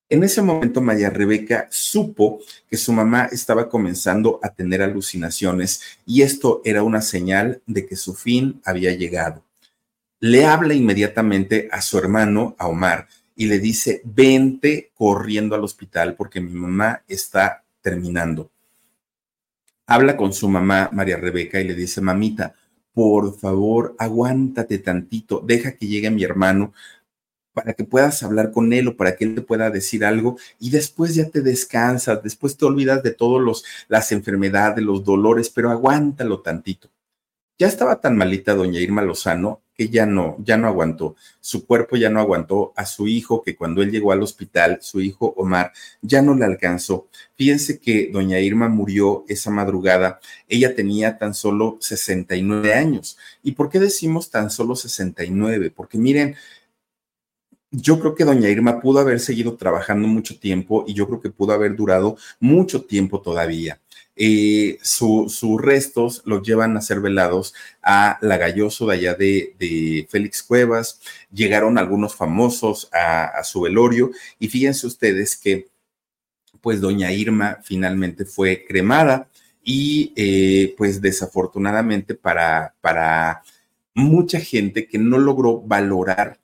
En 0.09 0.23
ese 0.23 0.41
momento 0.41 0.81
María 0.81 1.09
Rebeca 1.09 1.67
supo 1.71 2.39
que 2.69 2.77
su 2.77 2.91
mamá 2.91 3.29
estaba 3.31 3.69
comenzando 3.69 4.39
a 4.43 4.49
tener 4.49 4.81
alucinaciones 4.81 5.81
y 6.05 6.21
esto 6.21 6.61
era 6.65 6.83
una 6.83 7.01
señal 7.01 7.61
de 7.65 7.87
que 7.87 7.95
su 7.95 8.13
fin 8.13 8.61
había 8.65 8.93
llegado. 8.93 9.43
Le 10.19 10.45
habla 10.45 10.73
inmediatamente 10.73 11.67
a 11.71 11.81
su 11.81 11.97
hermano, 11.97 12.55
a 12.59 12.67
Omar, 12.67 13.07
y 13.35 13.47
le 13.47 13.59
dice, 13.59 14.01
vente 14.05 14.91
corriendo 14.93 15.55
al 15.55 15.63
hospital 15.63 16.15
porque 16.15 16.41
mi 16.41 16.51
mamá 16.51 17.03
está 17.07 17.63
terminando. 17.81 18.51
Habla 19.85 20.15
con 20.15 20.33
su 20.33 20.47
mamá, 20.47 20.89
María 20.93 21.17
Rebeca, 21.17 21.59
y 21.59 21.65
le 21.65 21.75
dice, 21.75 21.99
mamita, 21.99 22.55
por 22.93 23.37
favor, 23.37 23.95
aguántate 23.97 24.77
tantito, 24.79 25.41
deja 25.45 25.75
que 25.75 25.87
llegue 25.87 26.09
mi 26.09 26.23
hermano 26.23 26.73
para 27.53 27.73
que 27.73 27.83
puedas 27.83 28.23
hablar 28.23 28.51
con 28.51 28.73
él 28.73 28.87
o 28.87 28.97
para 28.97 29.15
que 29.15 29.25
él 29.25 29.35
te 29.35 29.41
pueda 29.41 29.69
decir 29.69 30.03
algo 30.05 30.37
y 30.59 30.69
después 30.69 31.15
ya 31.15 31.29
te 31.29 31.41
descansas, 31.41 32.21
después 32.23 32.57
te 32.57 32.65
olvidas 32.65 33.03
de 33.03 33.11
todas 33.11 33.63
las 33.87 34.11
enfermedades, 34.11 34.83
los 34.83 35.03
dolores, 35.03 35.49
pero 35.49 35.69
aguántalo 35.69 36.41
tantito. 36.41 36.89
Ya 37.59 37.67
estaba 37.67 38.01
tan 38.01 38.17
malita 38.17 38.55
doña 38.55 38.79
Irma 38.79 39.03
Lozano 39.03 39.61
que 39.75 39.89
ya 39.89 40.05
no, 40.05 40.37
ya 40.39 40.57
no 40.57 40.67
aguantó. 40.67 41.15
Su 41.39 41.65
cuerpo 41.65 41.95
ya 41.95 42.09
no 42.09 42.19
aguantó 42.19 42.73
a 42.75 42.85
su 42.85 43.07
hijo, 43.07 43.41
que 43.41 43.55
cuando 43.55 43.81
él 43.81 43.91
llegó 43.91 44.11
al 44.11 44.21
hospital, 44.21 44.79
su 44.81 45.01
hijo 45.01 45.33
Omar, 45.37 45.71
ya 46.01 46.21
no 46.21 46.35
le 46.35 46.45
alcanzó. 46.45 47.07
Fíjense 47.35 47.79
que 47.79 48.09
doña 48.11 48.39
Irma 48.39 48.69
murió 48.69 49.25
esa 49.27 49.49
madrugada. 49.49 50.19
Ella 50.47 50.75
tenía 50.75 51.17
tan 51.17 51.33
solo 51.33 51.77
69 51.79 52.73
años. 52.73 53.17
¿Y 53.41 53.53
por 53.53 53.69
qué 53.69 53.79
decimos 53.79 54.29
tan 54.29 54.49
solo 54.49 54.75
69? 54.75 55.71
Porque 55.71 55.97
miren, 55.97 56.35
yo 57.71 57.99
creo 57.99 58.13
que 58.13 58.23
doña 58.23 58.49
Irma 58.49 58.79
pudo 58.79 58.99
haber 58.99 59.19
seguido 59.19 59.55
trabajando 59.57 60.07
mucho 60.07 60.39
tiempo 60.39 60.85
y 60.87 60.93
yo 60.93 61.07
creo 61.07 61.19
que 61.19 61.31
pudo 61.31 61.53
haber 61.53 61.75
durado 61.75 62.17
mucho 62.39 62.85
tiempo 62.85 63.19
todavía. 63.21 63.81
Eh, 64.15 64.77
sus 64.83 65.61
restos 65.61 66.21
los 66.25 66.43
llevan 66.43 66.77
a 66.77 66.81
ser 66.81 66.99
velados 66.99 67.53
a 67.81 68.19
la 68.21 68.37
Galloso 68.37 68.85
de 68.87 68.95
allá 68.95 69.15
de, 69.15 70.07
Félix 70.09 70.43
Cuevas. 70.43 70.99
Llegaron 71.31 71.77
algunos 71.77 72.15
famosos 72.15 72.89
a, 72.93 73.43
su 73.43 73.61
velorio 73.61 74.11
y 74.39 74.49
fíjense 74.49 74.87
ustedes 74.87 75.35
que 75.37 75.67
pues 76.61 76.79
doña 76.79 77.11
Irma 77.11 77.59
finalmente 77.63 78.25
fue 78.25 78.65
cremada 78.65 79.29
y 79.63 80.13
eh, 80.15 80.75
pues 80.77 81.01
desafortunadamente 81.01 82.15
para, 82.15 82.75
para 82.81 83.43
mucha 83.93 84.39
gente 84.39 84.87
que 84.87 84.97
no 84.97 85.17
logró 85.17 85.59
valorar 85.61 86.39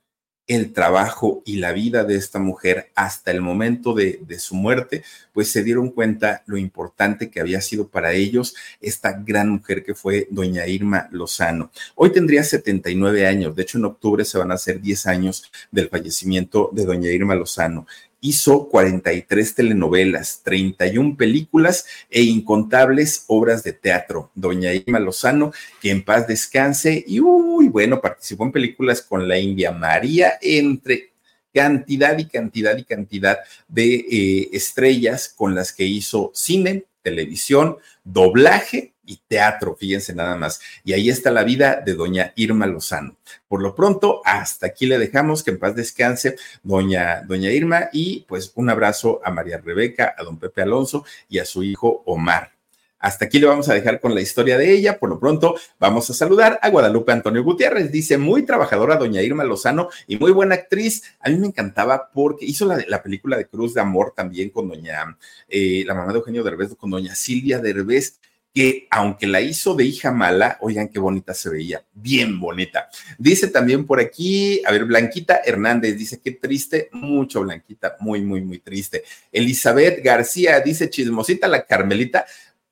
el 0.50 0.74
trabajo 0.74 1.44
y 1.46 1.58
la 1.58 1.72
vida 1.74 2.04
de 2.04 2.16
esta 2.16 2.40
mujer 2.40 2.90
hasta 2.96 3.30
el 3.30 3.40
momento 3.40 3.94
de, 3.94 4.20
su 4.40 4.56
muerte, 4.56 5.04
pues 5.32 5.52
se 5.52 5.64
dieron 5.64 5.92
cuenta 5.92 6.42
lo 6.48 6.58
importante 6.58 7.30
que 7.30 7.40
había 7.40 7.62
sido 7.62 7.88
para 7.88 8.14
ellos 8.14 8.56
esta 8.82 9.14
gran 9.14 9.50
mujer 9.50 9.84
que 9.84 9.94
fue 9.94 10.28
doña 10.32 10.66
Irma 10.66 11.08
Lozano. 11.12 11.70
Hoy 11.94 12.12
tendría 12.12 12.44
79 12.44 13.28
años, 13.28 13.56
de 13.56 13.62
hecho 13.62 13.78
en 13.78 13.86
octubre 13.86 14.26
se 14.26 14.40
van 14.40 14.50
a 14.50 14.56
hacer 14.56 14.82
10 14.82 15.06
años 15.06 15.52
del 15.72 15.88
fallecimiento 15.88 16.72
de 16.74 16.84
doña 16.84 17.12
Irma 17.12 17.36
Lozano 17.36 17.86
hizo 18.22 18.68
43 18.68 19.56
telenovelas, 19.56 20.42
31 20.44 21.16
películas 21.16 21.86
e 22.10 22.22
incontables 22.22 23.24
obras 23.28 23.64
de 23.64 23.74
teatro. 23.74 24.32
Doña 24.36 24.74
Irma 24.74 25.00
Lozano, 25.00 25.52
que 25.82 25.92
en 25.92 26.04
paz 26.04 26.28
descanse, 26.28 27.04
y 27.08 27.20
uy, 27.20 27.68
bueno, 27.70 28.02
participó 28.02 28.46
en 28.46 28.52
películas 28.52 29.02
con 29.02 29.28
la 29.28 29.40
India 29.40 29.72
María, 29.72 30.34
entre 30.42 31.12
cantidad 31.54 32.18
y 32.18 32.26
cantidad 32.26 32.78
y 32.78 32.84
cantidad 32.84 33.40
de 33.68 33.96
eh, 33.96 34.50
estrellas 34.54 35.34
con 35.36 35.56
las 35.56 35.74
que 35.74 35.86
hizo 35.86 36.32
cine, 36.34 36.86
televisión, 37.02 37.78
doblaje 38.04 38.94
y 39.10 39.18
teatro, 39.28 39.76
fíjense 39.76 40.14
nada 40.14 40.38
más. 40.38 40.62
Y 40.84 40.94
ahí 40.94 41.10
está 41.10 41.32
la 41.32 41.44
vida 41.44 41.82
de 41.84 41.96
doña 41.96 42.32
Irma 42.36 42.68
Lozano. 42.68 43.18
Por 43.48 43.62
lo 43.62 43.74
pronto, 43.74 44.22
hasta 44.24 44.68
aquí 44.68 44.86
le 44.86 45.00
dejamos, 45.00 45.44
que 45.44 45.50
en 45.50 45.60
paz 45.60 45.76
descanse 45.76 46.36
doña, 46.62 47.24
doña 47.24 47.50
Irma 47.50 47.90
y 47.92 48.26
pues 48.28 48.52
un 48.54 48.70
abrazo 48.70 49.20
a 49.24 49.32
María 49.32 49.58
Rebeca, 49.58 50.14
a 50.16 50.24
don 50.24 50.38
Pepe 50.38 50.62
Alonso 50.62 51.06
y 51.28 51.40
a 51.40 51.46
su 51.46 51.64
hijo 51.64 52.04
Omar. 52.06 52.52
Hasta 53.00 53.26
aquí 53.26 53.40
le 53.40 53.48
vamos 53.48 53.70
a 53.70 53.74
dejar 53.74 54.02
con 54.02 54.14
la 54.14 54.22
historia 54.22 54.58
de 54.58 54.72
ella. 54.74 55.00
Por 55.00 55.10
lo 55.10 55.20
pronto, 55.20 55.56
vamos 55.80 56.10
a 56.10 56.14
saludar 56.14 56.60
a 56.62 56.70
Guadalupe 56.70 57.14
Antonio 57.14 57.44
Gutiérrez. 57.44 57.92
Dice, 57.92 58.18
muy 58.18 58.44
trabajadora 58.44 58.98
doña 58.98 59.22
Irma 59.22 59.46
Lozano 59.46 59.90
y 60.06 60.18
muy 60.18 60.32
buena 60.32 60.56
actriz. 60.56 61.04
A 61.22 61.30
mí 61.30 61.38
me 61.38 61.48
encantaba 61.48 62.12
porque 62.14 62.46
hizo 62.46 62.66
la, 62.66 62.84
la 62.88 63.02
película 63.02 63.38
de 63.38 63.48
Cruz 63.48 63.74
de 63.74 63.82
Amor 63.82 64.14
también 64.16 64.50
con 64.50 64.68
doña, 64.68 65.18
eh, 65.48 65.84
la 65.88 65.94
mamá 65.94 66.12
de 66.12 66.20
Eugenio 66.20 66.44
Derbez, 66.44 66.76
con 66.76 66.92
doña 66.92 67.16
Silvia 67.16 67.60
Derbez 67.60 68.20
que 68.54 68.88
aunque 68.90 69.28
la 69.28 69.42
hizo 69.42 69.76
de 69.76 69.86
hija 69.86 70.12
mala, 70.12 70.58
oigan 70.62 70.90
qué 70.90 71.00
bonita 71.00 71.34
se 71.34 71.50
veía, 71.50 71.84
bien 71.94 72.40
bonita. 72.40 72.90
Dice 73.18 73.48
también 73.48 73.86
por 73.86 74.00
aquí, 74.00 74.62
a 74.66 74.72
ver, 74.72 74.86
Blanquita 74.86 75.42
Hernández 75.46 75.98
dice 75.98 76.20
qué 76.20 76.32
triste, 76.32 76.90
mucho 76.92 77.42
Blanquita, 77.42 77.98
muy, 78.00 78.22
muy, 78.22 78.42
muy 78.42 78.60
triste. 78.60 79.04
Elizabeth 79.32 80.04
García 80.04 80.60
dice 80.62 80.90
chismosita 80.90 81.48
la 81.48 81.66
Carmelita, 81.66 82.26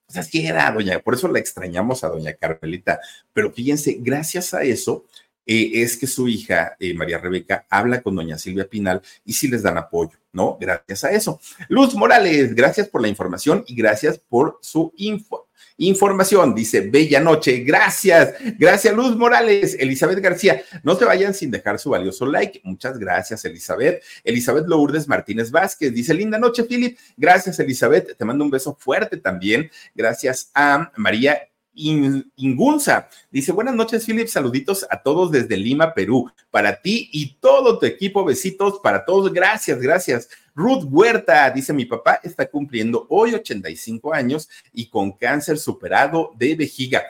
pues 0.06 0.18
así 0.18 0.46
era, 0.46 0.72
doña, 0.72 1.00
por 1.00 1.14
eso 1.14 1.28
la 1.28 1.40
extrañamos 1.40 2.04
a 2.04 2.10
doña 2.10 2.34
Carmelita. 2.34 3.00
Pero 3.34 3.52
fíjense, 3.52 3.98
gracias 4.00 4.54
a 4.54 4.64
eso, 4.64 5.06
eh, 5.46 5.84
es 5.84 5.96
que 5.96 6.08
su 6.08 6.28
hija, 6.28 6.76
eh, 6.80 6.94
María 6.94 7.20
Rebeca, 7.20 7.66
habla 7.70 8.02
con 8.02 8.16
doña 8.16 8.38
Silvia 8.38 8.68
Pinal 8.68 9.02
y 9.24 9.34
sí 9.34 9.48
les 9.48 9.64
dan 9.64 9.78
apoyo, 9.78 10.18
¿no? 10.34 10.58
Gracias 10.60 11.04
a 11.04 11.12
eso. 11.12 11.40
Luz 11.70 11.94
Morales, 11.96 12.54
gracias 12.56 12.90
por 12.90 13.02
la 13.02 13.08
información 13.08 13.64
y 13.68 13.76
gracias 13.76 14.18
por 14.18 14.60
su 14.62 14.92
info 14.98 15.47
Información, 15.78 16.56
dice 16.56 16.82
Bella 16.82 17.20
Noche. 17.20 17.60
Gracias, 17.60 18.34
gracias 18.58 18.96
Luz 18.96 19.16
Morales, 19.16 19.76
Elizabeth 19.80 20.20
García. 20.20 20.62
No 20.84 20.96
se 20.96 21.06
vayan 21.06 21.34
sin 21.34 21.52
dejar 21.52 21.80
su 21.80 21.92
valioso 21.92 22.26
like. 22.26 22.62
Muchas 22.64 22.98
gracias, 22.98 23.46
Elizabeth. 23.46 24.04
Elizabeth 24.24 24.68
Lourdes 24.68 25.08
Martínez 25.08 25.52
Vázquez 25.52 25.94
dice: 25.94 26.14
Linda 26.14 26.40
noche, 26.40 26.64
Philip. 26.64 26.98
Gracias, 27.16 27.60
Elizabeth. 27.60 28.18
Te 28.18 28.26
mando 28.26 28.44
un 28.44 28.52
beso 28.52 28.76
fuerte 28.80 29.18
también. 29.18 29.70
Gracias 29.94 30.52
a 30.54 30.92
María 30.96 31.48
Ingunza. 31.78 33.08
Dice, 33.30 33.52
buenas 33.52 33.76
noches, 33.76 34.06
Philip. 34.06 34.28
Saluditos 34.28 34.86
a 34.90 35.02
todos 35.02 35.32
desde 35.32 35.56
Lima, 35.58 35.94
Perú. 35.94 36.32
Para 36.50 36.82
ti 36.82 37.10
y 37.14 37.36
todo 37.40 37.78
tu 37.78 37.86
equipo. 37.86 38.26
Besitos 38.26 38.80
para 38.82 39.06
todos. 39.06 39.32
Gracias, 39.32 39.80
gracias. 39.80 40.30
Ruth 40.56 40.86
Huerta 40.90 41.50
dice, 41.52 41.72
mi 41.72 41.86
papá 41.86 42.20
está 42.24 42.50
cumpliendo 42.50 43.06
hoy 43.10 43.36
85 43.36 44.14
años 44.14 44.50
y 44.74 44.90
con 44.90 45.12
cáncer 45.12 45.60
superado 45.60 46.34
de 46.36 46.56
vejiga. 46.56 47.04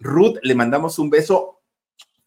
Ruth, 0.00 0.38
le 0.42 0.54
mandamos 0.54 0.98
un 0.98 1.08
beso 1.08 1.58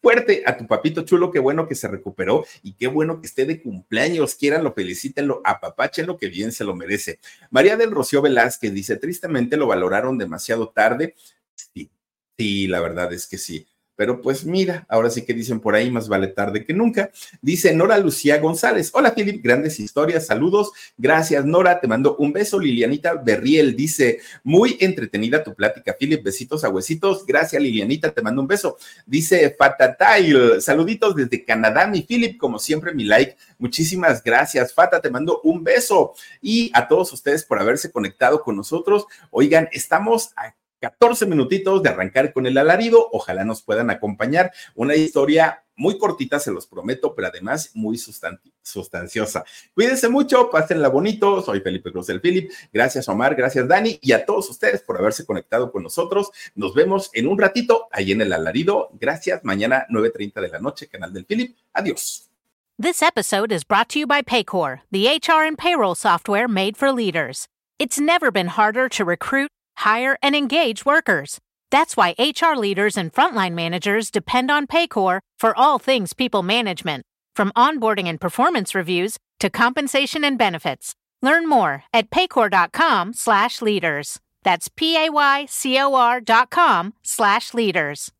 fuerte 0.02 0.42
a 0.44 0.56
tu 0.56 0.66
papito 0.66 1.02
chulo, 1.02 1.30
qué 1.30 1.38
bueno 1.38 1.68
que 1.68 1.76
se 1.76 1.86
recuperó 1.86 2.44
y 2.62 2.72
qué 2.74 2.88
bueno 2.88 3.20
que 3.20 3.28
esté 3.28 3.46
de 3.46 3.62
cumpleaños, 3.62 4.34
quieranlo, 4.34 4.74
felicítenlo, 4.74 5.40
apapáchenlo, 5.44 6.18
que 6.18 6.28
bien 6.28 6.50
se 6.50 6.64
lo 6.64 6.74
merece. 6.74 7.20
María 7.50 7.76
del 7.76 7.92
Rocío 7.92 8.20
Velázquez 8.20 8.74
dice, 8.74 8.96
tristemente 8.96 9.56
lo 9.56 9.68
valoraron 9.68 10.18
demasiado 10.18 10.70
tarde. 10.70 11.14
Sí, 11.54 11.90
sí, 12.38 12.66
la 12.68 12.80
verdad 12.80 13.12
es 13.12 13.26
que 13.26 13.38
sí. 13.38 13.66
Pero 13.94 14.22
pues 14.22 14.44
mira, 14.44 14.86
ahora 14.88 15.10
sí 15.10 15.24
que 15.24 15.34
dicen 15.34 15.60
por 15.60 15.74
ahí, 15.74 15.90
más 15.90 16.08
vale 16.08 16.28
tarde 16.28 16.64
que 16.64 16.72
nunca. 16.72 17.10
Dice 17.42 17.74
Nora 17.74 17.98
Lucía 17.98 18.38
González. 18.38 18.90
Hola, 18.94 19.14
Philip, 19.14 19.44
grandes 19.44 19.78
historias, 19.78 20.26
saludos. 20.26 20.72
Gracias, 20.96 21.44
Nora, 21.44 21.78
te 21.78 21.86
mando 21.86 22.16
un 22.16 22.32
beso. 22.32 22.58
Lilianita 22.58 23.14
Berriel 23.14 23.76
dice, 23.76 24.20
muy 24.42 24.78
entretenida 24.80 25.44
tu 25.44 25.54
plática, 25.54 25.94
Philip, 25.98 26.24
besitos 26.24 26.64
a 26.64 26.70
huesitos. 26.70 27.26
Gracias, 27.26 27.62
Lilianita, 27.62 28.10
te 28.12 28.22
mando 28.22 28.40
un 28.40 28.48
beso. 28.48 28.78
Dice 29.06 29.54
Fatatail, 29.58 30.62
saluditos 30.62 31.14
desde 31.14 31.44
Canadá, 31.44 31.86
mi 31.86 32.02
Philip, 32.02 32.38
como 32.38 32.58
siempre, 32.58 32.94
mi 32.94 33.04
like. 33.04 33.36
Muchísimas 33.58 34.22
gracias, 34.24 34.72
Fata, 34.72 35.00
te 35.00 35.10
mando 35.10 35.40
un 35.44 35.62
beso. 35.62 36.14
Y 36.40 36.70
a 36.74 36.88
todos 36.88 37.12
ustedes 37.12 37.44
por 37.44 37.60
haberse 37.60 37.92
conectado 37.92 38.42
con 38.42 38.56
nosotros. 38.56 39.04
Oigan, 39.30 39.68
estamos 39.70 40.30
aquí 40.34 40.61
14 40.82 41.26
minutitos 41.26 41.80
de 41.80 41.90
arrancar 41.90 42.32
con 42.32 42.44
el 42.44 42.58
alarido. 42.58 43.08
Ojalá 43.12 43.44
nos 43.44 43.62
puedan 43.62 43.88
acompañar. 43.88 44.50
Una 44.74 44.96
historia 44.96 45.64
muy 45.76 45.96
cortita, 45.96 46.40
se 46.40 46.50
los 46.50 46.66
prometo, 46.66 47.14
pero 47.14 47.28
además 47.28 47.70
muy 47.74 47.96
sustanciosa. 47.96 49.44
Cuídense 49.74 50.08
mucho, 50.08 50.50
pásenla 50.50 50.88
bonito. 50.88 51.40
Soy 51.40 51.60
Felipe 51.60 51.92
Cruz 51.92 52.08
del 52.08 52.20
Philip. 52.20 52.50
Gracias, 52.72 53.08
Omar. 53.08 53.36
Gracias, 53.36 53.66
Dani. 53.68 53.96
Y 54.02 54.10
a 54.10 54.26
todos 54.26 54.50
ustedes 54.50 54.82
por 54.82 54.98
haberse 54.98 55.24
conectado 55.24 55.70
con 55.70 55.84
nosotros. 55.84 56.32
Nos 56.56 56.74
vemos 56.74 57.10
en 57.14 57.28
un 57.28 57.38
ratito 57.38 57.86
ahí 57.92 58.10
en 58.10 58.20
el 58.20 58.32
alarido. 58.32 58.90
Gracias. 59.00 59.44
Mañana 59.44 59.86
9.30 59.88 60.40
de 60.40 60.48
la 60.48 60.58
noche, 60.58 60.88
canal 60.88 61.12
del 61.12 61.24
Philip. 61.24 61.56
Adiós. 61.74 62.28
This 62.76 63.02
episode 63.02 63.52
is 63.52 63.62
brought 63.62 63.88
to 63.90 64.00
you 64.00 64.08
by 64.08 64.22
Paycor, 64.22 64.80
the 64.90 65.06
HR 65.06 65.46
and 65.46 65.56
payroll 65.56 65.94
software 65.94 66.48
made 66.48 66.76
for 66.76 66.90
leaders. 66.90 67.46
It's 67.78 68.00
never 68.00 68.32
been 68.32 68.48
harder 68.48 68.88
to 68.88 69.04
recruit 69.04 69.50
hire, 69.76 70.18
and 70.22 70.34
engage 70.34 70.84
workers. 70.84 71.38
That's 71.70 71.96
why 71.96 72.14
HR 72.18 72.54
leaders 72.54 72.96
and 72.96 73.12
frontline 73.12 73.54
managers 73.54 74.10
depend 74.10 74.50
on 74.50 74.66
Paycor 74.66 75.20
for 75.38 75.56
all 75.58 75.78
things 75.78 76.12
people 76.12 76.42
management, 76.42 77.04
from 77.34 77.50
onboarding 77.56 78.08
and 78.08 78.20
performance 78.20 78.74
reviews 78.74 79.18
to 79.40 79.50
compensation 79.50 80.24
and 80.24 80.36
benefits. 80.36 80.94
Learn 81.22 81.48
more 81.48 81.84
at 81.92 82.10
paycor.com 82.10 83.14
slash 83.14 83.62
leaders. 83.62 84.20
That's 84.42 84.68
P-A-Y-C-O-R 84.68 86.20
dot 86.20 86.50
com 86.50 86.94
slash 87.02 87.54
leaders. 87.54 88.12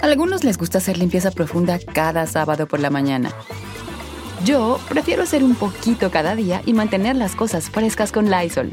Algunos 0.00 0.44
les 0.44 0.58
gusta 0.58 0.78
hacer 0.78 0.98
limpieza 0.98 1.30
profunda 1.30 1.78
cada 1.78 2.26
sábado 2.26 2.66
por 2.66 2.80
la 2.80 2.90
mañana. 2.90 3.32
Yo 4.44 4.78
prefiero 4.88 5.22
hacer 5.22 5.42
un 5.42 5.54
poquito 5.54 6.10
cada 6.10 6.34
día 6.34 6.62
y 6.66 6.72
mantener 6.72 7.16
las 7.16 7.34
cosas 7.34 7.70
frescas 7.70 8.12
con 8.12 8.30
Lysol. 8.30 8.72